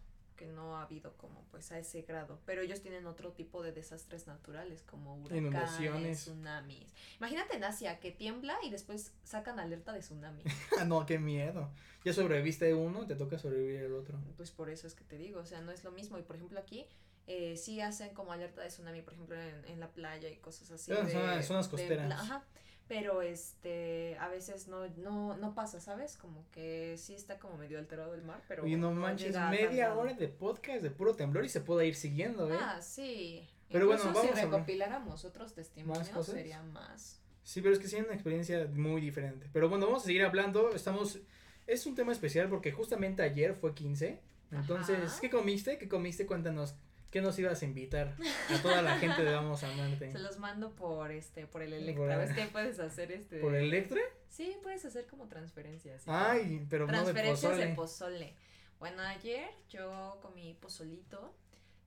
no 0.46 0.76
ha 0.76 0.82
habido 0.82 1.16
como 1.16 1.44
pues 1.50 1.72
a 1.72 1.78
ese 1.78 2.02
grado, 2.02 2.40
pero 2.44 2.62
ellos 2.62 2.80
tienen 2.80 3.06
otro 3.06 3.32
tipo 3.32 3.62
de 3.62 3.72
desastres 3.72 4.26
naturales 4.26 4.82
como 4.82 5.16
huracanes, 5.16 6.20
tsunamis. 6.20 6.94
Imagínate 7.18 7.56
en 7.56 7.64
Asia 7.64 8.00
que 8.00 8.10
tiembla 8.10 8.56
y 8.62 8.70
después 8.70 9.12
sacan 9.24 9.58
alerta 9.58 9.92
de 9.92 10.00
tsunami. 10.00 10.42
Ah, 10.80 10.84
no, 10.84 11.04
qué 11.06 11.18
miedo. 11.18 11.70
Ya 12.04 12.12
sobreviviste 12.12 12.74
uno, 12.74 13.06
te 13.06 13.14
toca 13.14 13.38
sobrevivir 13.38 13.82
el 13.82 13.94
otro. 13.94 14.18
Pues 14.36 14.50
por 14.50 14.70
eso 14.70 14.86
es 14.86 14.94
que 14.94 15.04
te 15.04 15.18
digo, 15.18 15.40
o 15.40 15.46
sea, 15.46 15.60
no 15.60 15.70
es 15.70 15.84
lo 15.84 15.92
mismo 15.92 16.18
y 16.18 16.22
por 16.22 16.36
ejemplo 16.36 16.58
aquí 16.58 16.86
eh, 17.26 17.56
sí 17.56 17.80
hacen 17.80 18.14
como 18.14 18.32
alerta 18.32 18.62
de 18.62 18.68
tsunami, 18.68 19.02
por 19.02 19.14
ejemplo, 19.14 19.36
en, 19.40 19.64
en 19.66 19.80
la 19.80 19.88
playa 19.88 20.28
y 20.28 20.36
cosas 20.36 20.70
así. 20.70 20.92
Ah, 20.92 21.06
son 21.08 21.42
zonas 21.42 21.68
costeras. 21.68 22.10
ajá 22.10 22.44
pero 22.92 23.22
este 23.22 24.18
a 24.18 24.28
veces 24.28 24.68
no 24.68 24.86
no 24.98 25.34
no 25.36 25.54
pasa 25.54 25.80
sabes 25.80 26.18
como 26.18 26.44
que 26.50 26.96
sí 26.98 27.14
está 27.14 27.38
como 27.38 27.56
medio 27.56 27.78
alterado 27.78 28.14
el 28.14 28.22
mar 28.22 28.42
pero 28.48 28.66
y 28.66 28.76
no, 28.76 28.92
manches 28.92 29.34
media 29.50 29.94
hora 29.94 30.12
de 30.12 30.28
podcast 30.28 30.82
de 30.82 30.90
puro 30.90 31.14
temblor 31.14 31.44
y 31.44 31.48
se 31.48 31.62
puede 31.62 31.86
ir 31.86 31.94
siguiendo 31.94 32.52
eh 32.52 32.58
ah 32.60 32.80
sí. 32.82 33.48
Pero 33.70 33.86
bueno 33.86 34.04
vamos 34.04 34.26
si 34.34 34.44
recopiláramos 34.44 35.24
otros 35.24 35.54
testimonios 35.54 36.26
sería 36.26 36.62
más. 36.62 37.18
Sí 37.42 37.62
pero 37.62 37.72
es 37.72 37.80
que 37.80 37.88
sí 37.88 37.96
es 37.96 38.04
una 38.04 38.12
experiencia 38.12 38.68
muy 38.74 39.00
diferente. 39.00 39.48
Pero 39.50 39.70
bueno 39.70 39.86
vamos 39.86 40.02
a 40.02 40.06
seguir 40.06 40.22
hablando. 40.24 40.74
Estamos 40.74 41.18
es 41.66 41.86
un 41.86 41.94
tema 41.94 42.12
especial 42.12 42.50
porque 42.50 42.72
justamente 42.72 43.22
ayer 43.22 43.54
fue 43.54 43.74
15 43.74 44.20
entonces 44.50 45.18
qué 45.18 45.30
comiste 45.30 45.78
qué 45.78 45.88
comiste 45.88 46.26
cuéntanos 46.26 46.74
¿Qué 47.12 47.20
nos 47.20 47.38
ibas 47.38 47.60
a 47.60 47.66
invitar 47.66 48.16
a 48.48 48.62
toda 48.62 48.80
la 48.80 48.98
gente 48.98 49.22
de 49.22 49.34
Vamos 49.34 49.62
a 49.62 49.70
Amarte? 49.70 50.10
Se 50.10 50.18
los 50.18 50.38
mando 50.38 50.74
por 50.74 51.12
este, 51.12 51.46
por 51.46 51.60
el 51.60 51.74
Electra. 51.74 52.16
¿Ves 52.16 52.32
que 52.32 52.46
puedes 52.46 52.80
hacer 52.80 53.12
este? 53.12 53.38
¿Por 53.38 53.54
el 53.54 53.64
Electra? 53.64 54.00
Sí, 54.30 54.56
puedes 54.62 54.82
hacer 54.86 55.06
como 55.06 55.28
transferencias. 55.28 56.04
Ay, 56.08 56.66
pero 56.70 56.86
no 56.86 57.04
de 57.04 57.12
pozole. 57.22 57.66
de 57.66 57.74
pozole. 57.74 58.34
Bueno, 58.78 59.02
ayer 59.02 59.50
yo 59.68 60.18
comí 60.22 60.54
pozolito. 60.54 61.34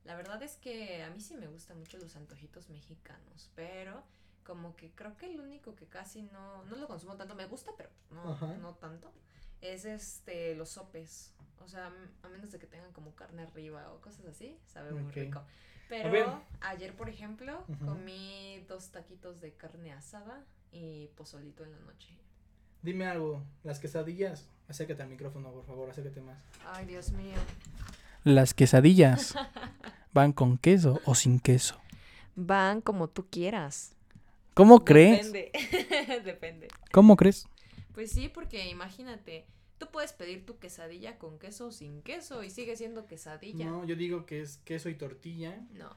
La 0.03 0.15
verdad 0.15 0.43
es 0.43 0.57
que 0.57 1.01
a 1.01 1.09
mí 1.09 1.19
sí 1.19 1.35
me 1.35 1.47
gustan 1.47 1.79
mucho 1.79 1.97
los 1.97 2.15
antojitos 2.15 2.69
mexicanos, 2.69 3.49
pero 3.55 4.03
como 4.43 4.75
que 4.75 4.91
creo 4.91 5.17
que 5.17 5.25
el 5.25 5.39
único 5.39 5.75
que 5.75 5.87
casi 5.87 6.21
no, 6.21 6.63
no 6.65 6.75
lo 6.75 6.87
consumo 6.87 7.17
tanto, 7.17 7.33
me 7.33 7.47
gusta, 7.47 7.71
pero 7.75 7.89
no, 8.11 8.37
no 8.57 8.75
tanto, 8.75 9.11
es 9.73 9.85
este, 9.85 10.55
los 10.55 10.69
sopes. 10.69 11.33
O 11.63 11.67
sea, 11.67 11.91
a 12.21 12.29
menos 12.29 12.51
de 12.51 12.59
que 12.59 12.67
tengan 12.67 12.91
como 12.93 13.15
carne 13.15 13.43
arriba 13.43 13.91
o 13.93 14.01
cosas 14.01 14.25
así, 14.25 14.57
sabe 14.67 14.91
muy 14.91 15.11
rico. 15.11 15.41
Pero 15.89 16.41
ayer, 16.61 16.95
por 16.95 17.09
ejemplo, 17.09 17.63
comí 17.83 18.63
dos 18.67 18.89
taquitos 18.91 19.41
de 19.41 19.53
carne 19.53 19.93
asada 19.93 20.43
y 20.71 21.07
pozolito 21.15 21.63
en 21.63 21.71
la 21.71 21.79
noche. 21.79 22.09
Dime 22.81 23.07
algo, 23.07 23.43
las 23.63 23.79
quesadillas, 23.79 24.47
acércate 24.67 25.01
al 25.01 25.09
micrófono, 25.09 25.51
por 25.51 25.65
favor, 25.65 25.89
acércate 25.89 26.21
más. 26.21 26.37
Ay, 26.65 26.85
Dios 26.85 27.11
mío. 27.11 27.37
Las 28.23 28.53
quesadillas, 28.53 29.35
¿van 30.13 30.33
con 30.33 30.57
queso 30.57 31.01
o 31.05 31.15
sin 31.15 31.39
queso? 31.39 31.79
Van 32.35 32.81
como 32.81 33.07
tú 33.07 33.27
quieras. 33.29 33.95
¿Cómo 34.53 34.85
crees? 34.85 35.31
Depende, 35.31 36.21
depende. 36.25 36.67
¿Cómo 36.91 37.15
crees? 37.15 37.47
Pues 37.93 38.11
sí, 38.11 38.29
porque 38.29 38.69
imagínate, 38.69 39.45
Tú 39.77 39.87
puedes 39.91 40.13
pedir 40.13 40.45
tu 40.45 40.57
quesadilla 40.57 41.17
con 41.17 41.37
queso 41.37 41.67
o 41.67 41.71
sin 41.71 42.01
queso 42.01 42.43
y 42.43 42.49
sigue 42.49 42.77
siendo 42.77 43.05
quesadilla. 43.07 43.65
No, 43.65 43.83
yo 43.83 43.95
digo 43.95 44.25
que 44.25 44.41
es 44.41 44.57
queso 44.57 44.89
y 44.89 44.95
tortilla. 44.95 45.59
No. 45.73 45.89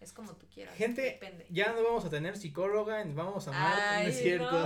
Es 0.00 0.12
como 0.12 0.34
tú 0.34 0.46
quieras. 0.52 0.76
Gente, 0.76 1.18
ya 1.50 1.72
no 1.72 1.82
vamos 1.82 2.04
a 2.04 2.10
tener 2.10 2.36
psicóloga, 2.36 3.02
vamos 3.08 3.48
a 3.48 3.50
amar, 3.50 4.02
no 4.02 4.08
es 4.08 4.18
cierto. 4.18 4.64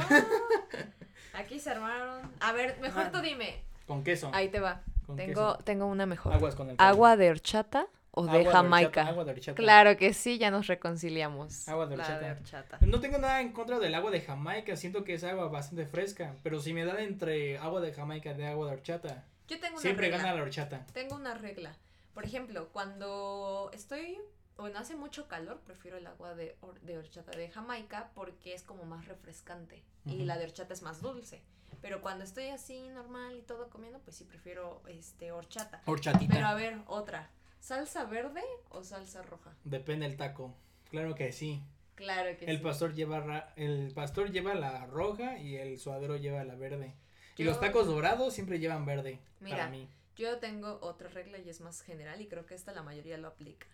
Aquí 1.33 1.59
se 1.59 1.71
armaron. 1.71 2.31
A 2.41 2.53
ver, 2.53 2.79
mejor 2.81 3.11
tú 3.11 3.21
dime. 3.21 3.63
Con 3.87 4.05
queso. 4.05 4.31
Ahí 4.35 4.49
te 4.49 4.61
va. 4.61 4.83
tengo, 5.17 5.57
tengo 5.59 5.87
una 5.87 6.07
mejor. 6.07 6.33
Aguas 6.33 6.55
con 6.55 6.71
el 6.71 6.77
Agua 6.79 7.17
de 7.17 7.31
horchata 7.31 7.89
o 8.13 8.27
de 8.27 8.45
Jamaica. 8.45 9.07
agua 9.07 9.25
de 9.25 9.33
horchata. 9.33 9.57
Claro 9.57 9.97
que 9.97 10.13
sí, 10.15 10.39
ya 10.39 10.51
nos 10.51 10.67
reconciliamos. 10.67 11.69
Agua 11.69 11.87
de 11.87 11.97
horchata. 11.97 12.79
No 12.81 13.01
tengo 13.01 13.19
nada 13.19 13.41
en 13.41 13.53
contra 13.53 13.79
del 13.79 13.95
agua 13.95 14.11
de 14.11 14.21
Jamaica, 14.21 14.77
siento 14.77 15.05
que 15.05 15.15
es 15.15 15.25
agua 15.25 15.49
bastante 15.49 15.87
fresca, 15.87 16.35
pero 16.43 16.61
si 16.61 16.73
me 16.73 16.85
dan 16.85 17.01
entre 17.01 17.59
agua 17.59 17.81
de 17.81 17.93
Jamaica 17.93 18.33
y 18.33 18.35
de 18.35 18.47
agua 18.47 18.67
de 18.67 18.73
horchata, 18.75 19.25
Yo 19.49 19.59
tengo 19.61 19.75
una 19.75 19.83
siempre 19.83 20.11
gana 20.11 20.35
la 20.35 20.43
horchata. 20.43 20.87
Tengo 20.93 21.17
una 21.17 21.35
regla. 21.35 21.75
Por 22.15 22.25
ejemplo, 22.25 22.69
cuando 22.73 23.71
estoy 23.73 24.19
bueno, 24.57 24.79
hace 24.79 24.95
mucho 24.95 25.27
calor, 25.27 25.61
prefiero 25.65 25.97
el 25.97 26.07
agua 26.07 26.35
de, 26.35 26.55
de 26.83 26.99
horchata 26.99 27.31
de 27.31 27.49
Jamaica 27.49 28.11
porque 28.15 28.53
es 28.53 28.63
como 28.63 28.85
más 28.85 29.07
refrescante 29.07 29.83
y 30.05 30.25
la 30.25 30.37
de 30.37 30.45
horchata 30.45 30.75
es 30.75 30.83
más 30.83 31.01
dulce. 31.01 31.43
Pero 31.81 32.03
cuando 32.03 32.25
estoy 32.25 32.49
así 32.49 32.89
normal 32.89 33.37
y 33.37 33.43
todo 33.43 33.71
comiendo, 33.71 34.01
pues 34.01 34.17
sí 34.17 34.25
prefiero 34.25 34.83
este 34.87 35.33
horchata. 35.33 35.81
Horchatita. 35.87 36.35
Pero 36.35 36.47
a 36.47 36.55
ver, 36.55 36.79
otra. 36.87 37.31
¿Salsa 37.61 38.05
verde 38.05 38.43
o 38.71 38.83
salsa 38.83 39.23
roja? 39.23 39.55
Depende 39.65 40.09
del 40.09 40.17
taco. 40.17 40.55
Claro 40.91 41.15
que 41.15 41.31
sí. 41.33 41.63
Claro 41.95 42.37
que 42.39 42.47
el 42.47 42.57
sí. 42.59 42.63
Pastor 42.63 42.95
lleva 42.95 43.53
el 43.57 43.93
pastor 43.95 44.31
lleva 44.33 44.55
la 44.55 44.87
roja 44.87 45.39
y 45.39 45.57
el 45.57 45.79
suadero 45.79 46.17
lleva 46.17 46.43
la 46.45 46.55
verde. 46.57 46.95
y 47.37 47.45
los 47.45 47.61
tacos 47.61 47.87
dorados 47.87 48.35
siempre 48.35 48.59
llevan 48.59 48.87
verde 48.87 49.21
mira, 49.41 49.59
para 49.59 49.71
mí. 49.71 49.89
Yo 50.17 50.39
tengo 50.39 50.79
otra 50.81 51.09
regla 51.09 51.39
y 51.39 51.49
es 51.49 51.61
más 51.61 51.83
general 51.83 52.21
y 52.21 52.27
creo 52.27 52.47
que 52.47 52.55
esta 52.55 52.73
la 52.73 52.83
mayoría 52.83 53.19
lo 53.19 53.29
aplica. 53.29 53.67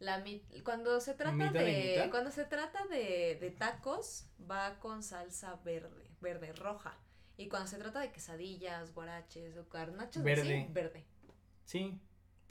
La 0.00 0.22
cuando 0.64 1.00
se 1.00 1.14
trata 1.14 1.50
de, 1.50 2.06
cuando 2.10 2.30
se 2.30 2.44
trata 2.44 2.84
de, 2.86 3.38
de 3.40 3.50
tacos 3.50 4.26
va 4.50 4.78
con 4.80 5.02
salsa 5.02 5.56
verde, 5.64 6.10
verde 6.20 6.52
roja. 6.52 6.98
Y 7.36 7.48
cuando 7.48 7.68
se 7.68 7.78
trata 7.78 8.00
de 8.00 8.12
quesadillas, 8.12 8.92
guaraches 8.94 9.56
o 9.56 9.68
carnachos, 9.68 10.22
verde. 10.22 10.68
verde. 10.70 11.04
Sí, 11.64 11.98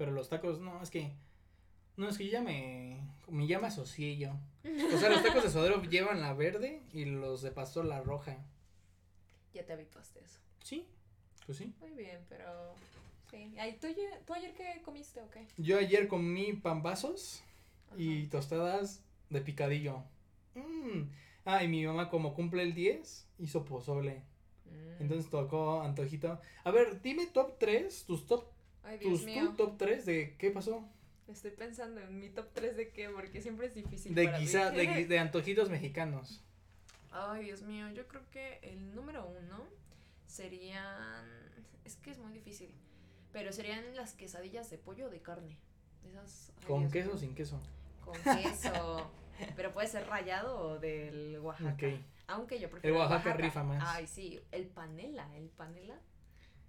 pero 0.04 0.12
los 0.12 0.28
tacos, 0.28 0.60
no, 0.60 0.84
es 0.84 0.89
que. 0.89 1.14
No, 1.95 2.10
es 2.10 2.18
que 2.18 2.28
ya 2.28 2.41
me. 2.41 2.99
Me 3.30 3.47
llama 3.47 3.68
asocié 3.68 4.18
yo. 4.18 4.32
O 4.93 4.97
sea, 4.97 5.08
los 5.10 5.24
tacos 5.24 5.43
de 5.43 5.49
suadero 5.49 5.82
llevan 5.84 6.20
la 6.20 6.34
verde 6.34 6.82
y 6.91 7.06
los 7.06 7.41
de 7.41 7.51
pastor 7.51 7.86
la 7.86 8.01
roja. 8.01 8.36
Ya 9.54 9.66
te 9.66 9.72
habituaste 9.72 10.20
a 10.20 10.24
eso. 10.24 10.39
Sí, 10.62 10.86
pues 11.45 11.58
sí. 11.58 11.74
Muy 11.80 11.91
bien, 11.91 12.20
pero. 12.28 12.76
Sí. 13.32 13.56
¿Tú, 13.80 13.88
¿Tú 14.26 14.34
ayer 14.34 14.54
qué 14.56 14.82
comiste 14.84 15.22
o 15.22 15.30
qué? 15.30 15.47
Yo 15.58 15.80
ayer 15.80 16.10
comí 16.10 16.51
pambazos 16.51 17.41
y 17.95 18.26
tostadas 18.26 19.06
de 19.30 19.39
picadillo. 19.39 20.04
Mm. 20.56 21.04
Ah, 21.45 21.64
y 21.64 21.70
mi 21.70 21.86
mamá, 21.86 22.10
como 22.10 22.34
cumple 22.34 22.64
el 22.64 22.74
10, 22.74 23.26
hizo 23.39 23.64
pozole. 23.64 24.22
Mm. 24.66 25.04
Entonces 25.04 25.32
tocó 25.32 25.82
antojito. 25.82 26.41
A 26.66 26.72
ver, 26.72 27.01
dime 27.01 27.28
top 27.28 27.58
3, 27.58 28.04
tus 28.04 28.28
top 28.28 28.53
Ay, 28.84 28.97
Dios 28.97 29.23
tus 29.23 29.57
top 29.57 29.77
3 29.77 30.05
de 30.05 30.36
qué 30.38 30.51
pasó. 30.51 30.88
Estoy 31.27 31.51
pensando 31.51 32.01
en 32.01 32.19
mi 32.19 32.29
top 32.29 32.49
3 32.53 32.75
de 32.75 32.91
qué, 32.91 33.09
porque 33.09 33.41
siempre 33.41 33.67
es 33.67 33.73
difícil. 33.73 34.13
De 34.13 34.31
quizá, 34.34 34.71
de, 34.71 35.05
de, 35.07 35.19
antojitos 35.19 35.69
mexicanos. 35.69 36.43
Ay, 37.11 37.45
Dios 37.45 37.61
mío, 37.61 37.89
yo 37.91 38.07
creo 38.07 38.29
que 38.29 38.59
el 38.61 38.93
número 38.93 39.25
uno 39.25 39.63
serían. 40.27 41.25
Es 41.86 41.95
que 41.95 42.11
es 42.11 42.19
muy 42.19 42.34
difícil. 42.34 42.73
Pero 43.31 43.51
serían 43.51 43.95
las 43.95 44.13
quesadillas 44.13 44.69
de 44.69 44.77
pollo 44.77 45.07
o 45.07 45.09
de 45.09 45.21
carne. 45.21 45.57
Esas. 46.07 46.51
¿Con 46.67 46.91
queso 46.91 47.13
o 47.13 47.17
sin 47.17 47.34
queso? 47.34 47.59
Con 48.03 48.15
queso. 48.21 49.09
pero 49.55 49.73
puede 49.73 49.88
ser 49.88 50.05
rallado 50.07 50.59
o 50.59 50.79
del 50.79 51.39
Oaxaca. 51.39 51.88
Aunque 52.27 52.59
yo 52.59 52.69
prefiero. 52.69 52.95
El 52.95 53.01
Oaxaca, 53.01 53.34
rifa 53.34 53.63
más. 53.63 53.84
Ay, 53.86 54.07
sí. 54.07 54.39
El 54.51 54.67
panela, 54.67 55.36
el 55.36 55.49
panela. 55.49 55.99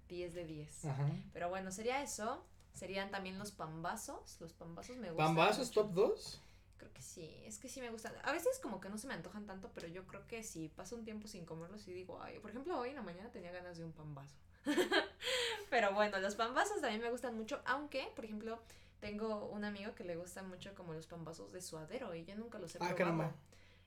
10 0.07 0.33
de 0.33 0.45
10. 0.45 0.85
Ajá. 0.85 1.09
Pero 1.33 1.49
bueno, 1.49 1.71
sería 1.71 2.01
eso. 2.01 2.43
Serían 2.73 3.09
también 3.09 3.39
los 3.39 3.51
pambazos. 3.51 4.39
Los 4.41 4.53
pambazos 4.53 4.97
me 4.97 5.09
gustan. 5.09 5.27
¿Pambazos 5.27 5.71
top 5.71 5.93
2? 5.93 6.41
Creo 6.77 6.91
que 6.91 7.01
sí, 7.01 7.33
es 7.45 7.57
que 7.57 7.69
sí 7.69 7.79
me 7.79 7.89
gustan. 7.89 8.13
A 8.23 8.33
veces 8.33 8.59
como 8.59 8.81
que 8.81 8.89
no 8.89 8.97
se 8.97 9.07
me 9.07 9.13
antojan 9.13 9.45
tanto, 9.45 9.71
pero 9.73 9.87
yo 9.87 10.05
creo 10.05 10.27
que 10.27 10.43
si 10.43 10.67
paso 10.67 10.95
un 10.95 11.05
tiempo 11.05 11.27
sin 11.27 11.45
comerlos 11.45 11.87
y 11.87 11.93
digo, 11.93 12.21
ay, 12.21 12.39
por 12.39 12.49
ejemplo, 12.49 12.77
hoy 12.77 12.89
en 12.89 12.95
la 12.95 13.01
mañana 13.01 13.31
tenía 13.31 13.51
ganas 13.51 13.77
de 13.77 13.85
un 13.85 13.93
pambazo. 13.93 14.35
pero 15.69 15.93
bueno, 15.93 16.19
los 16.19 16.35
pambazos 16.35 16.81
también 16.81 17.01
me 17.01 17.11
gustan 17.11 17.37
mucho, 17.37 17.61
aunque, 17.65 18.11
por 18.15 18.25
ejemplo, 18.25 18.59
tengo 18.99 19.45
un 19.45 19.63
amigo 19.63 19.93
que 19.95 20.03
le 20.03 20.15
gusta 20.15 20.43
mucho 20.43 20.73
como 20.75 20.93
los 20.93 21.07
pambazos 21.07 21.51
de 21.53 21.61
suadero 21.61 22.13
y 22.15 22.25
yo 22.25 22.35
nunca 22.35 22.59
los 22.59 22.75
he 22.75 22.79
ah, 22.81 22.93
probado. 22.95 23.33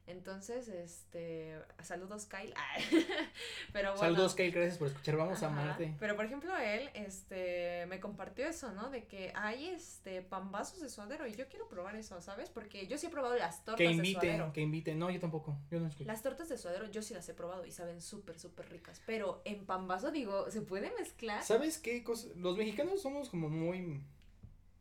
Entonces, 0.08 0.68
este, 0.68 1.54
saludos 1.82 2.24
Kyle. 2.24 2.54
pero 3.74 3.90
bueno. 3.90 4.14
Saludos 4.14 4.34
Kyle, 4.34 4.50
gracias 4.50 4.78
por 4.78 4.88
escuchar, 4.88 5.16
vamos 5.18 5.42
a 5.42 5.48
amarte. 5.48 5.94
Pero 6.00 6.16
por 6.16 6.24
ejemplo, 6.24 6.56
él, 6.56 6.88
este, 6.94 7.84
me 7.88 8.00
compartió 8.00 8.46
eso, 8.46 8.72
¿no? 8.72 8.88
De 8.88 9.04
que 9.04 9.32
hay, 9.34 9.68
este, 9.68 10.22
pambazos 10.22 10.80
de 10.80 10.88
suadero 10.88 11.26
y 11.26 11.34
yo 11.34 11.46
quiero 11.48 11.68
probar 11.68 11.94
eso, 11.94 12.20
¿sabes? 12.22 12.48
Porque 12.48 12.86
yo 12.86 12.96
sí 12.96 13.08
he 13.08 13.10
probado 13.10 13.36
las 13.36 13.64
tortas 13.66 13.76
que 13.76 13.92
invite, 13.92 14.26
de 14.26 14.32
suadero. 14.32 14.52
Que 14.54 14.60
invite, 14.62 14.94
no, 14.94 15.10
yo 15.10 15.20
tampoco, 15.20 15.58
yo 15.70 15.78
no 15.78 15.88
escucho. 15.88 16.06
Las 16.06 16.22
tortas 16.22 16.48
de 16.48 16.56
suadero 16.56 16.90
yo 16.90 17.02
sí 17.02 17.12
las 17.12 17.28
he 17.28 17.34
probado 17.34 17.66
y 17.66 17.70
saben 17.70 18.00
súper, 18.00 18.38
súper 18.38 18.70
ricas, 18.70 19.02
pero 19.04 19.42
en 19.44 19.66
pambazo 19.66 20.10
digo, 20.10 20.50
¿se 20.50 20.62
puede 20.62 20.90
mezclar? 20.98 21.44
¿Sabes 21.44 21.76
qué 21.76 22.02
cosa? 22.02 22.28
Los 22.36 22.56
mexicanos 22.56 23.02
somos 23.02 23.28
como 23.28 23.50
muy 23.50 24.02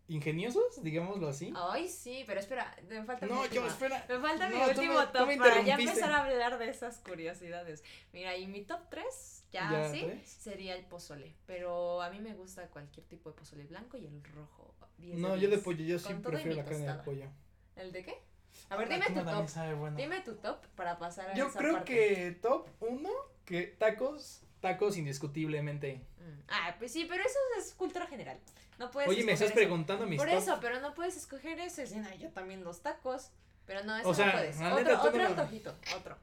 ingeniosos, 0.07 0.81
digámoslo 0.81 1.27
así. 1.27 1.53
Ay, 1.55 1.87
sí, 1.87 2.23
pero 2.25 2.39
espera, 2.39 2.75
me 2.87 3.03
falta 3.03 3.25
no, 3.25 3.41
mi 3.43 3.49
yo, 3.49 3.65
espera. 3.67 4.05
Me 4.07 4.19
falta 4.19 4.49
mi 4.49 4.55
último 4.55 5.07
top 5.09 5.37
para 5.37 5.61
ya 5.61 5.75
empezar 5.75 6.11
a 6.11 6.23
hablar 6.23 6.57
de 6.57 6.69
esas 6.69 6.97
curiosidades. 6.99 7.83
Mira, 8.13 8.35
y 8.37 8.47
mi 8.47 8.63
top 8.63 8.81
3, 8.89 9.45
ya, 9.51 9.91
sí, 9.91 10.07
sería 10.23 10.75
el 10.75 10.85
pozole, 10.85 11.35
pero 11.45 12.01
a 12.01 12.09
mí 12.09 12.19
me 12.19 12.33
gusta 12.33 12.67
cualquier 12.69 13.05
tipo 13.07 13.29
de 13.29 13.35
pozole 13.35 13.65
blanco 13.65 13.97
y 13.97 14.05
el 14.05 14.23
rojo. 14.23 14.73
No, 14.97 15.35
yo 15.35 15.49
de 15.49 15.57
pollo, 15.57 15.83
yo 15.83 15.99
sí 15.99 16.13
prefiero 16.15 16.55
la 16.55 16.65
carne 16.65 16.87
de 16.87 17.03
pollo. 17.03 17.29
¿El 17.75 17.91
de 17.91 18.03
qué? 18.03 18.21
A 18.69 18.75
ver, 18.75 18.89
dime 18.89 19.05
tu 19.05 19.23
top. 19.23 19.95
Dime 19.95 20.21
tu 20.21 20.35
top 20.35 20.65
para 20.75 20.97
pasar 20.97 21.29
a 21.29 21.35
Yo 21.35 21.51
creo 21.51 21.83
que 21.83 22.37
top 22.41 22.67
1, 22.79 23.09
que 23.45 23.67
tacos, 23.67 24.41
tacos 24.61 24.97
indiscutiblemente. 24.97 26.01
Mm. 26.19 26.41
Ah, 26.47 26.75
pues 26.79 26.91
sí, 26.91 27.05
pero 27.07 27.23
eso 27.23 27.37
es 27.59 27.73
cultura 27.73 28.07
general. 28.07 28.39
No 28.77 28.91
puedes 28.91 29.09
Oye, 29.09 29.23
me 29.23 29.31
estás 29.31 29.51
preguntando 29.51 30.05
mis 30.05 30.19
Por 30.19 30.29
eso, 30.29 30.57
pero 30.61 30.79
no 30.79 30.93
puedes 30.93 31.17
escoger 31.17 31.59
ese. 31.59 31.87
yo 32.19 32.29
también 32.29 32.63
los 32.63 32.81
tacos. 32.81 33.31
Pero 33.65 33.83
no, 33.83 33.97
eso 33.97 34.25
no 34.25 34.31
puedes. 34.31 34.57
Otro, 34.61 35.01
otro 35.01 35.25
antojito, 35.25 35.75
otro. 35.95 36.17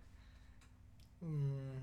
Mm, 1.21 1.77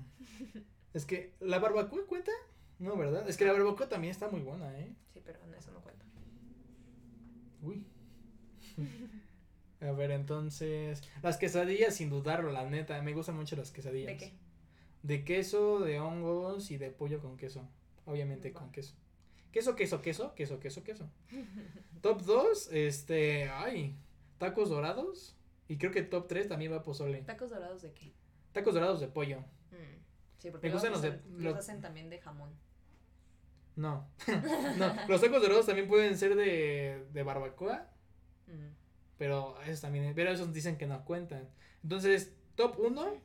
es 0.94 1.04
que, 1.04 1.34
¿la 1.40 1.58
barbacoa 1.60 2.04
cuenta? 2.06 2.32
No, 2.78 2.96
¿verdad? 2.96 3.28
Es 3.28 3.36
que 3.36 3.44
la 3.44 3.52
barbacoa 3.52 3.88
también 3.88 4.10
está 4.10 4.28
muy 4.28 4.40
buena, 4.40 4.76
¿eh? 4.78 4.92
Sí, 5.12 5.20
pero 5.24 5.38
eso 5.56 5.70
no 5.70 5.80
cuenta. 5.80 6.04
Uy. 7.62 7.86
A 9.80 9.92
ver, 9.92 10.10
entonces. 10.10 11.02
Las 11.22 11.36
quesadillas, 11.36 11.94
sin 11.94 12.10
dudarlo, 12.10 12.50
la 12.50 12.64
neta. 12.68 13.00
Me 13.02 13.12
gustan 13.12 13.36
mucho 13.36 13.56
las 13.56 13.70
quesadillas. 13.70 14.12
¿De 14.12 14.16
qué? 14.16 14.32
De 15.02 15.24
queso, 15.24 15.80
de 15.80 16.00
hongos 16.00 16.70
y 16.70 16.76
de 16.76 16.90
pollo 16.90 17.20
con 17.20 17.36
queso. 17.36 17.68
Obviamente 18.04 18.52
con 18.52 18.70
queso. 18.72 18.94
Queso, 19.52 19.76
queso, 19.76 20.00
queso, 20.00 20.34
queso, 20.34 20.58
queso, 20.58 20.82
queso. 20.82 21.10
top 22.00 22.22
2, 22.22 22.70
este, 22.72 23.50
ay, 23.50 23.94
tacos 24.38 24.70
dorados. 24.70 25.36
Y 25.68 25.76
creo 25.76 25.92
que 25.92 26.02
top 26.02 26.26
3 26.26 26.48
también 26.48 26.72
va 26.72 26.82
pozole. 26.82 27.22
¿Tacos 27.22 27.50
dorados 27.50 27.82
de 27.82 27.92
qué? 27.92 28.12
Tacos 28.52 28.74
dorados 28.74 29.00
de 29.00 29.08
pollo. 29.08 29.40
Mm, 29.70 30.00
sí, 30.38 30.50
porque 30.50 30.68
Me 30.68 30.72
gustan 30.72 30.92
los, 30.92 31.02
de, 31.02 31.20
los 31.38 31.54
hacen 31.54 31.82
también 31.82 32.08
de 32.08 32.18
jamón. 32.18 32.50
No, 33.76 34.08
no, 34.78 34.94
los 35.08 35.20
tacos 35.20 35.42
dorados 35.42 35.66
también 35.66 35.86
pueden 35.86 36.16
ser 36.16 36.34
de, 36.34 37.06
de 37.12 37.22
barbacoa. 37.22 37.90
Mm. 38.46 38.68
Pero 39.18 39.60
esos 39.62 39.82
también, 39.82 40.14
pero 40.14 40.30
esos 40.30 40.52
dicen 40.52 40.78
que 40.78 40.86
no 40.86 41.04
cuentan. 41.04 41.48
Entonces, 41.82 42.34
top 42.54 42.78
1. 42.78 43.20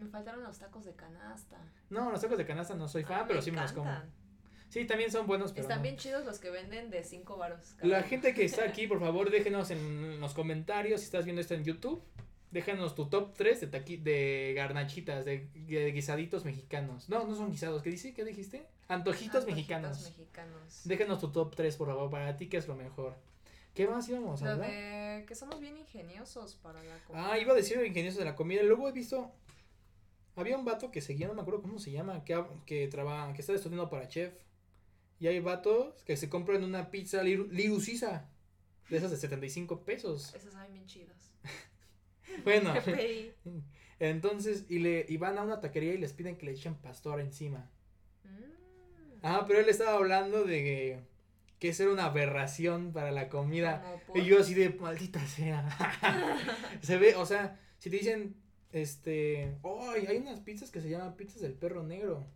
Me 0.00 0.08
faltaron 0.08 0.42
los 0.42 0.58
tacos 0.58 0.86
de 0.86 0.94
canasta. 0.94 1.58
No, 1.90 2.10
los 2.10 2.20
tacos 2.20 2.38
de 2.38 2.46
canasta 2.46 2.74
no 2.74 2.88
soy 2.88 3.04
fan, 3.04 3.26
pero 3.28 3.42
sí 3.42 3.50
me 3.50 3.60
los 3.60 3.72
como. 3.72 3.90
Sí, 4.68 4.84
también 4.86 5.10
son 5.10 5.26
buenos. 5.26 5.52
Pero 5.52 5.62
Están 5.62 5.82
bien 5.82 5.96
chidos 5.96 6.24
los 6.24 6.38
que 6.38 6.50
venden 6.50 6.90
de 6.90 7.04
5 7.04 7.36
varos. 7.36 7.76
La 7.82 8.02
gente 8.02 8.34
que 8.34 8.44
está 8.44 8.64
aquí, 8.68 8.86
por 8.86 9.00
favor, 9.00 9.30
déjenos 9.30 9.70
en 9.70 10.20
los 10.20 10.34
comentarios 10.34 11.00
si 11.00 11.06
estás 11.06 11.24
viendo 11.24 11.40
esto 11.40 11.54
en 11.54 11.64
YouTube. 11.64 12.02
Déjanos 12.50 12.94
tu 12.94 13.06
top 13.06 13.34
3 13.36 13.62
de, 13.62 13.66
taqui 13.66 13.96
de 13.96 14.52
garnachitas, 14.54 15.24
de, 15.24 15.48
guisaditos 15.92 16.44
mexicanos. 16.44 17.08
No, 17.08 17.26
no 17.26 17.34
son 17.34 17.50
guisados. 17.50 17.82
¿Qué 17.82 17.90
dice? 17.90 18.14
¿Qué 18.14 18.24
dijiste? 18.24 18.64
Antojitos, 18.86 19.44
mexicanos. 19.44 20.02
mexicanos. 20.02 20.82
Déjenos 20.84 21.18
tu 21.20 21.32
top 21.32 21.54
3, 21.56 21.76
por 21.76 21.88
favor, 21.88 22.10
para 22.10 22.36
ti, 22.36 22.48
que 22.48 22.58
es 22.58 22.68
lo 22.68 22.76
mejor. 22.76 23.16
¿Qué 23.74 23.88
más 23.88 24.08
íbamos 24.08 24.40
a 24.42 24.52
hablar? 24.52 24.70
De 24.70 25.24
que 25.26 25.34
somos 25.34 25.58
bien 25.58 25.76
ingeniosos 25.76 26.54
para 26.54 26.80
la 26.84 26.96
comida. 27.04 27.32
Ah, 27.32 27.38
iba 27.38 27.52
a 27.52 27.56
decir 27.56 27.84
ingeniosos 27.84 28.20
de 28.20 28.24
la 28.24 28.36
comida. 28.36 28.62
Luego 28.62 28.88
he 28.88 28.92
visto. 28.92 29.32
Había 30.36 30.56
un 30.56 30.64
vato 30.64 30.90
que 30.92 31.00
seguía, 31.00 31.26
no 31.26 31.34
me 31.34 31.42
acuerdo 31.42 31.62
cómo 31.62 31.78
se 31.78 31.90
llama, 31.90 32.24
que, 32.24 32.40
que 32.66 32.88
trabaja, 32.88 33.32
que 33.32 33.40
está 33.40 33.52
estudiando 33.52 33.90
para 33.90 34.08
chef. 34.08 34.32
Y 35.20 35.26
hay 35.26 35.40
vatos 35.40 36.02
que 36.04 36.16
se 36.16 36.28
compran 36.28 36.64
una 36.64 36.90
pizza 36.90 37.22
lirucisa. 37.22 38.28
De 38.88 38.98
esas 38.98 39.10
de 39.10 39.16
75 39.16 39.84
pesos. 39.84 40.34
Esas 40.34 40.54
hay 40.56 40.70
bien 40.72 40.86
chidas. 40.86 41.32
bueno. 42.44 42.74
entonces, 43.98 44.66
y 44.68 44.78
le 44.78 45.06
y 45.08 45.16
van 45.16 45.38
a 45.38 45.42
una 45.42 45.60
taquería 45.60 45.94
y 45.94 45.98
les 45.98 46.12
piden 46.12 46.36
que 46.36 46.46
le 46.46 46.52
echen 46.52 46.74
pastor 46.74 47.20
encima. 47.20 47.70
Mm. 48.24 49.20
Ah, 49.22 49.44
pero 49.46 49.60
él 49.60 49.68
estaba 49.68 49.94
hablando 49.94 50.44
de 50.44 50.62
que, 50.62 51.00
que 51.58 51.70
eso 51.70 51.84
era 51.84 51.92
una 51.92 52.06
aberración 52.06 52.92
para 52.92 53.10
la 53.10 53.30
comida. 53.30 54.02
Y 54.14 54.24
yo 54.24 54.40
así 54.40 54.52
de 54.52 54.70
maldita 54.70 55.26
sea. 55.26 55.66
se 56.82 56.98
ve, 56.98 57.14
o 57.16 57.24
sea, 57.24 57.58
si 57.78 57.88
te 57.88 57.96
dicen, 57.96 58.36
este, 58.70 59.56
oh, 59.62 59.90
hay 59.90 60.16
unas 60.18 60.40
pizzas 60.40 60.70
que 60.70 60.80
se 60.80 60.90
llaman 60.90 61.16
pizzas 61.16 61.40
del 61.40 61.54
perro 61.54 61.82
negro. 61.84 62.26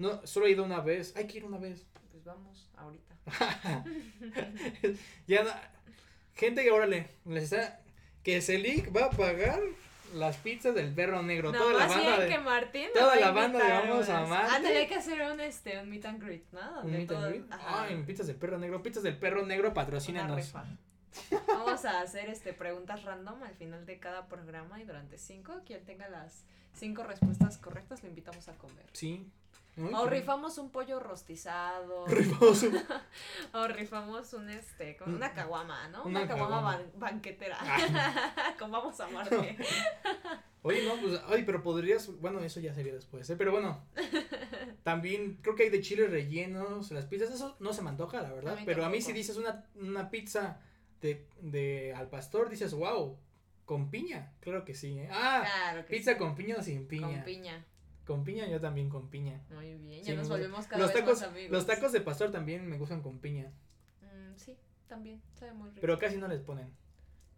No, 0.00 0.26
solo 0.26 0.46
he 0.46 0.52
ido 0.52 0.64
una 0.64 0.80
vez. 0.80 1.14
Hay 1.14 1.26
que 1.26 1.36
ir 1.36 1.44
una 1.44 1.58
vez. 1.58 1.86
Pues 2.10 2.24
vamos, 2.24 2.70
ahorita. 2.74 3.14
ya 5.26 5.44
no. 5.44 5.50
gente 6.34 6.64
que, 6.64 6.70
órale, 6.70 7.06
les 7.26 7.44
está, 7.44 7.82
que 8.22 8.40
Selic 8.40 8.96
va 8.96 9.04
a 9.04 9.10
pagar 9.10 9.60
las 10.14 10.38
pizzas 10.38 10.74
del 10.74 10.94
perro 10.94 11.20
negro. 11.22 11.52
toda 11.52 11.74
la 11.74 11.86
banda 11.86 12.18
de, 12.18 12.28
que 12.28 12.38
Martín 12.38 12.88
toda 12.94 13.14
la 13.16 13.30
banda 13.30 13.62
de 13.62 13.72
Vamos 13.72 14.08
a 14.08 14.20
Amar. 14.20 14.46
Ah, 14.48 14.60
hay 14.64 14.88
que 14.88 14.94
hacer 14.94 15.20
un, 15.30 15.38
este, 15.38 15.78
un 15.78 15.90
meet 15.90 16.06
and 16.06 16.22
greet, 16.22 16.50
¿no? 16.50 16.80
un 16.80 16.92
meet 16.92 17.12
and 17.12 17.28
greet. 17.28 17.44
Ah, 17.50 17.86
en 17.90 18.06
pizzas 18.06 18.26
del 18.26 18.36
perro 18.36 18.56
negro. 18.56 18.82
Pizzas 18.82 19.02
del 19.02 19.18
perro 19.18 19.44
negro, 19.44 19.74
patrocínanos. 19.74 20.50
Vamos 21.46 21.84
a 21.84 22.00
hacer 22.00 22.30
este 22.30 22.54
preguntas 22.54 23.04
random 23.04 23.42
al 23.42 23.54
final 23.54 23.84
de 23.84 23.98
cada 23.98 24.28
programa 24.28 24.80
y 24.80 24.84
durante 24.84 25.18
cinco, 25.18 25.60
quien 25.66 25.84
tenga 25.84 26.08
las 26.08 26.46
cinco 26.72 27.02
respuestas 27.02 27.58
correctas, 27.58 28.02
lo 28.02 28.08
invitamos 28.08 28.48
a 28.48 28.54
comer. 28.54 28.86
Sí. 28.94 29.30
O 29.94 30.06
rifamos 30.06 30.58
un 30.58 30.70
pollo 30.70 31.00
rostizado. 31.00 32.06
Rifamos 32.08 32.62
un... 32.62 32.82
o 33.54 33.68
rifamos 33.68 34.32
un 34.32 34.50
este, 34.50 34.96
con 34.96 35.14
una 35.14 35.32
caguama, 35.32 35.88
¿no? 35.88 36.04
Una, 36.04 36.26
caguama, 36.26 36.80
banquetera. 36.96 37.56
Ah. 37.60 38.54
Como 38.58 38.72
vamos 38.72 39.00
a 39.00 39.08
Marte. 39.08 39.56
Oye, 40.62 40.84
no, 40.84 41.00
pues, 41.00 41.20
ay, 41.28 41.44
pero 41.44 41.62
podrías, 41.62 42.08
bueno, 42.20 42.40
eso 42.40 42.60
ya 42.60 42.74
sería 42.74 42.92
después, 42.92 43.28
¿eh? 43.30 43.36
Pero 43.36 43.50
bueno, 43.50 43.82
también 44.82 45.38
creo 45.40 45.54
que 45.54 45.62
hay 45.64 45.70
de 45.70 45.80
chiles 45.80 46.10
rellenos, 46.10 46.90
las 46.90 47.06
pizzas, 47.06 47.30
eso 47.30 47.56
no 47.60 47.72
se 47.72 47.80
me 47.80 47.88
antoja, 47.88 48.20
la 48.20 48.32
verdad, 48.32 48.58
pero 48.66 48.84
a 48.84 48.90
mí 48.90 49.00
si 49.00 49.14
dices 49.14 49.38
una, 49.38 49.64
una 49.76 50.10
pizza 50.10 50.60
de, 51.00 51.26
de 51.40 51.94
al 51.94 52.10
pastor, 52.10 52.50
dices, 52.50 52.74
wow, 52.74 53.18
con 53.64 53.90
piña, 53.90 54.34
claro 54.40 54.64
que 54.64 54.74
sí, 54.74 54.98
¿eh? 54.98 55.08
Ah, 55.10 55.82
pizza 55.88 56.18
con 56.18 56.34
piña 56.34 56.56
o 56.58 56.62
sin 56.62 56.86
piña. 56.86 57.06
Con 57.06 57.22
piña. 57.22 57.64
Con 58.06 58.24
piña, 58.24 58.48
yo 58.48 58.60
también 58.60 58.88
con 58.88 59.08
piña. 59.08 59.40
Muy 59.50 59.74
bien, 59.74 60.02
ya 60.02 60.14
nos 60.14 60.28
volvemos 60.28 60.66
cada 60.66 60.82
los 60.82 60.92
vez 60.92 61.00
tacos, 61.00 61.20
más 61.20 61.28
amigos. 61.28 61.50
Los 61.52 61.66
tacos 61.66 61.92
de 61.92 62.00
pastor 62.00 62.30
también 62.30 62.66
me 62.68 62.78
gustan 62.78 63.02
con 63.02 63.18
piña. 63.18 63.52
Mm, 64.00 64.36
sí, 64.36 64.56
también, 64.88 65.22
sabe 65.34 65.52
muy 65.52 65.68
rico. 65.68 65.80
Pero 65.80 65.98
casi 65.98 66.16
no 66.16 66.26
les 66.26 66.40
ponen. 66.40 66.74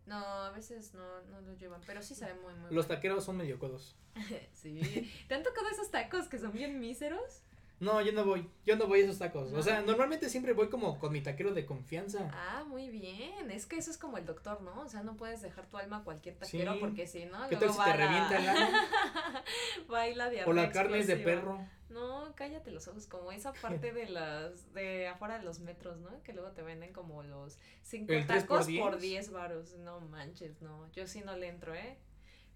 No, 0.07 0.17
a 0.17 0.51
veces 0.51 0.95
no, 0.95 1.23
no 1.25 1.41
los 1.43 1.59
llevan, 1.59 1.81
pero 1.87 2.03
sí 2.03 2.15
sabe 2.15 2.35
muy, 2.35 2.55
muy 2.55 2.75
Los 2.75 2.89
taqueros 2.89 3.25
son 3.25 3.37
medio 3.37 3.59
codos. 3.59 3.97
sí. 4.53 4.81
¿Te 5.29 5.35
han 5.35 5.43
tocado 5.43 5.69
esos 5.69 5.91
tacos 5.91 6.29
que 6.29 6.39
son 6.39 6.53
bien 6.53 6.81
míseros? 6.81 7.43
No, 7.83 8.01
yo 8.01 8.13
no 8.13 8.25
voy, 8.25 8.49
yo 8.65 8.77
no 8.77 8.87
voy 8.87 9.01
a 9.01 9.05
esos 9.05 9.19
tacos. 9.19 9.53
O 9.53 9.61
sea, 9.61 9.83
normalmente 9.83 10.31
siempre 10.31 10.53
voy 10.53 10.69
como 10.69 11.01
con 11.01 11.13
mi 11.13 11.21
taquero 11.21 11.53
de 11.53 11.67
confianza. 11.67 12.31
Ah, 12.33 12.63
muy 12.69 12.89
bien. 12.89 13.51
Es 13.51 13.67
que 13.67 13.77
eso 13.77 13.91
es 13.91 13.99
como 13.99 14.19
el 14.19 14.25
doctor, 14.25 14.63
¿no? 14.63 14.83
O 14.83 14.89
sea, 14.89 15.03
no 15.03 15.17
puedes 15.17 15.43
dejar 15.43 15.67
tu 15.67 15.79
alma 15.79 15.97
a 15.97 16.05
cualquier 16.05 16.37
taquero 16.37 16.79
porque 16.79 17.09
si 17.09 17.25
no, 17.25 17.49
¿Qué 17.49 17.57
tal 17.57 17.73
si 17.73 17.83
te 17.83 17.93
revienta 17.93 18.39
el 18.39 18.49
alma? 18.49 18.85
Baila 19.89 20.31
de 20.31 20.45
O 20.45 20.53
la 20.53 20.71
carne 20.71 21.01
es 21.01 21.09
de 21.09 21.17
perro. 21.17 21.59
No, 21.91 22.33
cállate 22.37 22.71
los 22.71 22.87
ojos, 22.87 23.09
como 23.09 23.33
esa 23.33 23.53
parte 23.53 23.93
de 23.93 24.09
las, 24.09 24.73
de 24.73 25.09
afuera 25.09 25.39
de 25.39 25.45
los 25.45 25.59
metros, 25.59 25.99
¿no? 25.99 26.23
Que 26.23 26.33
luego 26.33 26.53
te 26.53 26.63
venden 26.63 26.93
como 26.93 27.25
los 27.25 27.59
cinco 27.83 28.15
tacos 28.29 28.69
por 28.79 28.99
10 29.01 29.31
varos. 29.33 29.75
No 29.79 30.01
manches, 30.01 30.63
no. 30.63 30.89
Yo 30.93 31.09
sí 31.09 31.21
no 31.21 31.37
le 31.37 31.49
entro, 31.49 31.75
¿eh? 31.75 31.99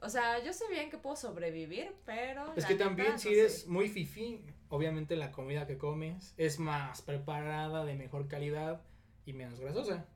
O 0.00 0.08
sea, 0.08 0.42
yo 0.44 0.52
sé 0.52 0.64
bien 0.70 0.90
que 0.90 0.98
puedo 0.98 1.16
sobrevivir, 1.16 1.94
pero. 2.04 2.54
Es 2.54 2.66
que 2.66 2.74
también, 2.74 3.18
si 3.18 3.30
eres 3.30 3.66
muy 3.66 3.88
fifi, 3.88 4.42
obviamente 4.68 5.16
la 5.16 5.32
comida 5.32 5.66
que 5.66 5.78
comes 5.78 6.34
es 6.36 6.58
más 6.58 7.02
preparada, 7.02 7.84
de 7.84 7.94
mejor 7.94 8.28
calidad 8.28 8.82
y 9.24 9.32
menos 9.32 9.60
grasosa. 9.60 10.06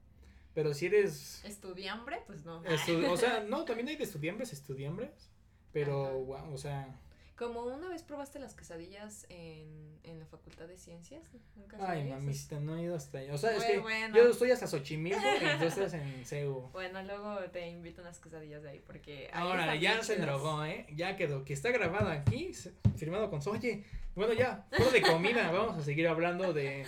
Pero 0.54 0.74
si 0.74 0.86
eres. 0.86 1.44
Estudiambre, 1.44 2.22
pues 2.26 2.44
no. 2.44 2.62
o 3.10 3.16
sea, 3.16 3.40
no, 3.48 3.64
también 3.64 3.88
hay 3.88 3.96
de 3.96 4.04
estudiambres, 4.04 4.52
estudiambres. 4.52 5.30
Pero, 5.72 6.12
wow, 6.24 6.52
o 6.52 6.58
sea. 6.58 7.00
Como 7.40 7.62
una 7.62 7.88
vez 7.88 8.02
probaste 8.02 8.38
las 8.38 8.52
quesadillas 8.52 9.24
en, 9.30 9.98
en 10.02 10.18
la 10.18 10.26
Facultad 10.26 10.68
de 10.68 10.76
Ciencias. 10.76 11.24
¿Nunca 11.56 11.78
Ay, 11.80 12.04
mamista, 12.04 12.60
no 12.60 12.76
he 12.76 12.82
ido 12.82 12.94
hasta 12.94 13.16
allá. 13.16 13.32
O 13.32 13.38
sea, 13.38 13.56
es 13.56 13.64
que 13.64 13.82
yo 14.14 14.28
estoy 14.28 14.50
hasta 14.50 14.66
Xochimilco 14.66 15.18
y 15.18 15.58
tú 15.58 15.64
estás 15.64 15.94
en 15.94 16.26
CEU. 16.26 16.68
Bueno, 16.70 17.02
luego 17.02 17.38
te 17.50 17.66
invito 17.66 18.02
a 18.02 18.04
unas 18.04 18.20
quesadillas 18.20 18.62
de 18.62 18.68
ahí 18.68 18.82
porque... 18.86 19.30
Ahora, 19.32 19.74
ya 19.76 20.02
se 20.02 20.16
drogó, 20.16 20.66
¿eh? 20.66 20.86
Ya 20.94 21.16
quedó. 21.16 21.42
Que 21.42 21.54
está 21.54 21.70
grabado 21.70 22.10
aquí, 22.10 22.52
firmado 22.98 23.30
con 23.30 23.40
Oye, 23.48 23.84
bueno, 24.14 24.34
ya, 24.34 24.66
todo 24.76 24.90
de 24.90 25.00
comida. 25.00 25.50
Vamos 25.50 25.78
a 25.78 25.82
seguir 25.82 26.08
hablando 26.08 26.52
de 26.52 26.84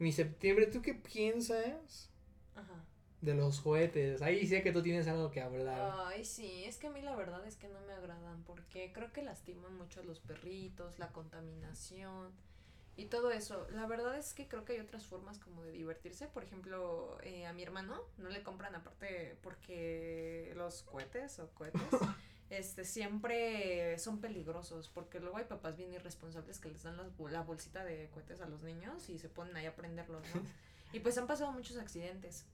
mi 0.00 0.10
septiembre. 0.10 0.66
¿Tú 0.66 0.82
qué 0.82 0.94
piensas? 0.94 2.10
De 3.24 3.34
los 3.34 3.60
juguetes. 3.60 4.22
Ahí 4.22 4.46
sí 4.46 4.62
que 4.62 4.72
tú 4.72 4.82
tienes 4.82 5.08
algo 5.08 5.30
que 5.30 5.40
hablar. 5.40 5.92
Ay, 6.06 6.24
sí, 6.24 6.64
es 6.64 6.76
que 6.76 6.88
a 6.88 6.90
mí 6.90 7.00
la 7.00 7.16
verdad 7.16 7.44
es 7.46 7.56
que 7.56 7.68
no 7.68 7.80
me 7.80 7.92
agradan 7.92 8.42
porque 8.44 8.92
creo 8.92 9.12
que 9.12 9.22
lastiman 9.22 9.76
mucho 9.76 10.00
a 10.00 10.04
los 10.04 10.20
perritos, 10.20 10.98
la 10.98 11.08
contaminación 11.08 12.32
y 12.96 13.06
todo 13.06 13.30
eso. 13.30 13.66
La 13.70 13.86
verdad 13.86 14.16
es 14.16 14.34
que 14.34 14.46
creo 14.46 14.64
que 14.64 14.74
hay 14.74 14.80
otras 14.80 15.06
formas 15.06 15.38
como 15.38 15.62
de 15.62 15.72
divertirse. 15.72 16.26
Por 16.28 16.44
ejemplo, 16.44 17.18
eh, 17.22 17.46
a 17.46 17.52
mi 17.52 17.62
hermano 17.62 18.00
no 18.18 18.28
le 18.28 18.42
compran 18.42 18.74
aparte 18.74 19.36
porque 19.42 20.52
los 20.56 20.82
cohetes 20.82 21.38
o 21.38 21.48
cohetes 21.50 21.80
este 22.50 22.84
siempre 22.84 23.98
son 23.98 24.20
peligrosos 24.20 24.88
porque 24.90 25.18
luego 25.18 25.38
hay 25.38 25.44
papás 25.44 25.76
bien 25.76 25.92
irresponsables 25.92 26.60
que 26.60 26.68
les 26.68 26.82
dan 26.82 26.98
la 27.30 27.42
bolsita 27.42 27.84
de 27.84 28.10
cohetes 28.10 28.40
a 28.42 28.46
los 28.46 28.62
niños 28.62 29.08
y 29.08 29.18
se 29.18 29.28
ponen 29.28 29.56
ahí 29.56 29.66
a 29.66 29.74
prenderlos, 29.74 30.22
¿no? 30.34 30.42
y 30.92 31.00
pues 31.00 31.18
han 31.18 31.26
pasado 31.26 31.50
muchos 31.52 31.78
accidentes. 31.78 32.44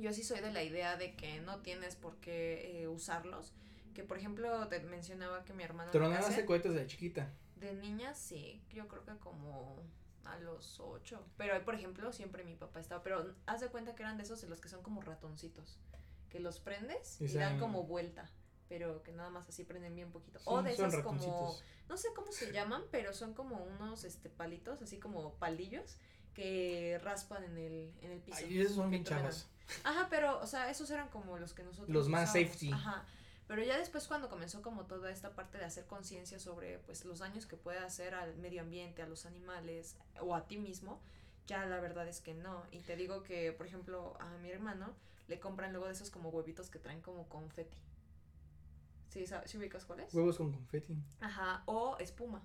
Yo 0.00 0.12
sí 0.12 0.22
soy 0.22 0.40
de 0.40 0.52
la 0.52 0.62
idea 0.62 0.96
de 0.96 1.14
que 1.14 1.40
no 1.40 1.60
tienes 1.60 1.96
por 1.96 2.16
qué 2.16 2.82
eh, 2.82 2.88
usarlos. 2.88 3.52
Que 3.94 4.04
por 4.04 4.18
ejemplo 4.18 4.68
te 4.68 4.80
mencionaba 4.80 5.44
que 5.44 5.54
mi 5.54 5.64
no 5.64 6.06
hace 6.06 6.44
cohetes 6.44 6.74
de 6.74 6.86
chiquita. 6.86 7.32
De 7.56 7.72
niña 7.72 8.14
sí, 8.14 8.62
yo 8.70 8.86
creo 8.88 9.04
que 9.06 9.16
como 9.16 9.82
a 10.24 10.38
los 10.38 10.80
ocho. 10.80 11.24
Pero 11.38 11.64
por 11.64 11.74
ejemplo 11.74 12.12
siempre 12.12 12.44
mi 12.44 12.54
papá 12.54 12.80
estaba, 12.80 13.02
pero 13.02 13.34
haz 13.46 13.60
de 13.62 13.68
cuenta 13.68 13.94
que 13.94 14.02
eran 14.02 14.18
de 14.18 14.24
esos 14.24 14.40
de 14.42 14.48
los 14.48 14.60
que 14.60 14.68
son 14.68 14.82
como 14.82 15.00
ratoncitos. 15.00 15.78
Que 16.28 16.40
los 16.40 16.60
prendes 16.60 17.18
y, 17.20 17.28
dan 17.28 17.58
como 17.58 17.84
vuelta. 17.84 18.30
Pero 18.68 19.02
que 19.02 19.12
nada 19.12 19.30
más 19.30 19.48
así 19.48 19.64
prenden 19.64 19.94
bien 19.94 20.10
poquito. 20.10 20.40
o 20.44 20.60
de 20.60 20.72
esos 20.72 20.96
como, 20.96 21.56
no 21.88 21.96
sé 21.96 22.08
cómo 22.14 22.32
se 22.32 22.52
llaman, 22.52 22.82
pero 22.90 23.14
son 23.14 23.32
como 23.32 23.64
unos 23.64 24.04
este 24.04 24.28
palitos, 24.28 24.82
así 24.82 24.98
como 24.98 25.34
palillos 25.34 25.96
que 26.36 27.00
raspan 27.02 27.44
en 27.44 27.56
el, 27.56 27.94
en 28.02 28.12
el 28.12 28.20
piso. 28.20 28.46
Y 28.46 28.60
esos 28.60 28.76
son 28.76 28.90
bien 28.90 29.04
chavos. 29.04 29.48
Ajá, 29.84 30.06
pero, 30.10 30.38
o 30.40 30.46
sea, 30.46 30.70
esos 30.70 30.90
eran 30.90 31.08
como 31.08 31.38
los 31.38 31.54
que 31.54 31.62
nosotros. 31.62 31.88
Los 31.88 32.08
más 32.10 32.32
safety. 32.34 32.70
Ajá. 32.70 33.04
Pero 33.48 33.62
ya 33.62 33.78
después 33.78 34.06
cuando 34.06 34.28
comenzó 34.28 34.60
como 34.60 34.84
toda 34.84 35.10
esta 35.10 35.34
parte 35.34 35.56
de 35.56 35.64
hacer 35.64 35.86
conciencia 35.86 36.38
sobre 36.38 36.78
pues 36.80 37.04
los 37.06 37.20
daños 37.20 37.46
que 37.46 37.56
puede 37.56 37.78
hacer 37.78 38.14
al 38.14 38.36
medio 38.36 38.60
ambiente, 38.60 39.02
a 39.02 39.06
los 39.06 39.24
animales 39.24 39.96
o 40.20 40.34
a 40.34 40.46
ti 40.46 40.58
mismo, 40.58 41.00
ya 41.46 41.64
la 41.64 41.80
verdad 41.80 42.06
es 42.06 42.20
que 42.20 42.34
no. 42.34 42.64
Y 42.70 42.80
te 42.80 42.96
digo 42.96 43.22
que, 43.22 43.52
por 43.52 43.66
ejemplo, 43.66 44.16
a 44.20 44.28
mi 44.38 44.50
hermano 44.50 44.92
le 45.28 45.40
compran 45.40 45.72
luego 45.72 45.86
de 45.86 45.92
esos 45.92 46.10
como 46.10 46.28
huevitos 46.28 46.68
que 46.68 46.78
traen 46.78 47.00
como 47.00 47.28
confeti. 47.28 47.78
¿Sí, 49.08 49.26
sabes, 49.26 49.50
¿sí 49.50 49.56
ubicas 49.56 49.86
cuáles? 49.86 50.12
Huevos 50.12 50.36
con 50.36 50.52
confeti. 50.52 50.94
Ajá, 51.20 51.62
o 51.64 51.96
espuma. 51.98 52.42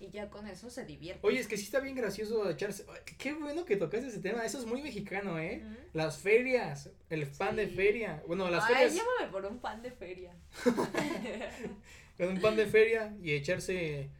Y 0.00 0.10
ya 0.10 0.28
con 0.28 0.46
eso 0.46 0.70
se 0.70 0.84
divierte. 0.84 1.26
Oye, 1.26 1.40
es 1.40 1.48
que 1.48 1.56
sí 1.56 1.64
está 1.64 1.80
bien 1.80 1.94
gracioso 1.94 2.48
echarse. 2.50 2.84
Qué 3.18 3.32
bueno 3.32 3.64
que 3.64 3.76
tocaste 3.76 4.08
ese 4.08 4.20
tema. 4.20 4.44
Eso 4.44 4.58
es 4.58 4.66
muy 4.66 4.82
mexicano, 4.82 5.38
¿eh? 5.38 5.64
Las 5.92 6.18
ferias, 6.18 6.90
el 7.10 7.26
pan 7.26 7.56
de 7.56 7.68
feria. 7.68 8.22
Bueno, 8.26 8.50
las 8.50 8.64
Ay, 8.64 8.74
ferias. 8.74 8.94
llámame 8.96 9.32
por 9.32 9.46
un 9.46 9.58
pan 9.58 9.82
de 9.82 9.90
feria. 9.90 10.34
un 12.18 12.40
pan 12.40 12.56
de 12.56 12.66
feria 12.66 13.16
y 13.22 13.32
echarse 13.32 14.10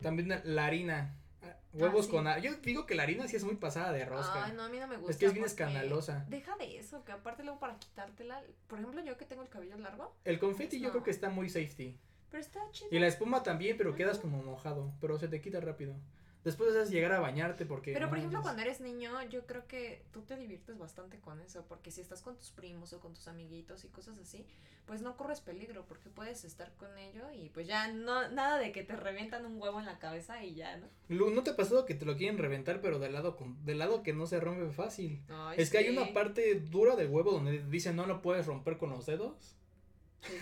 también 0.00 0.40
la 0.44 0.66
harina. 0.66 1.16
Huevos 1.72 2.08
ah, 2.08 2.10
con. 2.10 2.42
Yo 2.42 2.54
digo 2.56 2.84
que 2.84 2.96
la 2.96 3.04
harina 3.04 3.28
sí 3.28 3.36
es 3.36 3.44
muy 3.44 3.54
pasada 3.54 3.92
de 3.92 4.04
rosca. 4.04 4.44
Ay, 4.44 4.52
no, 4.52 4.64
a 4.64 4.68
mí 4.68 4.78
no 4.78 4.88
me 4.88 4.96
gusta. 4.96 5.12
Es 5.12 5.18
que 5.18 5.26
es 5.26 5.32
bien 5.32 5.46
escandalosa. 5.46 6.26
Deja 6.28 6.56
de 6.56 6.78
eso, 6.78 7.04
que 7.04 7.12
aparte 7.12 7.44
luego 7.44 7.60
para 7.60 7.78
quitártela. 7.78 8.42
Por 8.66 8.80
ejemplo, 8.80 9.02
yo 9.04 9.16
que 9.16 9.24
tengo 9.24 9.42
el 9.42 9.48
cabello 9.48 9.76
largo. 9.78 10.16
El 10.24 10.40
confeti 10.40 10.78
pues 10.78 10.82
yo 10.82 10.90
creo 10.90 11.04
que 11.04 11.12
está 11.12 11.30
muy 11.30 11.48
safety. 11.48 11.96
Pero 12.30 12.40
está 12.40 12.60
chido. 12.70 12.88
Y 12.92 12.98
la 12.98 13.06
espuma 13.06 13.42
también, 13.42 13.76
pero 13.76 13.94
quedas 13.94 14.18
como 14.18 14.42
mojado, 14.42 14.92
pero 15.00 15.18
se 15.18 15.28
te 15.28 15.40
quita 15.40 15.60
rápido. 15.60 15.94
Después 16.44 16.72
de 16.72 16.86
llegar 16.86 17.12
a 17.12 17.20
bañarte 17.20 17.66
porque... 17.66 17.92
Pero 17.92 18.08
por 18.08 18.16
ejemplo, 18.16 18.40
cuando 18.40 18.62
eres 18.62 18.80
niño, 18.80 19.10
yo 19.28 19.44
creo 19.44 19.66
que 19.66 20.02
tú 20.10 20.22
te 20.22 20.36
diviertes 20.36 20.78
bastante 20.78 21.18
con 21.18 21.38
eso, 21.42 21.66
porque 21.68 21.90
si 21.90 22.00
estás 22.00 22.22
con 22.22 22.36
tus 22.36 22.50
primos 22.50 22.94
o 22.94 23.00
con 23.00 23.12
tus 23.12 23.28
amiguitos 23.28 23.84
y 23.84 23.88
cosas 23.88 24.16
así, 24.18 24.46
pues 24.86 25.02
no 25.02 25.18
corres 25.18 25.42
peligro, 25.42 25.84
porque 25.86 26.08
puedes 26.08 26.46
estar 26.46 26.72
con 26.78 26.96
ellos 26.96 27.26
y 27.34 27.50
pues 27.50 27.66
ya 27.66 27.92
no, 27.92 28.30
nada 28.30 28.58
de 28.58 28.72
que 28.72 28.82
te 28.82 28.96
revientan 28.96 29.44
un 29.44 29.60
huevo 29.60 29.80
en 29.80 29.86
la 29.86 29.98
cabeza 29.98 30.42
y 30.42 30.54
ya, 30.54 30.78
¿no? 30.78 30.86
¿No 31.30 31.42
te 31.42 31.50
ha 31.50 31.56
pasado 31.56 31.84
que 31.84 31.94
te 31.94 32.06
lo 32.06 32.16
quieren 32.16 32.38
reventar, 32.38 32.80
pero 32.80 32.98
del 32.98 33.12
lado, 33.12 33.36
con, 33.36 33.62
del 33.66 33.78
lado 33.78 34.02
que 34.02 34.14
no 34.14 34.26
se 34.26 34.40
rompe 34.40 34.70
fácil? 34.70 35.22
es 35.58 35.68
que 35.68 35.76
hay 35.76 35.90
una 35.90 36.14
parte 36.14 36.54
dura 36.54 36.96
del 36.96 37.10
huevo 37.10 37.32
donde 37.32 37.66
dicen 37.66 37.96
no 37.96 38.06
lo 38.06 38.22
puedes 38.22 38.46
romper 38.46 38.78
con 38.78 38.88
los 38.88 39.04
dedos. 39.04 39.56
Sí. 40.22 40.32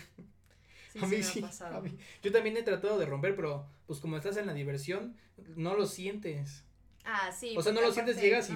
A 1.01 1.07
mí 1.07 1.23
sí. 1.23 1.45
Yo 2.23 2.33
también 2.33 2.57
he 2.57 2.63
tratado 2.63 2.99
de 2.99 3.07
romper, 3.07 3.37
pero 3.37 3.67
pues 3.87 4.01
como 4.01 4.17
estás 4.17 4.37
en 4.37 4.47
la 4.47 4.55
diversión, 4.55 5.17
no 5.57 5.75
lo 5.75 5.87
sientes. 5.87 6.65
Ah, 7.05 7.31
sí. 7.33 7.55
O 7.57 7.63
sea, 7.63 7.73
no 7.73 7.81
lo 7.81 7.93
sientes, 7.93 8.21
llegas 8.21 8.51
y, 8.51 8.55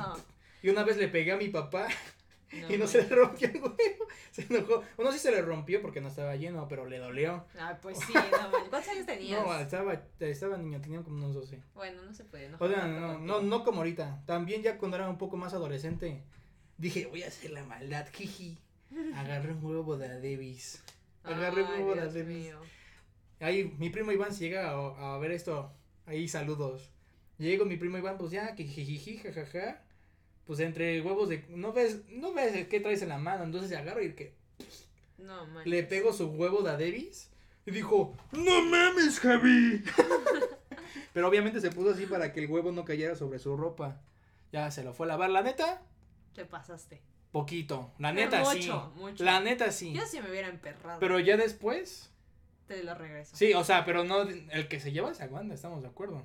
y 0.67 0.71
una 0.71 0.85
vez 0.85 0.97
le 0.97 1.09
pegué 1.09 1.33
a 1.33 1.37
mi 1.37 1.49
papá 1.49 1.89
y 2.69 2.77
no 2.77 2.87
se 2.87 3.03
le 3.03 3.09
rompió 3.09 3.49
el 3.49 3.57
huevo. 3.57 3.77
Se 4.31 4.47
enojó. 4.49 4.83
Uno 4.97 5.13
sí 5.13 5.19
se 5.19 5.31
le 5.31 5.43
rompió 5.43 5.83
porque 5.83 6.01
no 6.01 6.09
estaba 6.09 6.35
lleno, 6.37 6.67
pero 6.67 6.87
le 6.87 6.97
dolió. 6.97 7.45
Ah, 7.59 7.79
pues 7.83 7.99
sí, 8.07 8.15
no, 8.15 8.71
¿cuántos 8.71 8.89
años 8.89 9.05
tenías? 9.05 9.45
No, 9.45 9.55
estaba, 9.59 10.03
estaba 10.21 10.57
niño, 10.57 10.81
tenía 10.81 11.03
como 11.03 11.17
unos 11.17 11.35
12. 11.35 11.63
Bueno, 11.75 12.03
no 12.03 12.15
se 12.15 12.25
puede, 12.25 12.49
¿no? 12.49 12.57
O 12.59 12.67
sea, 12.67 12.87
no, 12.87 13.19
no, 13.19 13.43
no 13.43 13.63
como 13.63 13.79
ahorita. 13.79 14.23
También 14.25 14.63
ya 14.63 14.79
cuando 14.79 14.97
era 14.97 15.11
un 15.11 15.19
poco 15.19 15.37
más 15.37 15.53
adolescente, 15.53 16.23
Dije, 16.83 17.07
voy 17.07 17.23
a 17.23 17.29
hacer 17.29 17.53
la 17.53 17.63
maldad, 17.63 18.09
jiji. 18.13 18.59
Agarré 19.15 19.53
un 19.53 19.65
huevo 19.65 19.97
de 19.97 20.09
Davis. 20.09 20.83
Agarré 21.25 21.63
huevo 21.63 21.95
de 21.95 22.13
Davis. 22.13 22.53
Ahí 23.41 23.75
mi 23.79 23.91
primo 23.91 24.13
Iván 24.13 24.33
si 24.33 24.45
llega 24.45 24.71
a, 24.71 25.19
ver 25.19 25.33
esto. 25.33 25.73
Ahí 26.07 26.29
saludos. 26.29 26.91
Llego 27.39 27.65
mi 27.65 27.77
primo 27.77 27.99
Iván, 27.99 28.19
pues 28.19 28.31
ya, 28.31 28.55
que 28.55 28.65
jiji, 28.65 29.19
jajaja. 29.19 29.83
Pues 30.47 30.61
entre 30.61 31.01
huevos 31.01 31.29
de. 31.29 31.45
No 31.49 31.73
ves, 31.73 32.03
no 32.09 32.33
ves 32.33 32.67
qué 32.69 32.81
traes 32.81 33.03
en 33.03 33.09
la 33.09 33.19
mano. 33.19 33.45
Entonces 33.45 33.77
agarro 33.77 34.03
y 34.03 34.13
que. 34.15 34.35
No, 35.19 35.47
man. 35.47 35.69
Le 35.69 35.83
pego 35.85 36.13
su 36.13 36.29
huevo 36.29 36.63
de 36.63 36.73
Davis. 36.73 37.31
Y 37.65 37.71
dijo, 37.71 38.17
no 38.33 38.63
mames, 38.63 39.21
Javi. 39.21 39.85
Pero 41.13 41.29
obviamente 41.29 41.61
se 41.61 41.71
puso 41.71 41.91
así 41.91 42.07
para 42.07 42.33
que 42.33 42.41
el 42.41 42.51
huevo 42.51 42.73
no 42.73 42.85
cayera 42.85 43.15
sobre 43.15 43.39
su 43.39 43.57
ropa. 43.57 44.01
Ya 44.53 44.71
se 44.71 44.83
lo 44.83 44.93
fue 44.93 45.07
a 45.07 45.09
lavar. 45.09 45.31
La 45.31 45.43
neta. 45.43 45.83
¿Qué 46.35 46.45
pasaste? 46.45 47.03
Poquito. 47.33 47.91
La 47.99 48.13
neta 48.13 48.45
sí. 48.45 48.71
Mucho. 48.95 49.25
La 49.25 49.41
neta 49.41 49.73
sí. 49.73 49.93
Yo 49.95 50.03
sí 50.07 50.21
me 50.21 50.31
hubiera 50.31 50.49
emperrado. 50.49 51.01
Pero 51.01 51.19
ya 51.19 51.37
después. 51.37 52.11
Te 52.69 52.85
lo 52.85 52.95
regreso. 52.95 53.35
Sí, 53.35 53.55
o 53.55 53.65
sea, 53.65 53.85
pero 53.85 54.05
no. 54.05 54.23
El 54.23 54.69
que 54.69 54.79
se 54.79 54.93
lleva 54.93 55.15
se 55.15 55.25
aguanta, 55.25 55.55
estamos 55.55 55.83
de 55.83 55.89
acuerdo. 55.89 56.23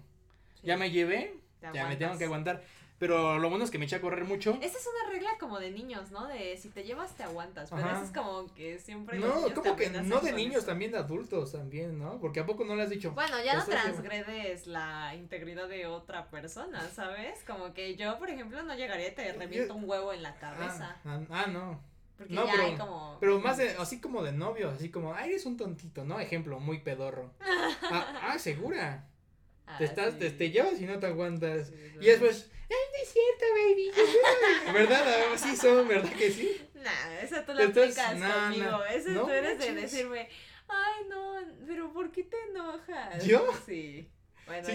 Ya 0.63 0.77
me 0.77 0.91
llevé. 0.91 1.33
ya 1.73 1.87
me 1.87 1.95
tengo 1.95 2.17
que 2.17 2.25
aguantar. 2.25 2.61
Pero 2.99 3.37
lo 3.37 3.49
bueno 3.49 3.63
es 3.63 3.69
que 3.69 3.77
me 3.77 3.85
eché 3.85 3.97
a 3.97 4.01
correr 4.01 4.25
mucho. 4.25 4.57
Esa 4.61 4.77
es 4.77 4.87
una 4.87 5.11
regla 5.11 5.29
como 5.39 5.59
de 5.59 5.69
niños, 5.69 6.09
¿no? 6.09 6.25
De 6.25 6.57
si 6.57 6.69
te 6.69 6.83
llevas 6.83 7.15
te 7.15 7.23
aguantas. 7.23 7.69
Pero 7.69 7.87
eso 7.91 8.03
es 8.03 8.11
como 8.11 8.51
que 8.55 8.79
siempre. 8.79 9.19
No, 9.19 9.53
como 9.53 9.75
que 9.75 9.89
no 9.89 10.19
de 10.19 10.31
niños, 10.33 10.65
también 10.65 10.91
de 10.91 10.97
adultos 10.97 11.51
también, 11.51 11.99
¿no? 11.99 12.19
Porque 12.19 12.39
a 12.39 12.45
poco 12.45 12.63
no 12.63 12.75
le 12.75 12.83
has 12.83 12.89
dicho. 12.89 13.11
Bueno, 13.11 13.35
ya 13.43 13.55
no 13.55 13.65
transgredes 13.65 14.65
la 14.65 15.13
integridad 15.15 15.67
de 15.67 15.85
otra 15.85 16.29
persona, 16.29 16.81
¿sabes? 16.89 17.43
Como 17.45 17.73
que 17.73 17.95
yo, 17.95 18.17
por 18.17 18.29
ejemplo, 18.29 18.63
no 18.63 18.75
llegaría 18.75 19.09
y 19.09 19.15
te 19.15 19.31
reviento 19.33 19.75
un 19.75 19.87
huevo 19.87 20.11
en 20.11 20.23
la 20.23 20.35
cabeza. 20.35 20.97
Ah, 21.05 21.19
ah, 21.29 21.43
ah 21.43 21.47
no. 21.47 21.79
Porque 22.17 22.33
no, 22.33 22.47
ya 22.47 22.51
pero, 22.51 22.63
hay 22.63 22.75
como... 22.75 23.17
pero 23.19 23.39
más 23.39 23.57
de, 23.57 23.69
así 23.77 24.01
como 24.01 24.23
de 24.23 24.31
novio, 24.31 24.71
así 24.71 24.89
como, 24.89 25.13
ay, 25.13 25.29
eres 25.29 25.45
un 25.45 25.55
tontito, 25.55 26.03
¿no? 26.03 26.19
Ejemplo, 26.19 26.59
muy 26.59 26.79
pedorro. 26.79 27.31
ah, 27.83 28.31
ah, 28.31 28.39
segura. 28.39 29.05
te 29.77 29.85
estás, 29.85 30.17
te, 30.17 30.31
te, 30.31 30.49
llevas 30.49 30.81
y 30.81 30.85
no 30.85 30.97
te 30.97 31.05
aguantas. 31.05 31.71
y 32.01 32.07
después, 32.07 32.49
es 32.69 33.09
cierto, 33.13 33.45
baby. 33.53 33.91
¿Verdad? 34.73 35.05
Sí 35.37 35.55
son, 35.55 35.87
¿verdad 35.87 36.11
que 36.13 36.31
sí? 36.31 36.61
Nah, 36.75 37.19
eso 37.21 37.35
tú 37.45 37.53
lo 37.53 37.61
explicas 37.61 38.13
conmigo. 38.13 38.83
Eso 38.85 39.25
tú 39.25 39.29
eres 39.29 39.59
de 39.59 39.73
decirme, 39.73 40.29
ay, 40.67 41.05
no, 41.09 41.35
pero 41.65 41.91
¿por 41.93 42.11
qué 42.11 42.23
te 42.23 42.37
enojas? 42.49 43.25
¿Yo? 43.25 43.47
Sí. 43.65 44.09
Bueno, 44.47 44.69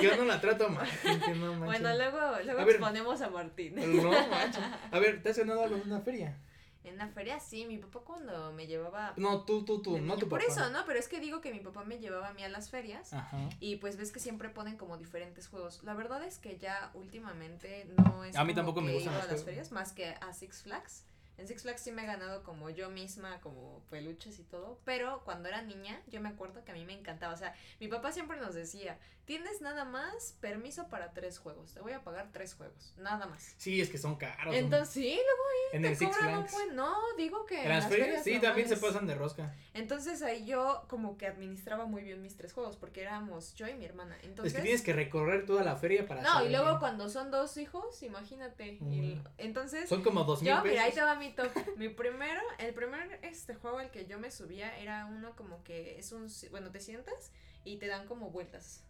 yo 0.00 0.16
no 0.16 0.24
la 0.24 0.40
trato 0.40 0.68
mal. 0.68 0.88
bueno, 1.58 1.96
luego, 1.96 2.20
luego 2.44 2.60
exponemos 2.60 3.20
a 3.20 3.28
Martín. 3.28 3.74
No, 3.74 4.10
manches. 4.30 4.62
A 4.92 4.98
ver, 5.00 5.20
¿te 5.20 5.30
has 5.30 5.38
ganado 5.38 5.64
algo 5.64 5.76
en 5.76 5.82
una 5.82 6.00
feria? 6.00 6.38
En 6.86 6.98
la 6.98 7.08
feria 7.08 7.40
sí, 7.40 7.66
mi 7.66 7.78
papá 7.78 8.00
cuando 8.04 8.52
me 8.52 8.68
llevaba... 8.68 9.12
No, 9.16 9.42
tú, 9.42 9.64
tú, 9.64 9.82
tú, 9.82 9.98
no 9.98 10.16
tu 10.16 10.28
Por 10.28 10.40
eso, 10.40 10.70
¿no? 10.70 10.84
Pero 10.86 11.00
es 11.00 11.08
que 11.08 11.18
digo 11.18 11.40
que 11.40 11.52
mi 11.52 11.58
papá 11.58 11.82
me 11.82 11.98
llevaba 11.98 12.28
a 12.28 12.32
mí 12.32 12.44
a 12.44 12.48
las 12.48 12.70
ferias 12.70 13.12
Ajá. 13.12 13.48
y 13.58 13.76
pues 13.76 13.96
ves 13.96 14.12
que 14.12 14.20
siempre 14.20 14.50
ponen 14.50 14.76
como 14.76 14.96
diferentes 14.96 15.48
juegos. 15.48 15.82
La 15.82 15.94
verdad 15.94 16.22
es 16.22 16.38
que 16.38 16.58
ya 16.58 16.92
últimamente 16.94 17.88
no 17.96 18.22
es... 18.22 18.36
A 18.36 18.44
mí 18.44 18.54
tampoco 18.54 18.82
me 18.82 18.92
gustan 18.92 19.14
a 19.14 19.26
las 19.26 19.42
ferias 19.42 19.72
más 19.72 19.92
que 19.92 20.10
a 20.20 20.32
Six 20.32 20.62
Flags. 20.62 21.04
En 21.38 21.48
Six 21.48 21.62
Flags 21.62 21.82
sí 21.82 21.90
me 21.90 22.04
he 22.04 22.06
ganado 22.06 22.42
como 22.44 22.70
yo 22.70 22.88
misma, 22.88 23.40
como 23.40 23.82
peluches 23.90 24.38
y 24.38 24.44
todo, 24.44 24.80
pero 24.84 25.22
cuando 25.24 25.48
era 25.48 25.62
niña 25.62 26.00
yo 26.06 26.20
me 26.20 26.28
acuerdo 26.28 26.64
que 26.64 26.70
a 26.70 26.74
mí 26.74 26.84
me 26.84 26.94
encantaba, 26.94 27.34
o 27.34 27.36
sea, 27.36 27.54
mi 27.78 27.88
papá 27.88 28.12
siempre 28.12 28.38
nos 28.38 28.54
decía, 28.54 28.98
tienes 29.26 29.60
nada 29.60 29.84
más 29.84 30.36
permiso 30.40 30.88
para 30.88 31.12
tres 31.12 31.38
juegos, 31.38 31.74
te 31.74 31.80
voy 31.80 31.92
a 31.92 32.02
pagar 32.02 32.30
tres 32.32 32.54
juegos, 32.54 32.94
nada 32.96 33.26
más. 33.26 33.54
Sí, 33.58 33.80
es 33.80 33.90
que 33.90 33.98
son 33.98 34.16
caros. 34.16 34.54
Entonces, 34.54 34.94
sí, 34.94 35.14
luego 35.14 35.42
ahí 35.50 35.76
en 35.76 35.82
te 35.82 35.88
el 35.88 35.96
Six 35.96 36.16
Flags. 36.16 36.54
no, 36.72 36.94
digo 37.16 37.44
que 37.44 37.62
en, 37.62 37.68
las, 37.68 37.88
ferias, 37.88 38.22
sí, 38.22 38.38
también 38.40 38.68
se 38.68 38.76
pasan 38.76 39.06
de 39.06 39.16
rosca. 39.16 39.54
Entonces 39.74 40.22
ahí 40.22 40.46
yo 40.46 40.84
como 40.88 41.18
que 41.18 41.26
administraba 41.26 41.86
muy 41.86 42.02
bien 42.02 42.22
mis 42.22 42.36
tres 42.36 42.52
juegos 42.52 42.76
porque 42.76 43.02
éramos 43.02 43.54
yo 43.56 43.66
y 43.66 43.74
mi 43.74 43.84
hermana. 43.84 44.16
Entonces, 44.22 44.54
es 44.54 44.56
que 44.56 44.62
tienes 44.62 44.82
que 44.82 44.92
recorrer 44.92 45.44
toda 45.44 45.64
la 45.64 45.76
feria 45.76 46.06
para 46.06 46.22
No, 46.22 46.44
y 46.44 46.50
luego 46.50 46.78
cuando 46.78 47.08
son 47.08 47.30
dos 47.30 47.56
hijos, 47.56 48.02
imagínate. 48.02 48.78
y, 48.80 49.20
entonces 49.38 49.88
son 49.88 50.02
como 50.02 50.22
dos 50.22 50.40
mil 50.40 50.52
yo, 50.52 50.62
Mira, 50.62 50.84
ahí 50.84 50.92
te 50.92 51.02
va 51.02 51.16
mi 51.16 51.32
top. 51.32 51.50
mi 51.76 51.88
primero, 51.88 52.40
el 52.58 52.72
primer 52.74 53.18
este 53.22 53.54
juego 53.56 53.78
al 53.78 53.90
que 53.90 54.06
yo 54.06 54.20
me 54.20 54.30
subía 54.30 54.78
era 54.78 55.06
uno 55.06 55.34
como 55.34 55.64
que 55.64 55.98
es 55.98 56.12
un 56.12 56.28
bueno, 56.50 56.70
te 56.70 56.80
sientas 56.80 57.32
y 57.64 57.78
te 57.78 57.88
dan 57.88 58.06
como 58.06 58.30
vueltas. 58.30 58.84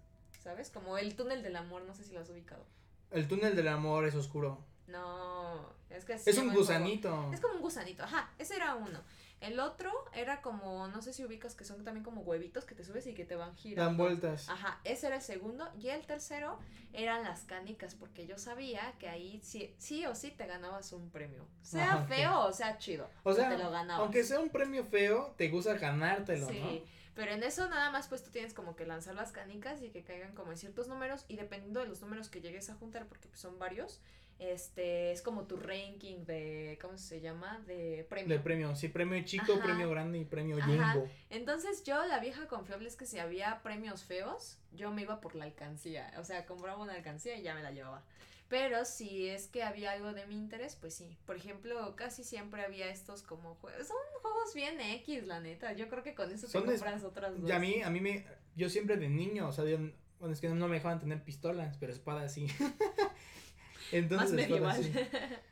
¿Sabes? 0.47 0.71
Como 0.71 0.97
el 0.97 1.17
túnel 1.17 1.43
del 1.43 1.57
amor, 1.57 1.83
no 1.83 1.93
sé 1.93 2.05
si 2.05 2.13
lo 2.15 2.21
has 2.21 2.31
ubicado. 2.31 2.65
El 3.11 3.27
túnel 3.27 3.57
del 3.57 3.67
amor 3.67 4.07
es 4.07 4.15
oscuro. 4.15 4.65
No, 4.87 5.73
es 5.91 6.05
que 6.05 6.13
Es 6.13 6.39
un 6.39 6.55
gusanito. 6.55 7.33
Es 7.33 7.41
como 7.41 7.55
un 7.55 7.61
gusanito, 7.61 8.05
ajá, 8.05 8.31
ese 8.39 8.55
era 8.55 8.77
uno. 8.77 9.01
El 9.41 9.59
otro 9.59 9.93
era 10.13 10.43
como, 10.43 10.87
no 10.87 11.03
sé 11.03 11.13
si 11.13 11.25
ubicas 11.25 11.57
que 11.57 11.65
son 11.65 11.83
también 11.83 12.05
como 12.05 12.21
huevitos 12.21 12.65
que 12.65 12.77
te 12.77 12.85
subes 12.85 13.09
y 13.09 13.15
que 13.15 13.25
te 13.25 13.35
van 13.35 13.57
girando. 13.57 13.89
Dan 13.91 13.97
vueltas. 13.97 14.49
Ajá, 14.49 14.81
ese 14.85 15.09
era 15.09 15.17
el 15.17 15.23
segundo. 15.23 15.69
Y 15.81 15.89
el 15.89 16.07
tercero 16.07 16.61
eran 16.93 17.25
las 17.25 17.43
canicas, 17.43 17.97
porque 17.97 18.29
yo 18.29 18.39
sabía 18.39 18.95
que 19.01 19.09
ahí 19.09 19.41
sí, 19.43 19.75
sí 19.79 20.07
o 20.07 20.15
sí 20.15 20.31
te 20.31 20.47
ganabas 20.47 20.93
un 20.93 21.11
premio. 21.11 21.45
Sea 21.63 22.05
feo 22.05 22.47
o 22.47 22.53
sea 22.53 22.79
chido. 22.79 23.11
O 23.25 23.35
sea, 23.35 23.51
te 23.51 23.59
lo 23.59 23.73
ganabas. 23.73 24.05
aunque 24.05 24.23
sea 24.23 24.39
un 24.39 24.51
premio 24.51 24.85
feo, 24.85 25.35
te 25.37 25.49
gusta 25.49 25.75
ganártelo, 25.75 26.47
sí. 26.47 26.85
Pero 27.17 27.33
en 27.33 27.43
eso 27.43 27.69
nada 27.69 27.91
más 27.91 28.09
pues 28.09 28.23
tú 28.23 28.31
tienes 28.31 28.53
como 28.53 28.77
que 28.77 28.87
lanzar 28.87 29.15
las 29.15 29.33
canicas 29.33 29.83
y 29.83 29.89
que 29.89 30.05
caigan 30.05 30.35
como 30.35 30.53
en 30.53 30.59
ciertos 30.59 30.87
números 30.87 31.25
y 31.29 31.37
dependiendo 31.37 31.81
de 31.81 31.87
los 31.87 32.03
números 32.03 32.29
que 32.29 32.43
llegues 32.43 32.69
a 32.69 32.75
juntar, 32.75 33.07
porque 33.07 33.27
pues, 33.27 33.41
son 33.41 33.59
varios, 33.59 34.03
este 34.39 35.13
es 35.13 35.23
como 35.23 35.47
tu 35.47 35.57
ranking 35.57 36.27
de 36.27 36.79
cómo 36.81 36.99
se 36.99 37.23
llama 37.23 37.59
de 37.67 38.07
premio. 38.11 38.37
De 38.37 38.43
premio 38.43 38.77
sí 38.77 38.89
premio 38.89 39.25
chico 39.25 39.59
premio 39.61 39.89
grande 39.89 40.19
y 40.19 40.27
premio 40.27 40.59
jumbo. 40.63 41.09
Entonces 41.31 41.83
yo 41.85 42.05
la 42.05 42.21
vieja 42.21 42.47
confiable 42.47 42.87
es 42.87 42.97
que 42.97 43.07
si 43.07 43.19
había 43.19 43.63
premios 43.63 44.05
feos 44.05 44.59
yo 44.73 44.91
me 44.91 45.03
iba 45.03 45.23
por 45.23 45.35
la 45.35 45.47
alcancía 45.47 46.13
o 46.19 46.25
sea 46.25 46.45
compraba 46.45 46.83
una 46.83 46.93
alcancía 46.93 47.37
y 47.39 47.43
ya 47.43 47.55
me 47.55 47.63
la 47.63 47.71
llevaba 47.71 48.03
pero 48.49 48.85
si 48.85 49.29
es 49.29 49.49
que 49.49 49.63
había 49.63 49.93
algo 49.93 50.13
de 50.13 50.27
mi 50.27 50.37
interés, 50.37 50.77
pues 50.77 50.95
sí. 50.95 51.17
Por 51.27 51.37
ejemplo, 51.37 51.97
casi 51.97 52.23
siempre 52.23 52.63
había 52.63 52.89
estos 52.89 53.23
como 53.23 53.57
juegos. 53.57 53.89
Son 53.89 53.97
juegos 54.23 54.55
bien 54.55 54.81
X, 54.81 55.27
la 55.27 55.41
neta. 55.41 55.73
Yo 55.73 55.89
creo 55.89 56.03
que 56.03 56.15
con 56.15 56.31
eso 56.31 56.47
te 56.47 56.59
compras 56.59 57.03
otras 57.03 57.41
dos. 57.41 57.49
Y 57.49 57.53
a 57.53 57.59
mí, 57.59 57.83
a 57.83 57.91
mí 57.91 58.01
me. 58.01 58.25
Yo 58.55 58.71
siempre 58.71 58.97
de 58.97 59.09
niño, 59.09 59.49
o 59.49 59.53
sea, 59.53 59.65
bueno, 59.65 60.33
es 60.33 60.41
que 60.41 60.49
no 60.49 60.69
me 60.69 60.77
dejaban 60.77 61.01
tener 61.01 61.23
pistolas, 61.23 61.77
pero 61.79 61.93
espadas 61.93 62.33
sí. 62.33 62.47
Entonces, 63.93 64.33
Más 64.33 64.33
medieval. 64.33 65.09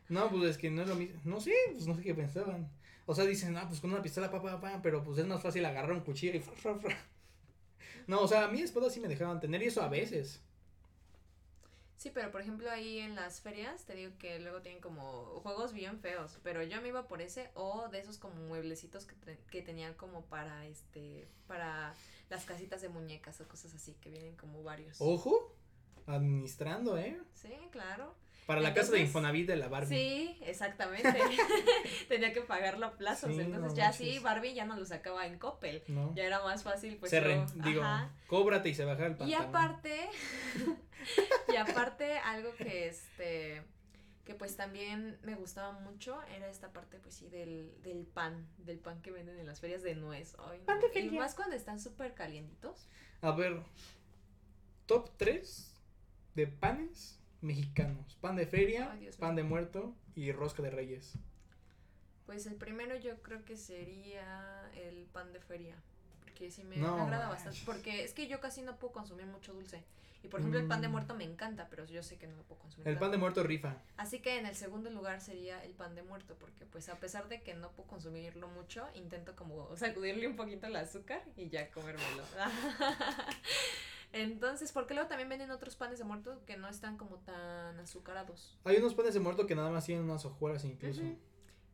No, 0.08 0.30
pues 0.30 0.50
es 0.50 0.58
que 0.58 0.70
no 0.70 0.82
es 0.82 0.88
lo 0.88 0.94
mismo. 0.94 1.20
No 1.24 1.40
sé, 1.40 1.52
pues 1.72 1.86
no 1.86 1.94
sé 1.96 2.02
qué 2.02 2.14
pensaban. 2.14 2.70
O 3.06 3.14
sea, 3.14 3.24
dicen, 3.24 3.56
ah, 3.56 3.66
pues 3.68 3.80
con 3.80 3.92
una 3.92 4.02
pistola, 4.02 4.30
pa, 4.30 4.40
pa, 4.40 4.60
pa, 4.60 4.80
pero 4.82 5.02
pues 5.04 5.18
es 5.18 5.26
más 5.26 5.42
fácil 5.42 5.64
agarrar 5.64 5.92
un 5.92 6.00
cuchillo 6.00 6.34
y 6.34 6.40
fra, 6.40 6.54
fra, 6.54 6.78
fra. 6.78 6.96
No, 8.06 8.20
o 8.20 8.28
sea, 8.28 8.44
a 8.44 8.48
mí 8.48 8.60
espadas 8.60 8.94
sí 8.94 9.00
me 9.00 9.08
dejaban 9.08 9.40
tener 9.40 9.62
y 9.62 9.66
eso 9.66 9.82
a 9.82 9.88
veces. 9.88 10.40
Sí, 11.96 12.10
pero 12.12 12.30
por 12.30 12.40
ejemplo 12.40 12.70
ahí 12.70 12.98
en 12.98 13.14
las 13.14 13.40
ferias 13.40 13.84
te 13.84 13.94
digo 13.94 14.12
que 14.18 14.38
luego 14.40 14.60
tienen 14.60 14.80
como 14.80 15.40
juegos 15.42 15.72
bien 15.72 16.00
feos, 16.00 16.38
pero 16.42 16.62
yo 16.62 16.80
me 16.82 16.88
iba 16.88 17.06
por 17.06 17.22
ese 17.22 17.50
o 17.54 17.88
de 17.88 18.00
esos 18.00 18.18
como 18.18 18.34
mueblecitos 18.34 19.06
que, 19.06 19.14
que 19.50 19.62
tenían 19.62 19.94
como 19.94 20.22
para 20.26 20.66
este, 20.66 21.28
para 21.46 21.94
las 22.30 22.44
casitas 22.44 22.82
de 22.82 22.88
muñecas 22.88 23.40
o 23.40 23.48
cosas 23.48 23.74
así, 23.74 23.94
que 23.94 24.10
vienen 24.10 24.36
como 24.36 24.62
varios. 24.62 24.96
Ojo, 25.00 25.54
administrando, 26.06 26.98
¿eh? 26.98 27.20
Sí, 27.34 27.54
claro. 27.70 28.14
Para 28.46 28.60
la 28.60 28.74
casa 28.74 28.92
de 28.92 29.00
Infonavit 29.00 29.46
de 29.46 29.56
la 29.56 29.68
Barbie. 29.68 29.96
Sí, 29.96 30.38
exactamente. 30.42 31.08
Tenía 32.08 32.32
que 32.32 32.42
pagarlo 32.42 32.86
a 32.86 32.92
plazos. 32.92 33.38
entonces 33.38 33.74
ya 33.74 33.92
sí, 33.92 34.18
Barbie 34.18 34.54
ya 34.54 34.66
no 34.66 34.76
lo 34.76 34.84
sacaba 34.84 35.26
en 35.26 35.38
Coppel. 35.38 35.82
Ya 36.14 36.24
era 36.24 36.42
más 36.42 36.62
fácil, 36.62 36.96
pues. 36.96 37.10
Se 37.10 37.20
digo, 37.64 37.82
cóbrate 38.26 38.68
y 38.68 38.74
se 38.74 38.84
baja 38.84 39.06
el 39.06 39.16
pantalón. 39.16 39.30
Y 39.30 39.34
aparte, 39.34 40.08
y 41.52 41.56
aparte, 41.56 42.18
algo 42.18 42.54
que 42.54 42.88
este 42.88 43.62
que 44.24 44.34
pues 44.34 44.56
también 44.56 45.18
me 45.22 45.34
gustaba 45.34 45.72
mucho 45.80 46.18
era 46.34 46.48
esta 46.48 46.72
parte 46.72 46.98
pues 46.98 47.14
sí 47.14 47.28
del, 47.28 47.74
del 47.82 48.06
pan, 48.06 48.48
del 48.56 48.78
pan 48.78 49.02
que 49.02 49.10
venden 49.10 49.38
en 49.38 49.46
las 49.46 49.60
ferias 49.60 49.82
de 49.82 49.94
nuez. 49.94 50.34
pan 50.64 50.80
de 50.80 51.00
Y 51.00 51.10
más 51.10 51.34
cuando 51.34 51.54
están 51.54 51.78
súper 51.78 52.14
calientitos. 52.14 52.88
A 53.20 53.32
ver, 53.32 53.62
top 54.86 55.10
3 55.18 55.74
de 56.34 56.46
panes 56.46 57.20
mexicanos. 57.44 58.16
Pan 58.20 58.36
de 58.36 58.46
feria, 58.46 58.98
pan 59.18 59.36
de 59.36 59.42
muerto 59.44 59.94
y 60.16 60.32
rosca 60.32 60.62
de 60.62 60.70
reyes. 60.70 61.12
Pues 62.26 62.46
el 62.46 62.54
primero 62.54 62.96
yo 62.96 63.20
creo 63.22 63.44
que 63.44 63.56
sería 63.56 64.70
el 64.74 65.04
pan 65.12 65.32
de 65.32 65.40
feria. 65.40 65.76
Porque 66.22 66.50
sí 66.50 66.64
me, 66.64 66.76
agrada 66.76 67.28
bastante. 67.28 67.60
Porque 67.64 68.02
es 68.02 68.14
que 68.14 68.26
yo 68.26 68.40
casi 68.40 68.62
no 68.62 68.76
puedo 68.76 68.92
consumir 68.92 69.26
mucho 69.26 69.52
dulce. 69.52 69.84
Y 70.24 70.28
por 70.28 70.40
ejemplo, 70.40 70.58
el 70.58 70.66
pan 70.66 70.80
de 70.80 70.88
mm. 70.88 70.90
muerto 70.90 71.14
me 71.14 71.24
encanta, 71.24 71.68
pero 71.68 71.84
yo 71.84 72.02
sé 72.02 72.16
que 72.16 72.26
no 72.26 72.34
lo 72.34 72.44
puedo 72.44 72.62
consumir. 72.62 72.88
El 72.88 72.96
pan 72.96 73.10
de 73.10 73.18
muerto 73.18 73.42
rifa. 73.42 73.76
Así 73.98 74.20
que 74.20 74.38
en 74.38 74.46
el 74.46 74.56
segundo 74.56 74.88
lugar 74.88 75.20
sería 75.20 75.62
el 75.62 75.72
pan 75.72 75.94
de 75.94 76.02
muerto, 76.02 76.34
porque 76.40 76.64
pues 76.64 76.88
a 76.88 76.98
pesar 76.98 77.28
de 77.28 77.42
que 77.42 77.52
no 77.52 77.72
puedo 77.72 77.90
consumirlo 77.90 78.48
mucho, 78.48 78.88
intento 78.94 79.36
como 79.36 79.76
sacudirle 79.76 80.26
un 80.26 80.34
poquito 80.34 80.66
el 80.66 80.76
azúcar 80.76 81.22
y 81.36 81.50
ya 81.50 81.70
comérmelo. 81.70 82.24
Entonces, 84.14 84.70
porque 84.70 84.94
luego 84.94 85.08
también 85.08 85.28
venden 85.28 85.50
otros 85.50 85.74
panes 85.74 85.98
de 85.98 86.04
muerto 86.04 86.40
que 86.46 86.56
no 86.56 86.68
están 86.68 86.96
como 86.96 87.16
tan 87.18 87.80
azucarados. 87.80 88.56
Hay 88.62 88.76
unos 88.76 88.94
panes 88.94 89.12
de 89.12 89.18
muerto 89.18 89.44
que 89.44 89.56
nada 89.56 89.70
más 89.70 89.84
tienen 89.86 90.04
unas 90.04 90.24
hojuelas 90.24 90.64
incluso. 90.64 91.02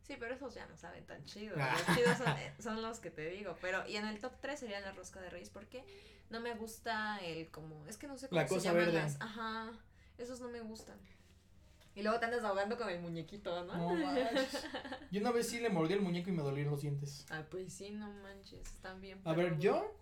Sí, 0.01 0.17
pero 0.19 0.33
esos 0.33 0.55
ya 0.55 0.65
no 0.65 0.75
saben 0.75 1.05
tan 1.05 1.23
chidos. 1.25 1.59
Ah. 1.61 1.75
Los 1.77 1.95
chidos 1.95 2.17
son, 2.59 2.81
los 2.81 2.99
que 2.99 3.11
te 3.11 3.29
digo. 3.29 3.55
Pero, 3.61 3.87
y 3.87 3.95
en 3.95 4.07
el 4.07 4.19
top 4.19 4.33
3 4.41 4.59
sería 4.59 4.81
la 4.81 4.91
rosca 4.91 5.21
de 5.21 5.29
reyes, 5.29 5.51
porque 5.51 5.85
no 6.31 6.39
me 6.39 6.55
gusta 6.55 7.19
el 7.19 7.51
como, 7.51 7.85
es 7.85 7.97
que 7.97 8.07
no 8.07 8.17
sé 8.17 8.27
cómo 8.27 8.41
la 8.41 8.47
se 8.47 8.55
cosa 8.55 8.73
verde. 8.73 8.99
ajá, 9.19 9.71
esos 10.17 10.41
no 10.41 10.49
me 10.49 10.61
gustan. 10.61 10.97
Y 11.93 12.01
luego 12.01 12.19
te 12.19 12.25
andas 12.25 12.43
ahogando 12.43 12.75
con 12.75 12.89
el 12.89 13.01
muñequito, 13.01 13.65
¿no? 13.65 13.75
No 13.75 13.93
manches. 13.93 14.65
Yo 15.11 15.21
una 15.21 15.31
vez 15.31 15.47
sí 15.47 15.59
le 15.59 15.69
mordí 15.69 15.93
el 15.93 16.01
muñeco 16.01 16.31
y 16.31 16.33
me 16.33 16.41
dolieron 16.41 16.71
los 16.71 16.81
dientes. 16.81 17.27
Ah, 17.29 17.43
pues 17.51 17.71
sí, 17.71 17.91
no 17.91 18.11
manches, 18.23 18.61
están 18.67 18.99
bien. 18.99 19.21
A 19.25 19.33
ver, 19.33 19.59
yo 19.59 20.00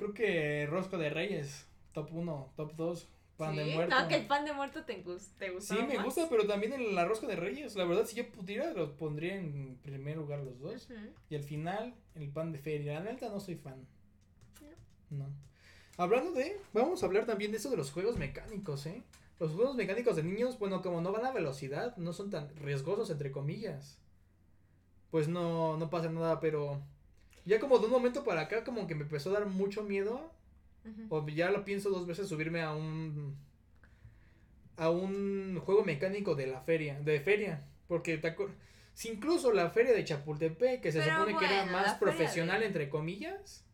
creo 0.00 0.14
que 0.14 0.66
Rosco 0.66 0.96
de 0.96 1.10
Reyes, 1.10 1.66
top 1.92 2.08
1, 2.10 2.52
top 2.56 2.74
2, 2.74 3.08
pan 3.36 3.54
de 3.54 3.66
muerto. 3.66 4.00
No, 4.00 4.08
que 4.08 4.14
el 4.16 4.26
pan 4.26 4.46
de 4.46 4.52
muerto 4.54 4.84
te, 4.84 5.02
gusta. 5.02 5.46
Sí, 5.60 5.76
me 5.86 6.02
gusta, 6.02 6.26
pero 6.30 6.46
también 6.46 6.72
el 6.72 7.06
Rosco 7.06 7.26
de 7.26 7.36
Reyes. 7.36 7.76
La 7.76 7.84
verdad, 7.84 8.06
si 8.06 8.16
yo 8.16 8.30
pudiera, 8.32 8.72
los 8.72 8.90
pondría 8.90 9.36
en 9.36 9.78
primer 9.82 10.16
lugar 10.16 10.40
los 10.40 10.58
dos. 10.58 10.88
Y 11.28 11.36
al 11.36 11.42
final, 11.42 11.94
el 12.14 12.30
pan 12.30 12.50
de 12.50 12.58
feria. 12.58 13.00
La 13.00 13.12
neta 13.12 13.28
no 13.28 13.40
soy 13.40 13.56
fan. 13.56 13.86
No. 15.10 15.26
Hablando 15.98 16.32
de, 16.32 16.58
vamos 16.72 17.02
a 17.02 17.06
hablar 17.06 17.26
también 17.26 17.50
de 17.50 17.58
eso 17.58 17.68
de 17.68 17.76
los 17.76 17.92
juegos 17.92 18.16
mecánicos, 18.16 18.86
¿eh? 18.86 19.02
Los 19.38 19.52
juegos 19.52 19.76
mecánicos 19.76 20.16
de 20.16 20.22
niños, 20.22 20.58
bueno, 20.58 20.80
como 20.82 21.00
no 21.00 21.12
van 21.12 21.26
a 21.26 21.32
velocidad, 21.32 21.96
no 21.96 22.12
son 22.12 22.30
tan 22.30 22.54
riesgosos, 22.56 23.10
entre 23.10 23.30
comillas. 23.30 23.98
Pues 25.10 25.28
no, 25.28 25.76
no 25.76 25.90
pasa 25.90 26.10
nada, 26.10 26.40
pero 26.40 26.80
ya 27.44 27.60
como 27.60 27.78
de 27.78 27.86
un 27.86 27.92
momento 27.92 28.24
para 28.24 28.42
acá, 28.42 28.64
como 28.64 28.86
que 28.86 28.94
me 28.94 29.02
empezó 29.02 29.30
a 29.30 29.40
dar 29.40 29.46
mucho 29.46 29.82
miedo. 29.82 30.32
O 31.10 31.26
ya 31.28 31.50
lo 31.50 31.64
pienso 31.64 31.90
dos 31.90 32.06
veces 32.06 32.28
subirme 32.28 32.62
a 32.62 32.72
un. 32.72 33.36
a 34.76 34.90
un 34.90 35.60
juego 35.60 35.84
mecánico 35.84 36.34
de 36.34 36.46
la 36.46 36.62
feria. 36.62 36.98
De 37.00 37.20
feria. 37.20 37.66
Porque 37.86 38.16
te 38.16 38.34
si 38.94 39.08
incluso 39.08 39.52
la 39.52 39.70
feria 39.70 39.92
de 39.92 40.04
Chapultepec, 40.04 40.80
que 40.80 40.92
se 40.92 41.02
supone 41.02 41.36
que 41.36 41.44
era 41.44 41.66
más 41.66 41.94
profesional, 41.94 42.62
entre 42.62 42.88
comillas. 42.88 43.64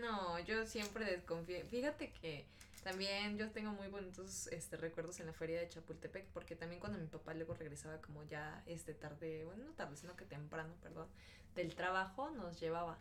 No, 0.00 0.38
yo 0.40 0.66
siempre 0.66 1.04
desconfío. 1.04 1.64
Fíjate 1.66 2.12
que 2.12 2.46
también 2.82 3.36
yo 3.36 3.50
tengo 3.50 3.72
muy 3.72 3.88
bonitos 3.88 4.46
este, 4.48 4.76
recuerdos 4.76 5.20
en 5.20 5.26
la 5.26 5.32
feria 5.32 5.60
de 5.60 5.68
Chapultepec, 5.68 6.26
porque 6.28 6.56
también 6.56 6.80
cuando 6.80 6.98
mi 6.98 7.06
papá 7.06 7.34
luego 7.34 7.54
regresaba 7.54 8.00
como 8.00 8.24
ya 8.24 8.62
este 8.66 8.94
tarde, 8.94 9.44
bueno, 9.44 9.64
no 9.64 9.72
tarde, 9.72 9.96
sino 9.96 10.16
que 10.16 10.24
temprano, 10.24 10.74
perdón, 10.82 11.08
del 11.54 11.74
trabajo 11.74 12.30
nos 12.30 12.58
llevaba. 12.60 12.98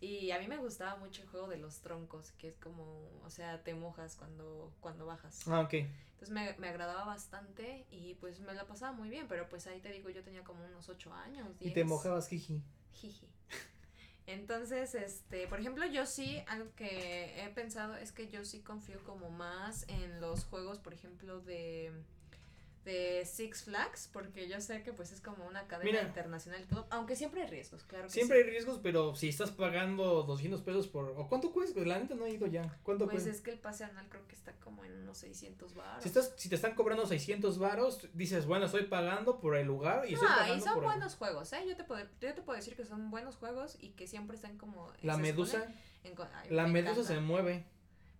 Y 0.00 0.32
a 0.32 0.38
mí 0.40 0.48
me 0.48 0.56
gustaba 0.56 0.96
mucho 0.96 1.22
el 1.22 1.28
juego 1.28 1.46
de 1.46 1.58
los 1.58 1.80
troncos, 1.80 2.32
que 2.32 2.48
es 2.48 2.56
como, 2.58 3.08
o 3.24 3.30
sea, 3.30 3.62
te 3.62 3.72
mojas 3.72 4.16
cuando, 4.16 4.72
cuando 4.80 5.06
bajas. 5.06 5.46
Ah, 5.46 5.60
ok. 5.60 5.74
Entonces 5.74 6.30
me, 6.30 6.54
me 6.58 6.68
agradaba 6.68 7.04
bastante 7.04 7.86
y 7.90 8.14
pues 8.14 8.40
me 8.40 8.52
la 8.52 8.66
pasaba 8.66 8.92
muy 8.92 9.08
bien, 9.08 9.28
pero 9.28 9.48
pues 9.48 9.66
ahí 9.68 9.80
te 9.80 9.92
digo, 9.92 10.10
yo 10.10 10.22
tenía 10.24 10.42
como 10.42 10.64
unos 10.64 10.88
ocho 10.88 11.12
años. 11.14 11.48
Y 11.60 11.70
te 11.70 11.84
mojabas, 11.84 12.28
jiji. 12.28 12.62
Jiji. 12.92 13.28
Entonces, 14.26 14.94
este, 14.94 15.48
por 15.48 15.58
ejemplo, 15.60 15.84
yo 15.86 16.06
sí, 16.06 16.42
algo 16.46 16.72
que 16.74 17.42
he 17.42 17.48
pensado 17.50 17.96
es 17.96 18.12
que 18.12 18.28
yo 18.28 18.44
sí 18.44 18.60
confío 18.60 19.02
como 19.04 19.30
más 19.30 19.84
en 19.88 20.20
los 20.20 20.44
juegos, 20.44 20.78
por 20.78 20.94
ejemplo, 20.94 21.40
de 21.40 21.92
de 22.84 23.24
Six 23.24 23.64
Flags, 23.64 24.10
porque 24.12 24.48
yo 24.48 24.60
sé 24.60 24.82
que 24.82 24.92
pues 24.92 25.12
es 25.12 25.20
como 25.20 25.46
una 25.46 25.68
cadena 25.68 26.02
internacional 26.02 26.62
y 26.62 26.66
todo, 26.66 26.86
aunque 26.90 27.14
siempre 27.14 27.42
hay 27.42 27.48
riesgos, 27.48 27.84
claro 27.84 28.06
que 28.06 28.12
Siempre 28.12 28.38
hay 28.38 28.44
riesgos, 28.44 28.80
pero 28.82 29.14
si 29.14 29.28
estás 29.28 29.50
pagando 29.50 30.24
200 30.24 30.62
pesos 30.62 30.88
por... 30.88 31.10
¿O 31.16 31.28
cuánto 31.28 31.52
cuesta? 31.52 31.80
La 31.80 31.98
neta 31.98 32.14
no 32.14 32.26
he 32.26 32.30
ido 32.30 32.46
ya. 32.46 32.78
¿Cuánto 32.82 33.08
pues 33.08 33.26
es 33.26 33.40
que 33.40 33.52
el 33.52 33.58
pase 33.58 33.84
anual 33.84 34.08
creo 34.08 34.26
que 34.26 34.34
está 34.34 34.52
como 34.54 34.84
en 34.84 34.92
unos 35.02 35.18
600 35.18 35.74
baros. 35.74 36.02
Si, 36.02 36.08
estás, 36.08 36.34
si 36.36 36.48
te 36.48 36.56
están 36.56 36.74
cobrando 36.74 37.06
600 37.06 37.58
baros, 37.58 38.08
dices, 38.14 38.46
bueno, 38.46 38.66
estoy 38.66 38.84
pagando 38.84 39.38
por 39.38 39.56
el 39.56 39.66
lugar 39.66 40.04
y 40.08 40.14
estoy 40.14 40.28
y 40.56 40.60
son 40.60 40.82
buenos 40.82 41.14
juegos, 41.16 41.52
¿eh? 41.52 41.64
Yo 41.68 41.76
te, 41.76 41.84
puedo, 41.84 42.04
yo 42.20 42.34
te 42.34 42.42
puedo 42.42 42.56
decir 42.56 42.74
que 42.74 42.84
son 42.84 43.10
buenos 43.10 43.36
juegos 43.36 43.76
y 43.80 43.90
que 43.90 44.06
siempre 44.06 44.36
están 44.36 44.58
como... 44.58 44.92
La 45.02 45.16
medusa. 45.16 45.72
la 46.50 46.66
medusa 46.66 47.04
se 47.04 47.20
mueve. 47.20 47.64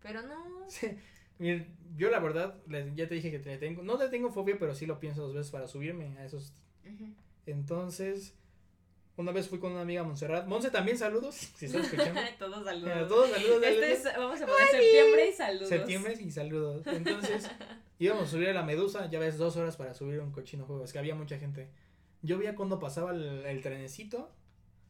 Pero 0.03 0.23
no... 0.23 0.67
yo 1.39 2.11
la 2.11 2.19
verdad, 2.21 2.57
ya 2.95 3.09
te 3.09 3.15
dije 3.15 3.31
que 3.31 3.39
te 3.39 3.59
tengo, 3.59 3.83
no 3.83 3.99
te 3.99 4.09
tengo 4.09 4.31
fobia, 4.31 4.57
pero 4.59 4.75
sí 4.75 4.87
lo 4.87 5.01
pienso 5.01 5.23
dos 5.23 5.35
veces 5.35 5.51
para 5.51 5.67
subirme 5.67 6.17
a 6.19 6.25
esos. 6.25 6.53
Entonces, 7.47 8.35
una 9.17 9.31
vez 9.31 9.49
fui 9.49 9.59
con 9.59 9.73
una 9.73 9.83
amiga 9.83 10.03
Montserrat. 10.03 10.47
Monse, 10.47 10.71
también 10.71 10.97
saludos, 10.97 11.35
si 11.35 11.67
estás 11.67 11.85
escuchando. 11.85 12.21
todos 12.39 12.65
saludos. 12.65 12.97
Eh, 12.97 13.05
todos 13.09 13.31
saludos. 13.31 13.63
Este 13.65 14.19
vamos 14.19 14.41
a 14.41 14.47
poner 14.47 14.69
septiembre 14.69 15.29
y 15.29 15.33
saludos. 15.33 15.69
Septiembre 15.69 16.19
y 16.21 16.31
saludos. 16.31 16.87
Entonces, 16.87 17.51
íbamos 17.99 18.25
a 18.25 18.31
subir 18.31 18.49
a 18.49 18.55
la 18.55 18.63
Medusa, 18.63 19.11
ya 19.11 19.19
ves, 19.19 19.37
dos 19.37 19.57
horas 19.57 19.77
para 19.77 19.95
subir 19.95 20.21
un 20.21 20.33
cochino 20.33 20.65
juego. 20.65 20.85
Es 20.85 20.93
que 20.93 20.99
había 20.99 21.15
mucha 21.15 21.39
gente. 21.39 21.71
Yo 22.23 22.39
veía 22.39 22.55
cuando 22.55 22.79
pasaba 22.79 23.11
el, 23.11 23.45
el 23.45 23.61
trenecito, 23.61 24.33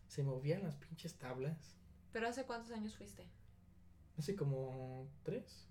se 0.06 0.22
movían 0.22 0.62
las 0.62 0.76
pinches 0.76 1.14
tablas. 1.14 1.76
¿Pero 2.12 2.28
hace 2.28 2.44
cuántos 2.44 2.70
años 2.72 2.94
fuiste? 2.94 3.26
Hace 4.18 4.36
como 4.36 5.08
tres. 5.24 5.66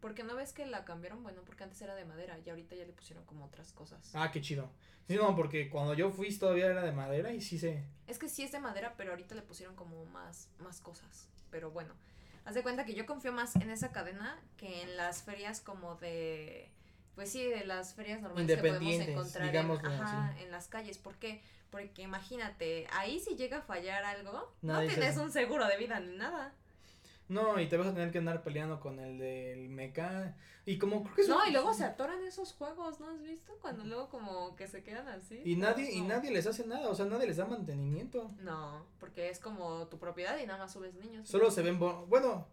Porque 0.00 0.24
no 0.24 0.34
ves 0.34 0.52
que 0.52 0.64
la 0.66 0.84
cambiaron, 0.84 1.22
bueno, 1.22 1.42
porque 1.44 1.64
antes 1.64 1.80
era 1.82 1.94
de 1.94 2.04
madera 2.04 2.38
y 2.38 2.48
ahorita 2.48 2.74
ya 2.74 2.84
le 2.84 2.92
pusieron 2.92 3.24
como 3.26 3.44
otras 3.44 3.72
cosas. 3.72 4.10
Ah, 4.14 4.30
qué 4.32 4.40
chido. 4.40 4.70
Sí, 5.06 5.16
no, 5.16 5.36
porque 5.36 5.68
cuando 5.68 5.94
yo 5.94 6.10
fui 6.10 6.34
todavía 6.36 6.66
era 6.66 6.82
de 6.82 6.92
madera 6.92 7.32
y 7.32 7.40
sí 7.40 7.58
se... 7.58 7.84
Es 8.06 8.18
que 8.18 8.28
sí 8.28 8.42
es 8.42 8.52
de 8.52 8.60
madera, 8.60 8.94
pero 8.96 9.10
ahorita 9.10 9.34
le 9.34 9.42
pusieron 9.42 9.76
como 9.76 10.04
más, 10.06 10.48
más 10.58 10.80
cosas. 10.80 11.28
Pero 11.50 11.70
bueno, 11.70 11.94
haz 12.44 12.54
de 12.54 12.62
cuenta 12.62 12.84
que 12.84 12.94
yo 12.94 13.06
confío 13.06 13.32
más 13.32 13.56
en 13.56 13.70
esa 13.70 13.92
cadena 13.92 14.40
que 14.56 14.82
en 14.82 14.96
las 14.96 15.22
ferias 15.22 15.60
como 15.60 15.96
de... 15.96 16.70
Pues 17.14 17.32
sí, 17.32 17.44
de 17.44 17.66
las 17.66 17.94
ferias 17.94 18.22
normales 18.22 18.46
que 18.56 18.68
podemos 18.68 18.94
encontrar 18.94 19.54
en, 19.54 19.70
ajá, 19.70 20.34
en 20.38 20.50
las 20.50 20.68
calles. 20.68 20.96
¿Por 20.96 21.16
qué? 21.16 21.42
Porque 21.70 22.02
imagínate, 22.02 22.86
ahí 22.92 23.20
si 23.20 23.36
llega 23.36 23.58
a 23.58 23.62
fallar 23.62 24.04
algo, 24.04 24.54
no 24.62 24.80
tienes 24.86 25.16
un 25.18 25.30
seguro 25.30 25.66
de 25.66 25.76
vida 25.76 26.00
ni 26.00 26.16
nada. 26.16 26.54
No, 27.30 27.60
y 27.60 27.68
te 27.68 27.76
vas 27.76 27.86
a 27.86 27.94
tener 27.94 28.10
que 28.10 28.18
andar 28.18 28.42
peleando 28.42 28.80
con 28.80 28.98
el 28.98 29.16
del 29.16 29.68
meca. 29.68 30.36
Y 30.66 30.78
como 30.78 31.04
creo 31.04 31.14
que 31.14 31.28
No, 31.28 31.46
y 31.46 31.52
luego 31.52 31.72
se 31.72 31.84
atoran 31.84 32.24
esos 32.24 32.52
juegos, 32.54 32.98
¿no 32.98 33.08
has 33.08 33.22
visto? 33.22 33.52
Cuando 33.60 33.84
luego 33.84 34.08
como 34.08 34.56
que 34.56 34.66
se 34.66 34.82
quedan 34.82 35.06
así. 35.06 35.40
Y 35.44 35.54
nadie, 35.54 35.92
y 35.92 36.02
nadie 36.02 36.32
les 36.32 36.48
hace 36.48 36.66
nada, 36.66 36.88
o 36.88 36.94
sea, 36.94 37.06
nadie 37.06 37.28
les 37.28 37.36
da 37.36 37.46
mantenimiento. 37.46 38.32
No, 38.40 38.84
porque 38.98 39.30
es 39.30 39.38
como 39.38 39.86
tu 39.86 40.00
propiedad 40.00 40.38
y 40.40 40.46
nada 40.46 40.58
más 40.58 40.72
subes 40.72 40.94
niños. 40.96 41.28
Solo 41.28 41.52
se 41.52 41.62
ven, 41.62 41.78
bueno, 41.78 42.48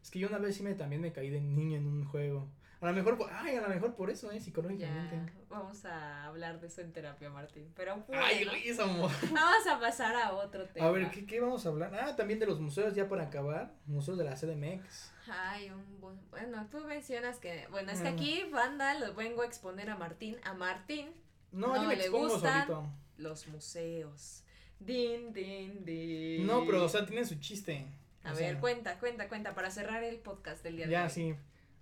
es 0.00 0.10
que 0.10 0.20
yo 0.20 0.28
una 0.28 0.38
vez 0.38 0.54
sí 0.54 0.62
me 0.62 0.74
también 0.74 1.02
me 1.02 1.12
caí 1.12 1.28
de 1.28 1.40
niño 1.40 1.76
en 1.76 1.88
un 1.88 2.04
juego. 2.04 2.46
A 2.80 2.86
lo 2.86 2.92
mejor, 2.92 3.18
ay, 3.32 3.56
a 3.56 3.62
lo 3.62 3.68
mejor 3.68 3.96
por 3.96 4.10
eso, 4.10 4.30
¿eh? 4.30 4.40
Psicológicamente. 4.40 5.32
Vamos 5.50 5.84
a 5.84 6.24
hablar 6.24 6.60
de 6.60 6.68
eso 6.68 6.80
en 6.80 6.92
terapia, 6.92 7.28
Martín. 7.28 7.70
Pero 7.76 8.02
Ay, 8.12 8.46
amor. 8.78 9.10
Vamos 9.32 9.66
a 9.66 9.78
pasar 9.78 10.14
a 10.16 10.32
otro 10.32 10.66
tema. 10.66 10.86
A 10.86 10.90
ver, 10.90 11.10
¿qué, 11.10 11.26
¿qué 11.26 11.40
vamos 11.40 11.66
a 11.66 11.68
hablar? 11.68 11.94
Ah, 11.94 12.16
también 12.16 12.38
de 12.38 12.46
los 12.46 12.60
museos, 12.60 12.94
ya 12.94 13.08
para 13.08 13.24
acabar. 13.24 13.74
Museos 13.86 14.16
de 14.16 14.24
la 14.24 14.34
CDMX. 14.36 15.12
Ay, 15.28 15.70
un 15.70 16.00
bueno, 16.30 16.66
tú 16.70 16.78
mencionas 16.80 17.38
que, 17.38 17.66
bueno, 17.70 17.92
es 17.92 18.00
que 18.00 18.08
aquí, 18.08 18.44
banda, 18.50 18.98
lo 18.98 19.14
vengo 19.14 19.42
a 19.42 19.46
exponer 19.46 19.90
a 19.90 19.96
Martín. 19.96 20.36
A 20.44 20.54
Martín 20.54 21.12
no, 21.52 21.74
no 21.74 21.92
le 21.92 22.08
gustan 22.08 22.92
los 23.16 23.46
museos. 23.48 24.44
Din, 24.78 25.32
din, 25.32 25.84
din. 25.84 26.46
No, 26.46 26.64
pero, 26.64 26.84
o 26.84 26.88
sea, 26.88 27.04
tienen 27.04 27.26
su 27.26 27.34
chiste. 27.38 27.86
A 28.22 28.32
ver, 28.32 28.58
cuenta, 28.58 28.98
cuenta, 28.98 29.28
cuenta, 29.28 29.54
para 29.54 29.70
cerrar 29.70 30.02
el 30.04 30.18
podcast 30.18 30.62
del 30.62 30.76
día 30.76 30.86
de 30.86 30.96
hoy. 30.96 31.02
Ya, 31.02 31.08
sí. 31.08 31.34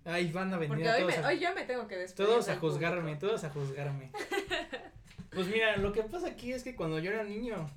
Ahí 0.05 0.31
van 0.31 0.53
a 0.53 0.57
venir 0.57 0.69
Porque 0.69 0.89
hoy, 0.89 1.11
todos 1.13 1.25
hoy 1.25 1.39
yo 1.39 1.53
me 1.53 1.63
tengo 1.65 1.87
que 1.87 1.97
despedir. 1.97 2.29
Todos 2.29 2.49
a 2.49 2.57
juzgarme, 2.57 3.15
todos 3.15 3.43
a 3.43 3.49
juzgarme. 3.49 4.11
pues 5.31 5.47
mira, 5.47 5.77
lo 5.77 5.91
que 5.91 6.03
pasa 6.03 6.27
aquí 6.27 6.51
es 6.51 6.63
que 6.63 6.75
cuando 6.75 6.99
yo 6.99 7.11
era 7.11 7.23
niño, 7.23 7.69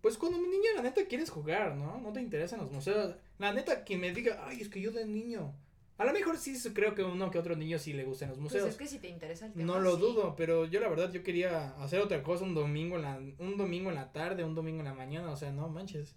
pues 0.00 0.16
cuando 0.16 0.38
un 0.38 0.50
niño 0.50 0.70
la 0.76 0.82
neta 0.82 1.04
quieres 1.06 1.30
jugar, 1.30 1.76
¿no? 1.76 1.98
No 1.98 2.12
te 2.12 2.20
interesan 2.20 2.60
los 2.60 2.70
museos. 2.70 3.14
La 3.38 3.52
neta, 3.52 3.84
quien 3.84 4.00
me 4.00 4.12
diga, 4.12 4.42
ay, 4.46 4.60
es 4.60 4.68
que 4.68 4.80
yo 4.80 4.90
de 4.90 5.04
niño. 5.04 5.54
A 5.98 6.04
lo 6.04 6.12
mejor 6.12 6.36
sí 6.38 6.56
creo 6.72 6.94
que 6.94 7.04
uno 7.04 7.30
que 7.30 7.38
otro 7.38 7.54
niño 7.54 7.78
sí 7.78 7.92
le 7.92 8.04
gustan 8.04 8.30
los 8.30 8.38
pues 8.38 8.44
museos. 8.44 8.64
Pues 8.64 8.74
es 8.74 8.78
que 8.78 8.86
si 8.88 8.98
te 8.98 9.08
interesa 9.08 9.46
el 9.46 9.52
tema. 9.52 9.64
No 9.64 9.78
lo 9.78 9.96
dudo, 9.96 10.34
pero 10.36 10.64
yo 10.64 10.80
la 10.80 10.88
verdad 10.88 11.12
yo 11.12 11.22
quería 11.22 11.76
hacer 11.82 12.00
otra 12.00 12.22
cosa 12.22 12.44
un 12.44 12.54
domingo 12.54 12.96
en 12.96 13.02
la, 13.02 13.20
un 13.38 13.56
domingo 13.56 13.90
en 13.90 13.96
la 13.96 14.10
tarde, 14.10 14.42
un 14.42 14.54
domingo 14.54 14.80
en 14.80 14.86
la 14.86 14.94
mañana, 14.94 15.30
o 15.30 15.36
sea, 15.36 15.52
no 15.52 15.68
manches. 15.68 16.16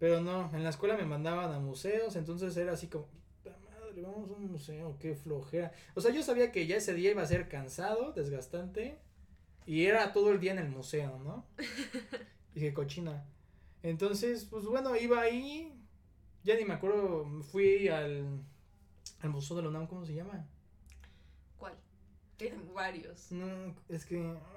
Pero 0.00 0.20
no, 0.20 0.50
en 0.52 0.64
la 0.64 0.70
escuela 0.70 0.96
me 0.96 1.04
mandaban 1.04 1.52
a 1.52 1.60
museos, 1.60 2.16
entonces 2.16 2.56
era 2.56 2.72
así 2.72 2.88
como, 2.88 3.06
vamos 4.00 4.30
a 4.30 4.34
un 4.34 4.50
museo, 4.50 4.96
qué 4.98 5.14
flojera. 5.14 5.72
O 5.94 6.00
sea, 6.00 6.12
yo 6.12 6.22
sabía 6.22 6.50
que 6.52 6.66
ya 6.66 6.76
ese 6.76 6.94
día 6.94 7.10
iba 7.10 7.22
a 7.22 7.26
ser 7.26 7.48
cansado, 7.48 8.12
desgastante, 8.12 8.98
y 9.66 9.84
era 9.84 10.12
todo 10.12 10.32
el 10.32 10.40
día 10.40 10.52
en 10.52 10.58
el 10.58 10.68
museo, 10.68 11.18
¿no? 11.18 11.46
Dije, 12.54 12.72
cochina. 12.72 13.26
Entonces, 13.82 14.44
pues 14.44 14.64
bueno, 14.64 14.96
iba 14.96 15.20
ahí, 15.20 15.72
ya 16.44 16.56
ni 16.56 16.64
me 16.64 16.74
acuerdo, 16.74 17.42
fui 17.42 17.88
al, 17.88 18.40
al 19.20 19.30
Museo 19.30 19.56
de 19.56 19.62
la 19.62 19.68
UNAM, 19.68 19.86
¿cómo 19.86 20.04
se 20.04 20.14
llama? 20.14 20.46
¿Cuál? 21.58 21.74
Tienen 22.36 22.72
varios. 22.72 23.32
No, 23.32 23.74
es 23.88 24.06
que... 24.06 24.16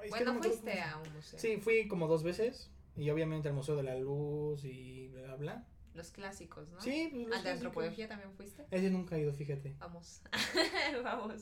bueno, 0.09 0.41
fuiste 0.41 0.79
a 0.79 0.97
un 0.97 1.13
museo. 1.13 1.39
Sí, 1.39 1.57
fui 1.57 1.87
como 1.87 2.07
dos 2.07 2.23
veces, 2.23 2.69
y 2.95 3.09
obviamente 3.09 3.49
al 3.49 3.55
Museo 3.55 3.75
de 3.75 3.83
la 3.83 3.95
Luz 3.95 4.63
y 4.63 5.07
bla, 5.07 5.23
bla, 5.23 5.35
bla. 5.35 5.67
Los 5.95 6.11
clásicos, 6.11 6.67
¿no? 6.69 6.81
Sí, 6.81 7.07
pues 7.11 7.27
los 7.27 7.37
¿Al 7.37 7.43
de 7.43 7.49
antropología 7.51 8.07
también 8.07 8.33
fuiste? 8.33 8.65
Ese 8.69 8.89
nunca 8.89 9.15
ha 9.15 9.19
ido, 9.19 9.33
fíjate. 9.33 9.75
Vamos. 9.79 10.21
Vamos. 11.03 11.41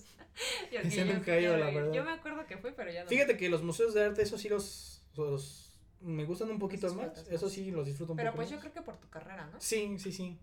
Ese 0.72 1.06
nunca 1.06 1.34
ha 1.34 1.40
ido, 1.40 1.58
la 1.58 1.72
verdad. 1.72 1.92
Yo 1.92 2.04
me 2.04 2.12
acuerdo 2.12 2.46
que 2.46 2.58
fue, 2.58 2.72
pero 2.72 2.92
ya 2.92 3.04
no. 3.04 3.10
Fíjate 3.10 3.36
que 3.36 3.50
los 3.50 3.64
museos 3.64 3.94
de 3.96 4.04
arte, 4.04 4.22
esos 4.22 4.40
sí 4.40 4.50
los, 4.50 5.04
los 5.16 5.74
me 6.02 6.26
gustan 6.26 6.52
un 6.52 6.60
poquito 6.60 6.94
más. 6.94 7.28
Eso 7.30 7.50
sí 7.50 7.72
los 7.72 7.86
disfruto 7.86 8.14
un 8.14 8.18
pero 8.18 8.32
poco 8.32 8.38
Pero 8.38 8.50
pues 8.50 8.50
yo 8.52 8.60
creo 8.60 8.74
que 8.74 8.82
por 8.82 9.00
tu 9.00 9.10
carrera, 9.10 9.48
¿no? 9.48 9.60
Sí, 9.60 9.98
sí, 9.98 10.12
sí. 10.12 10.38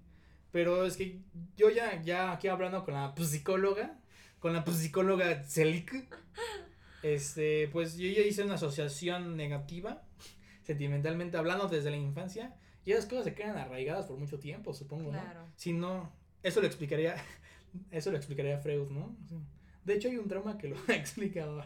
Pero 0.51 0.85
es 0.85 0.97
que 0.97 1.21
yo 1.57 1.71
ya, 1.71 2.03
ya 2.03 2.33
aquí 2.33 2.49
hablando 2.49 2.85
con 2.85 2.95
la 2.95 3.15
psicóloga, 3.17 3.99
con 4.41 4.53
la 4.53 4.65
psicóloga 4.65 5.45
Celic, 5.45 6.09
este, 7.03 7.69
pues 7.69 7.97
yo 7.97 8.11
ya 8.11 8.23
hice 8.23 8.43
una 8.43 8.55
asociación 8.55 9.37
negativa, 9.37 10.03
sentimentalmente 10.63 11.37
hablando 11.37 11.69
desde 11.69 11.91
la 11.91 11.97
infancia, 11.97 12.57
y 12.85 12.93
esas 12.93 13.07
cosas 13.07 13.24
se 13.24 13.35
quedan 13.35 13.57
arraigadas 13.59 14.07
por 14.07 14.18
mucho 14.18 14.39
tiempo, 14.39 14.72
supongo, 14.74 15.11
claro. 15.11 15.41
¿no? 15.41 15.53
Si 15.57 15.72
no, 15.72 16.11
eso 16.43 16.61
lo 16.61 16.66
explicaría, 16.66 17.16
eso 17.91 18.11
lo 18.11 18.16
explicaría 18.16 18.59
Freud, 18.59 18.91
¿no? 18.91 19.14
De 19.85 19.95
hecho 19.95 20.09
hay 20.09 20.16
un 20.16 20.28
trauma 20.28 20.59
que 20.59 20.68
lo 20.68 20.76
ha 20.89 20.95
explicado. 20.95 21.64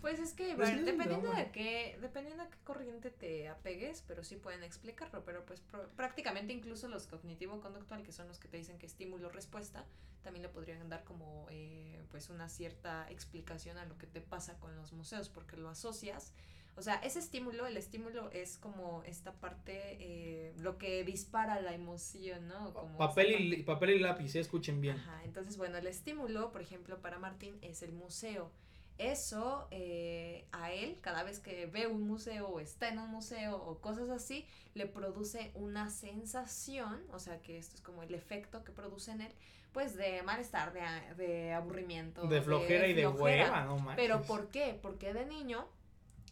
Pues 0.00 0.20
es 0.20 0.32
que, 0.32 0.54
pues 0.54 0.84
dependiendo 0.84 1.32
de 1.32 1.50
qué, 1.50 1.98
dependiendo 2.00 2.44
de 2.44 2.50
qué 2.50 2.58
corriente 2.62 3.10
te 3.10 3.48
apegues, 3.48 4.04
pero 4.06 4.22
sí 4.22 4.36
pueden 4.36 4.62
explicarlo, 4.62 5.24
pero 5.24 5.44
pues 5.44 5.60
prácticamente 5.96 6.52
incluso 6.52 6.86
los 6.86 7.08
cognitivo-conductual, 7.08 8.04
que 8.04 8.12
son 8.12 8.28
los 8.28 8.38
que 8.38 8.46
te 8.46 8.58
dicen 8.58 8.78
que 8.78 8.86
estímulo-respuesta, 8.86 9.84
también 10.22 10.42
le 10.42 10.48
podrían 10.48 10.88
dar 10.88 11.02
como 11.02 11.46
eh, 11.50 12.00
pues 12.10 12.30
una 12.30 12.48
cierta 12.48 13.10
explicación 13.10 13.76
a 13.76 13.86
lo 13.86 13.98
que 13.98 14.06
te 14.06 14.20
pasa 14.20 14.58
con 14.58 14.76
los 14.76 14.92
museos, 14.92 15.28
porque 15.28 15.56
lo 15.56 15.68
asocias, 15.68 16.32
o 16.76 16.82
sea, 16.82 16.96
ese 16.96 17.18
estímulo, 17.18 17.66
el 17.66 17.76
estímulo 17.76 18.30
es 18.30 18.56
como 18.56 19.02
esta 19.04 19.32
parte, 19.32 19.96
eh, 20.00 20.54
lo 20.58 20.78
que 20.78 21.04
dispara 21.04 21.60
la 21.60 21.74
emoción, 21.74 22.48
¿no? 22.48 22.72
Como 22.72 22.96
papel, 22.96 23.52
y, 23.52 23.62
papel 23.62 23.90
y 23.90 23.98
lápiz, 23.98 24.34
¿eh? 24.36 24.40
escuchen 24.40 24.80
bien. 24.80 24.96
Ajá, 24.96 25.22
entonces 25.24 25.56
bueno, 25.56 25.78
el 25.78 25.86
estímulo, 25.86 26.52
por 26.52 26.62
ejemplo, 26.62 27.00
para 27.00 27.18
Martín 27.18 27.58
es 27.62 27.82
el 27.82 27.92
museo 27.92 28.52
eso 28.98 29.68
eh, 29.70 30.44
a 30.52 30.72
él, 30.72 30.98
cada 31.00 31.22
vez 31.22 31.38
que 31.38 31.66
ve 31.66 31.86
un 31.86 32.02
museo 32.02 32.48
o 32.48 32.60
está 32.60 32.88
en 32.88 32.98
un 32.98 33.10
museo 33.10 33.56
o 33.56 33.78
cosas 33.78 34.10
así, 34.10 34.44
le 34.74 34.86
produce 34.86 35.52
una 35.54 35.88
sensación, 35.88 37.00
o 37.12 37.18
sea 37.18 37.40
que 37.40 37.58
esto 37.58 37.76
es 37.76 37.80
como 37.80 38.02
el 38.02 38.12
efecto 38.14 38.64
que 38.64 38.72
produce 38.72 39.12
en 39.12 39.22
él, 39.22 39.32
pues 39.72 39.96
de 39.96 40.22
malestar, 40.22 40.72
de, 40.72 41.14
de 41.14 41.52
aburrimiento. 41.52 42.26
De 42.26 42.42
flojera 42.42 42.88
y 42.88 42.94
de 42.94 43.06
hueva, 43.06 43.64
no 43.64 43.78
manches. 43.78 43.96
Pero 43.96 44.22
¿por 44.22 44.48
qué? 44.48 44.76
Porque 44.82 45.14
de 45.14 45.26
niño 45.26 45.68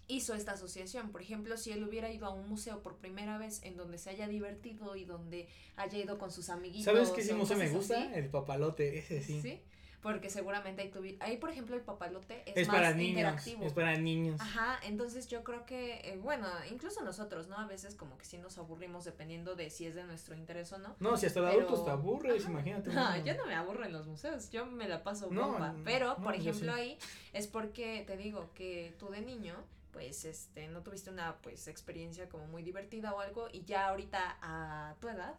hizo 0.08 0.34
esta 0.34 0.52
asociación. 0.52 1.10
Por 1.10 1.22
ejemplo, 1.22 1.56
si 1.56 1.72
él 1.72 1.84
hubiera 1.84 2.10
ido 2.10 2.26
a 2.26 2.30
un 2.30 2.48
museo 2.48 2.82
por 2.82 2.96
primera 2.96 3.38
vez 3.38 3.62
en 3.62 3.76
donde 3.76 3.98
se 3.98 4.10
haya 4.10 4.28
divertido 4.28 4.96
y 4.96 5.04
donde 5.04 5.48
haya 5.76 5.98
ido 5.98 6.18
con 6.18 6.30
sus 6.30 6.48
amiguitos. 6.48 6.84
¿Sabes 6.84 7.10
qué 7.10 7.34
museo 7.34 7.56
me 7.56 7.68
gusta? 7.68 8.14
El 8.14 8.28
papalote, 8.28 8.98
ese 8.98 9.22
sí. 9.22 9.40
¿Sí? 9.40 9.60
porque 10.06 10.30
seguramente 10.30 10.82
ahí 10.82 10.88
tuvi 10.88 11.16
ahí 11.18 11.36
por 11.36 11.50
ejemplo 11.50 11.74
el 11.74 11.82
papalote 11.82 12.44
es, 12.46 12.56
es 12.56 12.68
más 12.68 12.76
para 12.76 12.92
niños, 12.92 13.08
interactivo. 13.08 13.66
Es 13.66 13.72
para 13.72 13.96
niños. 13.96 14.40
Ajá, 14.40 14.78
entonces 14.84 15.26
yo 15.26 15.42
creo 15.42 15.66
que 15.66 15.94
eh, 16.04 16.16
bueno, 16.22 16.46
incluso 16.70 17.02
nosotros, 17.02 17.48
¿no? 17.48 17.58
A 17.58 17.66
veces 17.66 17.96
como 17.96 18.16
que 18.16 18.24
sí 18.24 18.38
nos 18.38 18.56
aburrimos 18.56 19.04
dependiendo 19.04 19.56
de 19.56 19.68
si 19.68 19.84
es 19.84 19.96
de 19.96 20.04
nuestro 20.04 20.36
interés 20.36 20.72
o 20.72 20.78
no. 20.78 20.94
No, 21.00 21.16
si 21.16 21.26
hasta 21.26 21.40
de 21.40 21.48
adultos 21.48 21.84
te 21.84 21.90
aburres, 21.90 22.44
imagínate. 22.44 22.90
No, 22.96 23.16
yo 23.24 23.34
no 23.34 23.46
me 23.46 23.54
aburro 23.56 23.84
en 23.84 23.92
los 23.92 24.06
museos, 24.06 24.48
yo 24.50 24.64
me 24.64 24.86
la 24.86 25.02
paso 25.02 25.28
bomba, 25.28 25.74
pero 25.84 26.16
por 26.18 26.36
ejemplo 26.36 26.72
ahí 26.72 26.98
es 27.32 27.48
porque 27.48 28.04
te 28.06 28.16
digo 28.16 28.50
que 28.54 28.94
tú 29.00 29.08
de 29.08 29.22
niño 29.22 29.56
pues 29.96 30.26
este 30.26 30.68
no 30.68 30.82
tuviste 30.82 31.08
una 31.08 31.38
pues 31.40 31.68
experiencia 31.68 32.28
como 32.28 32.46
muy 32.48 32.62
divertida 32.62 33.14
o 33.14 33.20
algo 33.20 33.48
y 33.50 33.64
ya 33.64 33.88
ahorita 33.88 34.36
a 34.42 34.94
tu 35.00 35.08
edad 35.08 35.36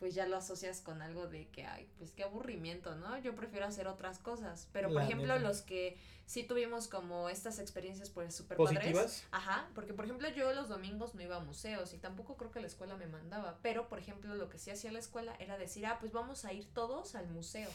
pues 0.00 0.16
ya 0.16 0.26
lo 0.26 0.36
asocias 0.36 0.80
con 0.80 1.02
algo 1.02 1.28
de 1.28 1.46
que, 1.48 1.66
ay, 1.66 1.86
pues 1.98 2.10
qué 2.12 2.24
aburrimiento, 2.24 2.94
¿no? 2.96 3.18
Yo 3.18 3.34
prefiero 3.34 3.66
hacer 3.66 3.86
otras 3.86 4.18
cosas. 4.18 4.66
Pero, 4.72 4.88
por 4.88 5.02
ejemplo, 5.02 5.38
los 5.38 5.60
que 5.60 5.98
sí 6.24 6.42
tuvimos 6.42 6.88
como 6.88 7.28
estas 7.28 7.58
experiencias, 7.58 8.08
pues, 8.08 8.34
súper 8.34 8.56
padres. 8.56 9.26
Ajá, 9.30 9.68
porque, 9.74 9.92
por 9.92 10.06
ejemplo, 10.06 10.26
yo 10.30 10.54
los 10.54 10.70
domingos 10.70 11.14
no 11.14 11.20
iba 11.20 11.36
a 11.36 11.40
museos 11.40 11.92
y 11.92 11.98
tampoco 11.98 12.38
creo 12.38 12.50
que 12.50 12.60
la 12.60 12.66
escuela 12.66 12.96
me 12.96 13.08
mandaba. 13.08 13.58
Pero, 13.60 13.90
por 13.90 13.98
ejemplo, 13.98 14.34
lo 14.34 14.48
que 14.48 14.56
sí 14.56 14.70
hacía 14.70 14.90
la 14.90 15.00
escuela 15.00 15.36
era 15.38 15.58
decir, 15.58 15.84
ah, 15.84 15.98
pues 16.00 16.12
vamos 16.12 16.46
a 16.46 16.54
ir 16.54 16.66
todos 16.72 17.14
al 17.14 17.28
museo. 17.28 17.68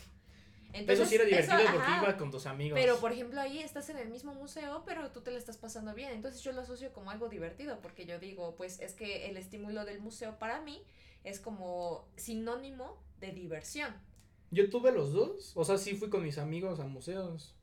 Entonces, 0.75 0.99
eso 0.99 1.09
sí 1.09 1.15
era 1.15 1.25
divertido 1.25 1.57
porque 1.73 1.91
ibas 2.01 2.15
con 2.15 2.31
tus 2.31 2.45
amigos. 2.45 2.77
Pero, 2.79 2.99
por 2.99 3.11
ejemplo, 3.11 3.39
ahí 3.39 3.59
estás 3.59 3.89
en 3.89 3.97
el 3.97 4.09
mismo 4.09 4.33
museo, 4.33 4.83
pero 4.85 5.11
tú 5.11 5.21
te 5.21 5.31
lo 5.31 5.37
estás 5.37 5.57
pasando 5.57 5.93
bien. 5.93 6.11
Entonces, 6.11 6.41
yo 6.41 6.51
lo 6.51 6.61
asocio 6.61 6.91
como 6.91 7.11
algo 7.11 7.29
divertido 7.29 7.79
porque 7.81 8.05
yo 8.05 8.19
digo, 8.19 8.55
pues, 8.55 8.79
es 8.81 8.93
que 8.93 9.29
el 9.29 9.37
estímulo 9.37 9.85
del 9.85 10.01
museo 10.01 10.37
para 10.37 10.61
mí 10.61 10.83
es 11.23 11.39
como 11.39 12.07
sinónimo 12.17 13.01
de 13.19 13.31
diversión. 13.31 13.93
Yo 14.51 14.69
tuve 14.69 14.91
los 14.91 15.11
dos, 15.11 15.53
o 15.55 15.65
sea, 15.65 15.77
sí 15.77 15.95
fui 15.95 16.09
con 16.09 16.23
mis 16.23 16.37
amigos 16.37 16.79
a 16.79 16.85
museos, 16.85 17.54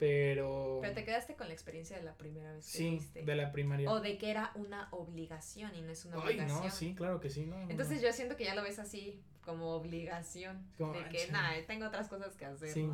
pero... 0.00 0.78
Pero 0.80 0.94
te 0.94 1.04
quedaste 1.04 1.36
con 1.36 1.46
la 1.46 1.52
experiencia 1.52 1.94
de 1.94 2.02
la 2.02 2.16
primera 2.16 2.50
vez 2.54 2.64
que 2.64 2.78
Sí, 2.78 3.00
de 3.14 3.36
la 3.36 3.52
primaria. 3.52 3.90
O 3.92 4.00
de 4.00 4.16
que 4.16 4.30
era 4.30 4.50
una 4.54 4.88
obligación 4.92 5.74
y 5.74 5.82
no 5.82 5.90
es 5.90 6.06
una 6.06 6.16
Ay, 6.24 6.38
no, 6.38 6.70
sí, 6.70 6.94
claro 6.94 7.20
que 7.20 7.28
sí, 7.28 7.44
no. 7.44 7.68
Entonces 7.68 8.00
yo 8.00 8.10
siento 8.14 8.34
que 8.34 8.44
ya 8.44 8.54
lo 8.54 8.62
ves 8.62 8.78
así, 8.78 9.22
como 9.42 9.74
obligación, 9.74 10.66
de 10.78 11.08
que, 11.10 11.30
nada, 11.30 11.54
tengo 11.66 11.86
otras 11.86 12.08
cosas 12.08 12.34
que 12.34 12.46
hacer, 12.46 12.70
sí. 12.70 12.88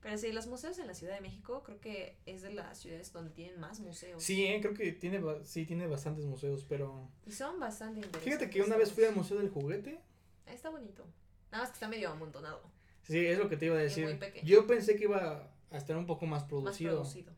Pero 0.00 0.16
sí, 0.16 0.32
los 0.32 0.46
museos 0.46 0.78
en 0.78 0.86
la 0.86 0.94
Ciudad 0.94 1.16
de 1.16 1.20
México 1.20 1.62
creo 1.62 1.80
que 1.80 2.16
es 2.24 2.40
de 2.40 2.52
las 2.52 2.78
ciudades 2.78 3.12
donde 3.12 3.32
tienen 3.32 3.60
más 3.60 3.80
museos. 3.80 4.22
Sí, 4.22 4.46
eh, 4.46 4.60
creo 4.62 4.72
que 4.72 4.92
tiene, 4.92 5.20
sí, 5.44 5.66
tiene 5.66 5.86
bastantes 5.86 6.24
museos, 6.24 6.64
pero... 6.66 7.10
Y 7.26 7.32
son 7.32 7.60
bastante 7.60 7.98
interesantes. 7.98 8.22
Fíjate 8.22 8.48
que 8.48 8.62
una 8.62 8.76
vez 8.76 8.92
fui 8.92 9.04
al 9.04 9.14
Museo 9.14 9.36
del 9.38 9.50
Juguete. 9.50 10.00
Está 10.46 10.70
bonito. 10.70 11.04
Nada 11.50 11.64
más 11.64 11.70
que 11.70 11.74
está 11.74 11.88
medio 11.88 12.08
amontonado. 12.08 12.62
Sí, 13.02 13.26
es 13.26 13.38
lo 13.38 13.48
que 13.48 13.56
te 13.58 13.66
iba 13.66 13.76
a 13.76 13.80
decir. 13.80 14.18
Yo 14.42 14.66
pensé 14.66 14.96
que 14.96 15.04
iba 15.04 15.50
a 15.70 15.76
estar 15.78 15.96
un 15.96 16.06
poco 16.06 16.26
más 16.26 16.44
producido. 16.44 17.00
Más 17.00 17.08
producido. 17.08 17.32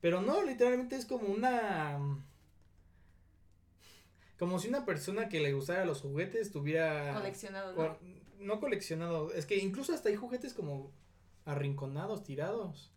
Pero 0.00 0.20
no, 0.20 0.42
literalmente 0.42 0.96
es 0.96 1.06
como 1.06 1.28
una... 1.28 1.98
Como 4.38 4.58
si 4.58 4.68
una 4.68 4.84
persona 4.84 5.28
que 5.28 5.40
le 5.40 5.52
gustara 5.52 5.84
los 5.84 6.00
juguetes 6.00 6.50
tuviera... 6.50 7.14
Coleccionado, 7.14 7.74
¿no? 7.74 7.98
no 8.42 8.60
coleccionado. 8.60 9.32
Es 9.32 9.46
que 9.46 9.56
incluso 9.58 9.94
hasta 9.94 10.08
hay 10.08 10.16
juguetes 10.16 10.54
como 10.54 10.90
arrinconados, 11.44 12.24
tirados. 12.24 12.92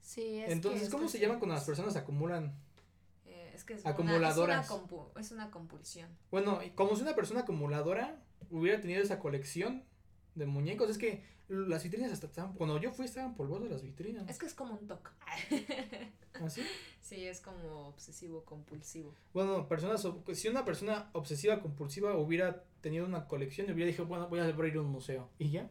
Sí, 0.00 0.40
es 0.40 0.50
Entonces, 0.50 0.88
¿cómo 0.90 1.08
se 1.08 1.18
llama 1.18 1.38
cuando 1.38 1.54
las 1.54 1.64
personas 1.64 1.96
acumulan? 1.96 2.54
Eh, 3.26 3.52
es 3.54 3.64
que 3.64 3.74
es 3.74 3.86
acumuladoras. 3.86 4.70
Una, 4.70 5.20
es, 5.20 5.30
una 5.30 5.50
compulsión. 5.50 6.08
Bueno, 6.30 6.58
como 6.74 6.96
si 6.96 7.02
una 7.02 7.14
persona 7.14 7.40
acumuladora 7.40 8.22
hubiera 8.50 8.80
tenido 8.80 9.02
esa 9.02 9.18
colección 9.18 9.84
de 10.34 10.46
muñecos, 10.46 10.90
es 10.90 10.98
que 10.98 11.22
las 11.50 11.82
vitrinas 11.82 12.12
hasta 12.12 12.26
estaban, 12.26 12.52
cuando 12.54 12.80
yo 12.80 12.92
fui 12.92 13.04
estaban 13.04 13.34
polvosas 13.34 13.70
las 13.70 13.82
vitrinas. 13.82 14.28
Es 14.28 14.38
que 14.38 14.46
es 14.46 14.54
como 14.54 14.74
un 14.74 14.86
toque. 14.86 15.10
¿Así? 16.44 16.60
¿Ah, 16.62 16.66
sí, 17.00 17.26
es 17.26 17.40
como 17.40 17.88
obsesivo 17.88 18.44
compulsivo. 18.44 19.14
Bueno, 19.34 19.68
personas, 19.68 20.06
si 20.32 20.48
una 20.48 20.64
persona 20.64 21.10
obsesiva 21.12 21.60
compulsiva 21.60 22.16
hubiera 22.16 22.62
tenido 22.80 23.04
una 23.04 23.26
colección, 23.26 23.70
hubiera 23.70 23.90
dicho, 23.90 24.06
bueno, 24.06 24.28
voy 24.28 24.38
a 24.38 24.44
abrir 24.44 24.78
un 24.78 24.86
museo. 24.86 25.28
¿Y 25.38 25.50
ya? 25.50 25.70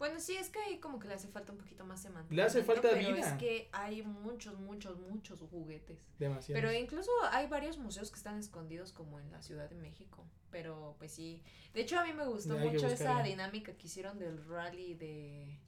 Bueno, 0.00 0.18
sí, 0.18 0.34
es 0.34 0.48
que 0.48 0.58
ahí 0.60 0.78
como 0.78 0.98
que 0.98 1.08
le 1.08 1.12
hace 1.12 1.28
falta 1.28 1.52
un 1.52 1.58
poquito 1.58 1.84
más 1.84 2.00
semántica. 2.00 2.34
Le 2.34 2.42
hace 2.42 2.64
falta 2.64 2.88
pero 2.90 3.14
es 3.14 3.32
que 3.34 3.68
hay 3.70 4.00
muchos, 4.00 4.58
muchos, 4.58 4.98
muchos 4.98 5.40
juguetes. 5.50 5.98
Demasiado. 6.18 6.58
Pero 6.58 6.72
incluso 6.72 7.10
hay 7.30 7.48
varios 7.48 7.76
museos 7.76 8.10
que 8.10 8.16
están 8.16 8.38
escondidos 8.38 8.92
como 8.92 9.20
en 9.20 9.30
la 9.30 9.42
Ciudad 9.42 9.68
de 9.68 9.76
México. 9.76 10.24
Pero 10.50 10.96
pues 10.98 11.12
sí. 11.12 11.42
De 11.74 11.82
hecho, 11.82 12.00
a 12.00 12.04
mí 12.06 12.14
me 12.14 12.24
gustó 12.24 12.56
mucho 12.56 12.86
esa 12.86 13.22
dinámica 13.22 13.74
que 13.74 13.88
hicieron 13.88 14.18
del 14.18 14.42
rally 14.48 14.94
de 14.94 15.58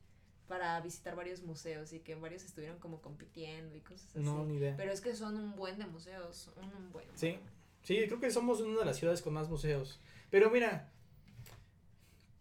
para 0.49 0.80
visitar 0.80 1.14
varios 1.14 1.43
museos 1.43 1.93
y 1.93 2.01
que 2.01 2.14
varios 2.14 2.43
estuvieron 2.43 2.78
como 2.78 3.03
compitiendo 3.03 3.76
y 3.76 3.80
cosas 3.80 4.16
así. 4.16 4.24
No, 4.24 4.47
ni 4.47 4.57
idea. 4.57 4.74
Pero 4.78 4.93
es 4.93 5.03
que 5.03 5.14
son 5.14 5.37
un 5.37 5.57
buen 5.57 5.78
de 5.78 5.85
museos, 5.85 6.51
un, 6.57 6.91
buen. 6.91 7.07
Sí, 7.14 7.39
sí, 7.83 8.07
creo 8.07 8.18
que 8.18 8.30
somos 8.30 8.62
una 8.62 8.78
de 8.78 8.87
las 8.87 8.97
ciudades 8.97 9.20
con 9.20 9.35
más 9.35 9.51
museos. 9.51 10.01
Pero 10.30 10.51
mira, 10.51 10.91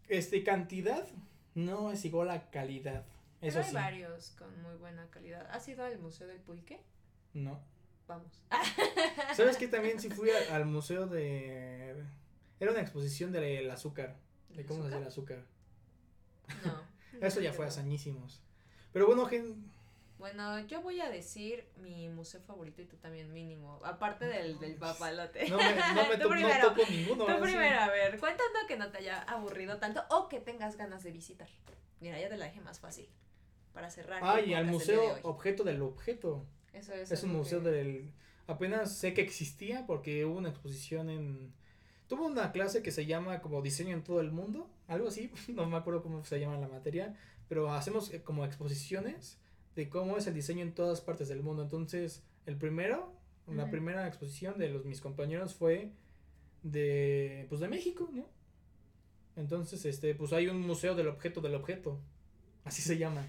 este, 0.08 0.42
cantidad 0.42 1.06
no 1.54 1.90
es 1.90 2.04
igual 2.04 2.30
a 2.30 2.50
calidad. 2.50 3.04
Eso 3.40 3.58
Pero 3.58 3.66
hay 3.66 3.74
varios 3.74 4.30
con 4.38 4.62
muy 4.62 4.76
buena 4.76 5.08
calidad. 5.10 5.48
¿Has 5.50 5.66
ido 5.68 5.84
al 5.84 5.98
Museo 5.98 6.26
del 6.26 6.38
Pulque? 6.38 6.80
No. 7.34 7.60
Vamos. 8.06 8.42
¿Sabes 9.36 9.56
que 9.56 9.68
también 9.68 10.00
sí 10.00 10.10
fui 10.10 10.30
al 10.50 10.66
museo 10.66 11.06
de... 11.06 11.96
Era 12.60 12.70
una 12.70 12.80
exposición 12.80 13.32
del 13.32 13.70
azúcar. 13.70 14.16
De 14.50 14.64
cómo 14.64 14.82
se 14.82 14.88
hace 14.88 14.98
el 14.98 15.06
azúcar. 15.06 15.44
No. 16.64 16.82
Eso 17.26 17.40
ya 17.40 17.52
fue 17.52 17.66
hazañísimos. 17.66 18.42
Pero 18.92 19.06
bueno, 19.06 19.26
gen... 19.26 19.70
Bueno, 20.22 20.60
yo 20.68 20.80
voy 20.82 21.00
a 21.00 21.10
decir 21.10 21.64
mi 21.78 22.08
museo 22.08 22.40
favorito 22.42 22.80
y 22.80 22.84
tú 22.84 22.96
también 22.96 23.32
mínimo. 23.32 23.80
Aparte 23.82 24.24
del, 24.26 24.56
del 24.60 24.76
papalote. 24.76 25.48
No 25.50 25.56
me, 25.56 25.74
no 25.74 26.08
me 26.08 26.16
primero, 26.36 26.62
no 26.62 26.74
toco 26.76 26.88
ninguno. 26.88 27.26
Tú 27.26 27.40
primero, 27.40 27.80
a 27.80 27.88
ver, 27.88 28.20
cuéntame 28.20 28.60
que 28.68 28.76
no 28.76 28.92
te 28.92 28.98
haya 28.98 29.20
aburrido 29.22 29.78
tanto 29.78 30.04
o 30.10 30.28
que 30.28 30.38
tengas 30.38 30.76
ganas 30.76 31.02
de 31.02 31.10
visitar. 31.10 31.48
Mira, 31.98 32.20
ya 32.20 32.28
te 32.28 32.36
la 32.36 32.44
dejé 32.44 32.60
más 32.60 32.78
fácil. 32.78 33.08
Para 33.72 33.90
cerrar. 33.90 34.20
Ah, 34.22 34.40
y 34.40 34.54
al 34.54 34.66
museo 34.66 35.18
Objeto 35.24 35.64
del 35.64 35.82
Objeto. 35.82 36.46
Eso 36.72 36.94
es. 36.94 37.10
Es 37.10 37.24
un 37.24 37.32
museo 37.32 37.58
del... 37.58 38.12
Apenas 38.46 38.96
sé 38.96 39.14
que 39.14 39.22
existía 39.22 39.86
porque 39.88 40.24
hubo 40.24 40.38
una 40.38 40.50
exposición 40.50 41.10
en... 41.10 41.52
tuvo 42.06 42.26
una 42.26 42.52
clase 42.52 42.80
que 42.80 42.92
se 42.92 43.06
llama 43.06 43.42
como 43.42 43.60
diseño 43.60 43.92
en 43.92 44.04
todo 44.04 44.20
el 44.20 44.30
mundo, 44.30 44.70
algo 44.86 45.08
así, 45.08 45.32
no 45.48 45.66
me 45.66 45.76
acuerdo 45.76 46.00
cómo 46.00 46.22
se 46.22 46.38
llama 46.38 46.58
la 46.58 46.68
materia, 46.68 47.16
pero 47.48 47.72
hacemos 47.72 48.14
eh, 48.14 48.22
como 48.22 48.44
exposiciones 48.44 49.41
de 49.74 49.88
cómo 49.88 50.16
es 50.16 50.26
el 50.26 50.34
diseño 50.34 50.62
en 50.62 50.74
todas 50.74 51.00
partes 51.00 51.28
del 51.28 51.42
mundo. 51.42 51.62
Entonces, 51.62 52.22
el 52.46 52.56
primero, 52.56 53.12
la 53.46 53.70
primera 53.70 54.06
exposición 54.06 54.58
de 54.58 54.68
los 54.68 54.84
mis 54.84 55.00
compañeros 55.00 55.54
fue 55.54 55.92
de 56.62 57.46
pues 57.48 57.60
de 57.60 57.68
México, 57.68 58.08
¿no? 58.12 58.26
Entonces, 59.36 59.84
este, 59.84 60.14
pues 60.14 60.32
hay 60.32 60.48
un 60.48 60.60
museo 60.60 60.94
del 60.94 61.08
objeto 61.08 61.40
del 61.40 61.54
objeto. 61.54 61.98
Así 62.64 62.82
se 62.82 62.98
llama. 62.98 63.26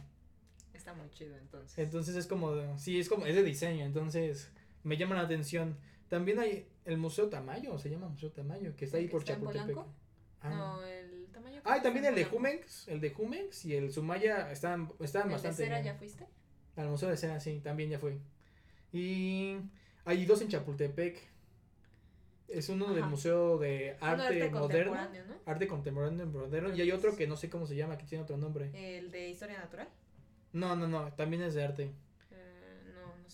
Está 0.74 0.94
muy 0.94 1.10
chido 1.12 1.38
entonces. 1.38 1.78
Entonces 1.78 2.16
es 2.16 2.28
como, 2.28 2.78
sí, 2.78 3.00
es 3.00 3.08
como, 3.08 3.26
es 3.26 3.36
de 3.36 3.44
diseño, 3.44 3.86
entonces 3.86 4.52
me 4.84 4.98
llama 4.98 5.16
la 5.16 5.22
atención. 5.22 5.78
También 6.10 6.40
hay 6.40 6.68
el 6.86 6.98
Museo 6.98 7.30
Tamayo, 7.30 7.80
se 7.80 7.90
llama 7.90 8.10
Museo 8.10 8.32
Tamayo, 8.32 8.76
que 8.76 8.86
está 8.86 8.98
ahí 8.98 9.08
por 9.08 9.24
Chapultepec. 9.24 9.78
Ah. 10.42 10.50
No. 10.50 10.93
Ah, 11.66 11.78
y 11.78 11.82
también 11.82 12.06
el 12.06 12.16
de 12.16 12.26
Jumex, 12.26 12.88
el 12.88 13.00
de 13.00 13.12
Jumex 13.12 13.66
y 13.66 13.76
el 13.76 13.92
Sumaya 13.92 14.52
están, 14.52 14.92
están 15.00 15.28
¿El 15.28 15.32
bastante. 15.34 15.64
¿De 15.64 15.68
cera 15.70 15.82
ya 15.82 15.96
fuiste? 15.96 16.26
Al 16.76 16.90
Museo 16.90 17.10
de 17.10 17.18
Cera, 17.18 17.40
sí, 17.40 17.62
también 17.64 17.90
ya 17.90 18.00
fui. 18.00 18.20
Y 18.92 19.58
hay 20.06 20.26
dos 20.26 20.42
en 20.42 20.50
Chapultepec. 20.50 21.32
Es 22.48 22.70
uno 22.70 22.94
del 22.94 23.06
Museo 23.06 23.58
de 23.58 23.98
Arte, 24.00 24.50
Moderno. 24.50 24.96
Arte 25.46 25.68
Contemporáneo 25.68 26.26
Moderno. 26.28 26.76
Y 26.76 26.82
hay 26.82 26.92
otro 26.92 27.16
que 27.16 27.28
no 27.28 27.36
sé 27.36 27.50
cómo 27.50 27.66
se 27.66 27.76
llama, 27.76 27.98
que 27.98 28.06
tiene 28.06 28.24
otro 28.24 28.38
nombre. 28.38 28.70
¿El 28.74 29.12
de 29.12 29.30
Historia 29.30 29.60
Natural? 29.60 29.88
No, 30.52 30.76
no, 30.76 30.88
no, 30.88 31.12
también 31.14 31.42
es 31.42 31.54
de 31.56 31.64
arte. 31.64 31.92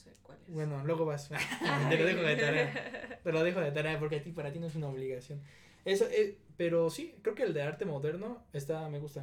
es. 0.10 0.22
Bueno, 0.48 0.84
luego 0.86 1.06
vas. 1.06 1.30
Te 1.90 1.98
lo 1.98 2.06
dejo 2.06 2.22
de 2.22 2.36
tarea. 2.36 3.09
Te 3.30 3.34
lo 3.34 3.44
dejo 3.44 3.60
de 3.60 3.72
tarea 3.72 4.00
porque 4.00 4.16
a 4.16 4.24
ti, 4.24 4.32
para 4.32 4.52
ti 4.52 4.58
no 4.58 4.66
es 4.66 4.74
una 4.74 4.88
obligación. 4.88 5.40
Eso, 5.86 6.08
eh, 6.10 6.40
pero 6.58 6.90
sí, 6.90 7.14
creo 7.22 7.36
que 7.36 7.44
el 7.44 7.54
de 7.54 7.62
arte 7.62 7.86
moderno 7.86 8.44
está, 8.54 8.90
me 8.90 8.98
gusta. 8.98 9.22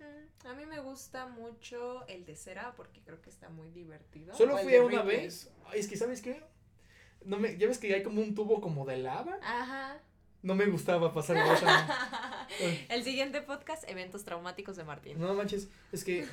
Mm, 0.00 0.48
a 0.48 0.54
mí 0.54 0.66
me 0.66 0.80
gusta 0.80 1.28
mucho 1.28 2.04
el 2.08 2.26
de 2.26 2.34
cera 2.34 2.74
porque 2.76 3.00
creo 3.02 3.22
que 3.22 3.30
está 3.30 3.50
muy 3.50 3.70
divertido. 3.70 4.34
Solo 4.34 4.58
fui 4.58 4.74
una 4.74 5.02
vez. 5.02 5.52
es 5.72 5.86
que, 5.86 5.96
¿sabes 5.96 6.20
qué? 6.20 6.42
No 7.24 7.38
me, 7.38 7.56
ya 7.56 7.68
ves 7.68 7.78
que 7.78 7.94
hay 7.94 8.02
como 8.02 8.20
un 8.20 8.34
tubo 8.34 8.60
como 8.60 8.84
de 8.86 8.96
lava. 8.96 9.38
Ajá. 9.40 10.00
No 10.42 10.56
me 10.56 10.66
gustaba 10.66 11.14
pasar 11.14 11.36
El 12.88 13.04
siguiente 13.04 13.40
podcast, 13.40 13.88
eventos 13.88 14.24
traumáticos 14.24 14.74
de 14.74 14.82
Martín. 14.82 15.20
No 15.20 15.32
manches, 15.34 15.68
es 15.92 16.02
que 16.02 16.26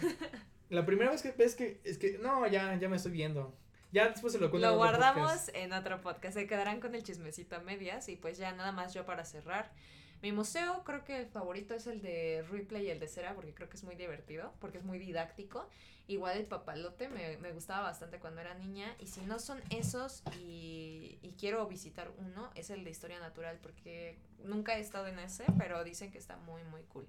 la 0.69 0.88
primera 0.88 1.11
vez 1.11 1.22
que 1.22 1.34
ves 1.34 1.53
que, 1.53 1.82
es 1.84 1.99
que, 1.99 2.17
no, 2.17 2.47
ya, 2.47 2.80
ya 2.80 2.89
me 2.89 2.95
estoy 2.95 3.11
viendo. 3.11 3.53
Ya 3.91 4.07
después 4.09 4.33
se 4.33 4.39
lo 4.39 4.49
cuento. 4.49 4.69
Lo 4.69 4.77
guardamos 4.77 5.49
en 5.53 5.73
otro 5.73 6.01
podcast. 6.01 6.35
Se 6.35 6.47
quedarán 6.47 6.79
con 6.79 6.95
el 6.95 7.03
chismecito 7.03 7.55
a 7.55 7.59
medias. 7.59 8.07
Y 8.09 8.15
pues 8.15 8.37
ya 8.37 8.51
nada 8.53 8.71
más 8.71 8.93
yo 8.93 9.05
para 9.05 9.25
cerrar. 9.25 9.71
Mi 10.21 10.31
museo 10.31 10.83
creo 10.83 11.03
que 11.03 11.17
el 11.19 11.25
favorito 11.25 11.73
es 11.73 11.87
el 11.87 12.01
de 12.01 12.45
Ripley 12.51 12.85
y 12.85 12.89
el 12.91 12.99
de 12.99 13.07
Cera 13.07 13.33
porque 13.33 13.55
creo 13.55 13.69
que 13.69 13.77
es 13.77 13.83
muy 13.83 13.95
divertido, 13.95 14.53
porque 14.59 14.77
es 14.77 14.83
muy 14.83 14.99
didáctico. 14.99 15.67
Igual 16.07 16.37
el 16.37 16.45
papalote 16.45 17.09
me, 17.09 17.37
me 17.37 17.51
gustaba 17.51 17.81
bastante 17.81 18.19
cuando 18.19 18.41
era 18.41 18.53
niña. 18.53 18.95
Y 18.99 19.07
si 19.07 19.21
no 19.21 19.39
son 19.39 19.59
esos 19.71 20.21
y, 20.37 21.17
y, 21.23 21.35
quiero 21.39 21.65
visitar 21.67 22.11
uno, 22.19 22.51
es 22.53 22.69
el 22.69 22.83
de 22.83 22.91
Historia 22.91 23.19
Natural 23.19 23.57
porque 23.63 24.19
nunca 24.43 24.77
he 24.77 24.81
estado 24.81 25.07
en 25.07 25.17
ese, 25.19 25.45
pero 25.57 25.83
dicen 25.83 26.11
que 26.11 26.19
está 26.19 26.37
muy, 26.37 26.63
muy 26.65 26.83
cool. 26.83 27.07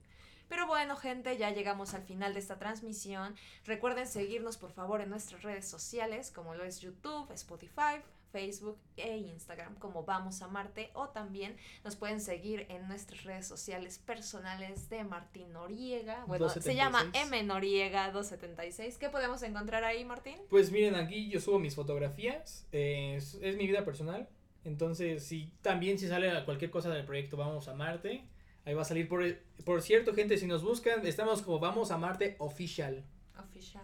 Pero 0.52 0.66
bueno, 0.66 0.96
gente, 0.96 1.38
ya 1.38 1.50
llegamos 1.50 1.94
al 1.94 2.02
final 2.02 2.34
de 2.34 2.40
esta 2.40 2.58
transmisión. 2.58 3.34
Recuerden 3.64 4.06
seguirnos 4.06 4.58
por 4.58 4.70
favor 4.70 5.00
en 5.00 5.08
nuestras 5.08 5.42
redes 5.42 5.66
sociales, 5.66 6.30
como 6.30 6.54
lo 6.54 6.62
es 6.62 6.82
YouTube, 6.82 7.32
Spotify, 7.32 8.02
Facebook 8.32 8.76
e 8.98 9.16
Instagram 9.16 9.76
como 9.76 10.04
Vamos 10.04 10.42
a 10.42 10.48
Marte 10.48 10.90
o 10.92 11.08
también 11.08 11.56
nos 11.84 11.96
pueden 11.96 12.20
seguir 12.20 12.66
en 12.68 12.86
nuestras 12.86 13.24
redes 13.24 13.46
sociales 13.48 13.98
personales 13.98 14.90
de 14.90 15.04
Martín 15.04 15.54
Noriega. 15.54 16.26
Bueno, 16.26 16.50
se 16.50 16.74
llama 16.74 17.10
M 17.14 17.42
Noriega 17.44 18.10
276. 18.10 18.98
¿Qué 18.98 19.08
podemos 19.08 19.42
encontrar 19.42 19.84
ahí, 19.84 20.04
Martín? 20.04 20.36
Pues 20.50 20.70
miren, 20.70 20.96
aquí 20.96 21.30
yo 21.30 21.40
subo 21.40 21.60
mis 21.60 21.74
fotografías, 21.74 22.66
es, 22.72 23.38
es 23.40 23.56
mi 23.56 23.66
vida 23.66 23.86
personal. 23.86 24.28
Entonces, 24.64 25.24
si 25.24 25.50
también 25.62 25.98
si 25.98 26.08
sale 26.08 26.44
cualquier 26.44 26.70
cosa 26.70 26.90
del 26.90 27.06
proyecto 27.06 27.38
Vamos 27.38 27.68
a 27.68 27.74
Marte, 27.74 28.26
Ahí 28.64 28.74
va 28.74 28.82
a 28.82 28.84
salir. 28.84 29.08
Por, 29.08 29.24
por 29.64 29.82
cierto, 29.82 30.14
gente, 30.14 30.38
si 30.38 30.46
nos 30.46 30.62
buscan, 30.62 31.04
estamos 31.06 31.42
como 31.42 31.58
Vamos 31.58 31.90
a 31.90 31.98
Marte 31.98 32.36
Official. 32.38 33.04
Official. 33.38 33.82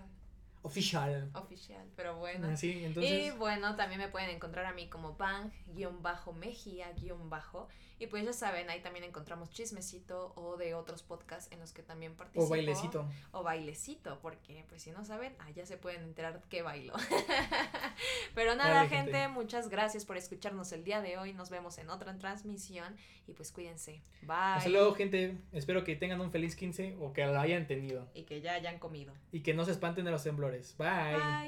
Oficial. 0.63 1.31
Oficial, 1.35 1.85
pero 1.97 2.17
bueno. 2.17 2.57
Sí, 2.57 2.85
entonces... 2.85 3.13
Y 3.13 3.31
bueno, 3.31 3.75
también 3.77 4.01
me 4.01 4.09
pueden 4.09 4.31
encontrar 4.31 4.65
a 4.67 4.73
mí 4.73 4.89
como 4.89 5.17
Bang-Mejía-Bajo. 5.17 7.69
Y 7.99 8.07
pues 8.07 8.25
ya 8.25 8.33
saben, 8.33 8.71
ahí 8.71 8.81
también 8.81 9.05
encontramos 9.05 9.51
chismecito 9.51 10.33
o 10.37 10.57
de 10.57 10.75
otros 10.75 11.03
podcasts 11.03 11.51
en 11.53 11.59
los 11.59 11.73
que 11.73 11.83
también 11.83 12.15
participo. 12.15 12.45
O 12.45 12.49
bailecito. 12.49 13.09
O 13.33 13.43
bailecito, 13.43 14.19
porque 14.21 14.65
pues 14.69 14.83
si 14.83 14.91
no 14.91 15.05
saben, 15.05 15.35
allá 15.41 15.67
se 15.67 15.77
pueden 15.77 16.03
enterar 16.03 16.41
qué 16.49 16.63
bailo. 16.63 16.95
Pero 18.35 18.55
nada, 18.55 18.89
gente, 18.89 19.29
muchas 19.29 19.69
gracias 19.69 20.05
por 20.05 20.17
escucharnos 20.17 20.71
el 20.73 20.85
día 20.85 21.01
de 21.01 21.19
hoy. 21.19 21.33
Nos 21.33 21.51
vemos 21.51 21.79
en 21.79 21.91
otra 21.91 22.17
transmisión 22.19 22.97
y 23.27 23.33
pues 23.33 23.51
cuídense. 23.53 24.01
Bye. 24.23 24.37
Hasta 24.37 24.71
luego, 24.71 24.95
gente. 24.95 25.37
Espero 25.53 25.85
que 25.85 25.97
tengan 25.97 26.21
un 26.21 26.31
feliz 26.31 26.55
15 26.57 26.97
o 27.01 27.13
que 27.13 27.27
lo 27.27 27.39
hayan 27.39 27.67
tenido. 27.67 28.09
Y 28.15 28.23
que 28.23 28.41
ya 28.41 28.55
hayan 28.55 28.79
comido. 28.79 29.13
Y 29.33 29.41
que 29.41 29.55
no 29.55 29.65
se 29.65 29.73
espanten 29.73 30.05
de 30.05 30.11
los 30.11 30.23
temblores. 30.23 30.77
Bye. 30.79 31.17
Bye. 31.17 31.47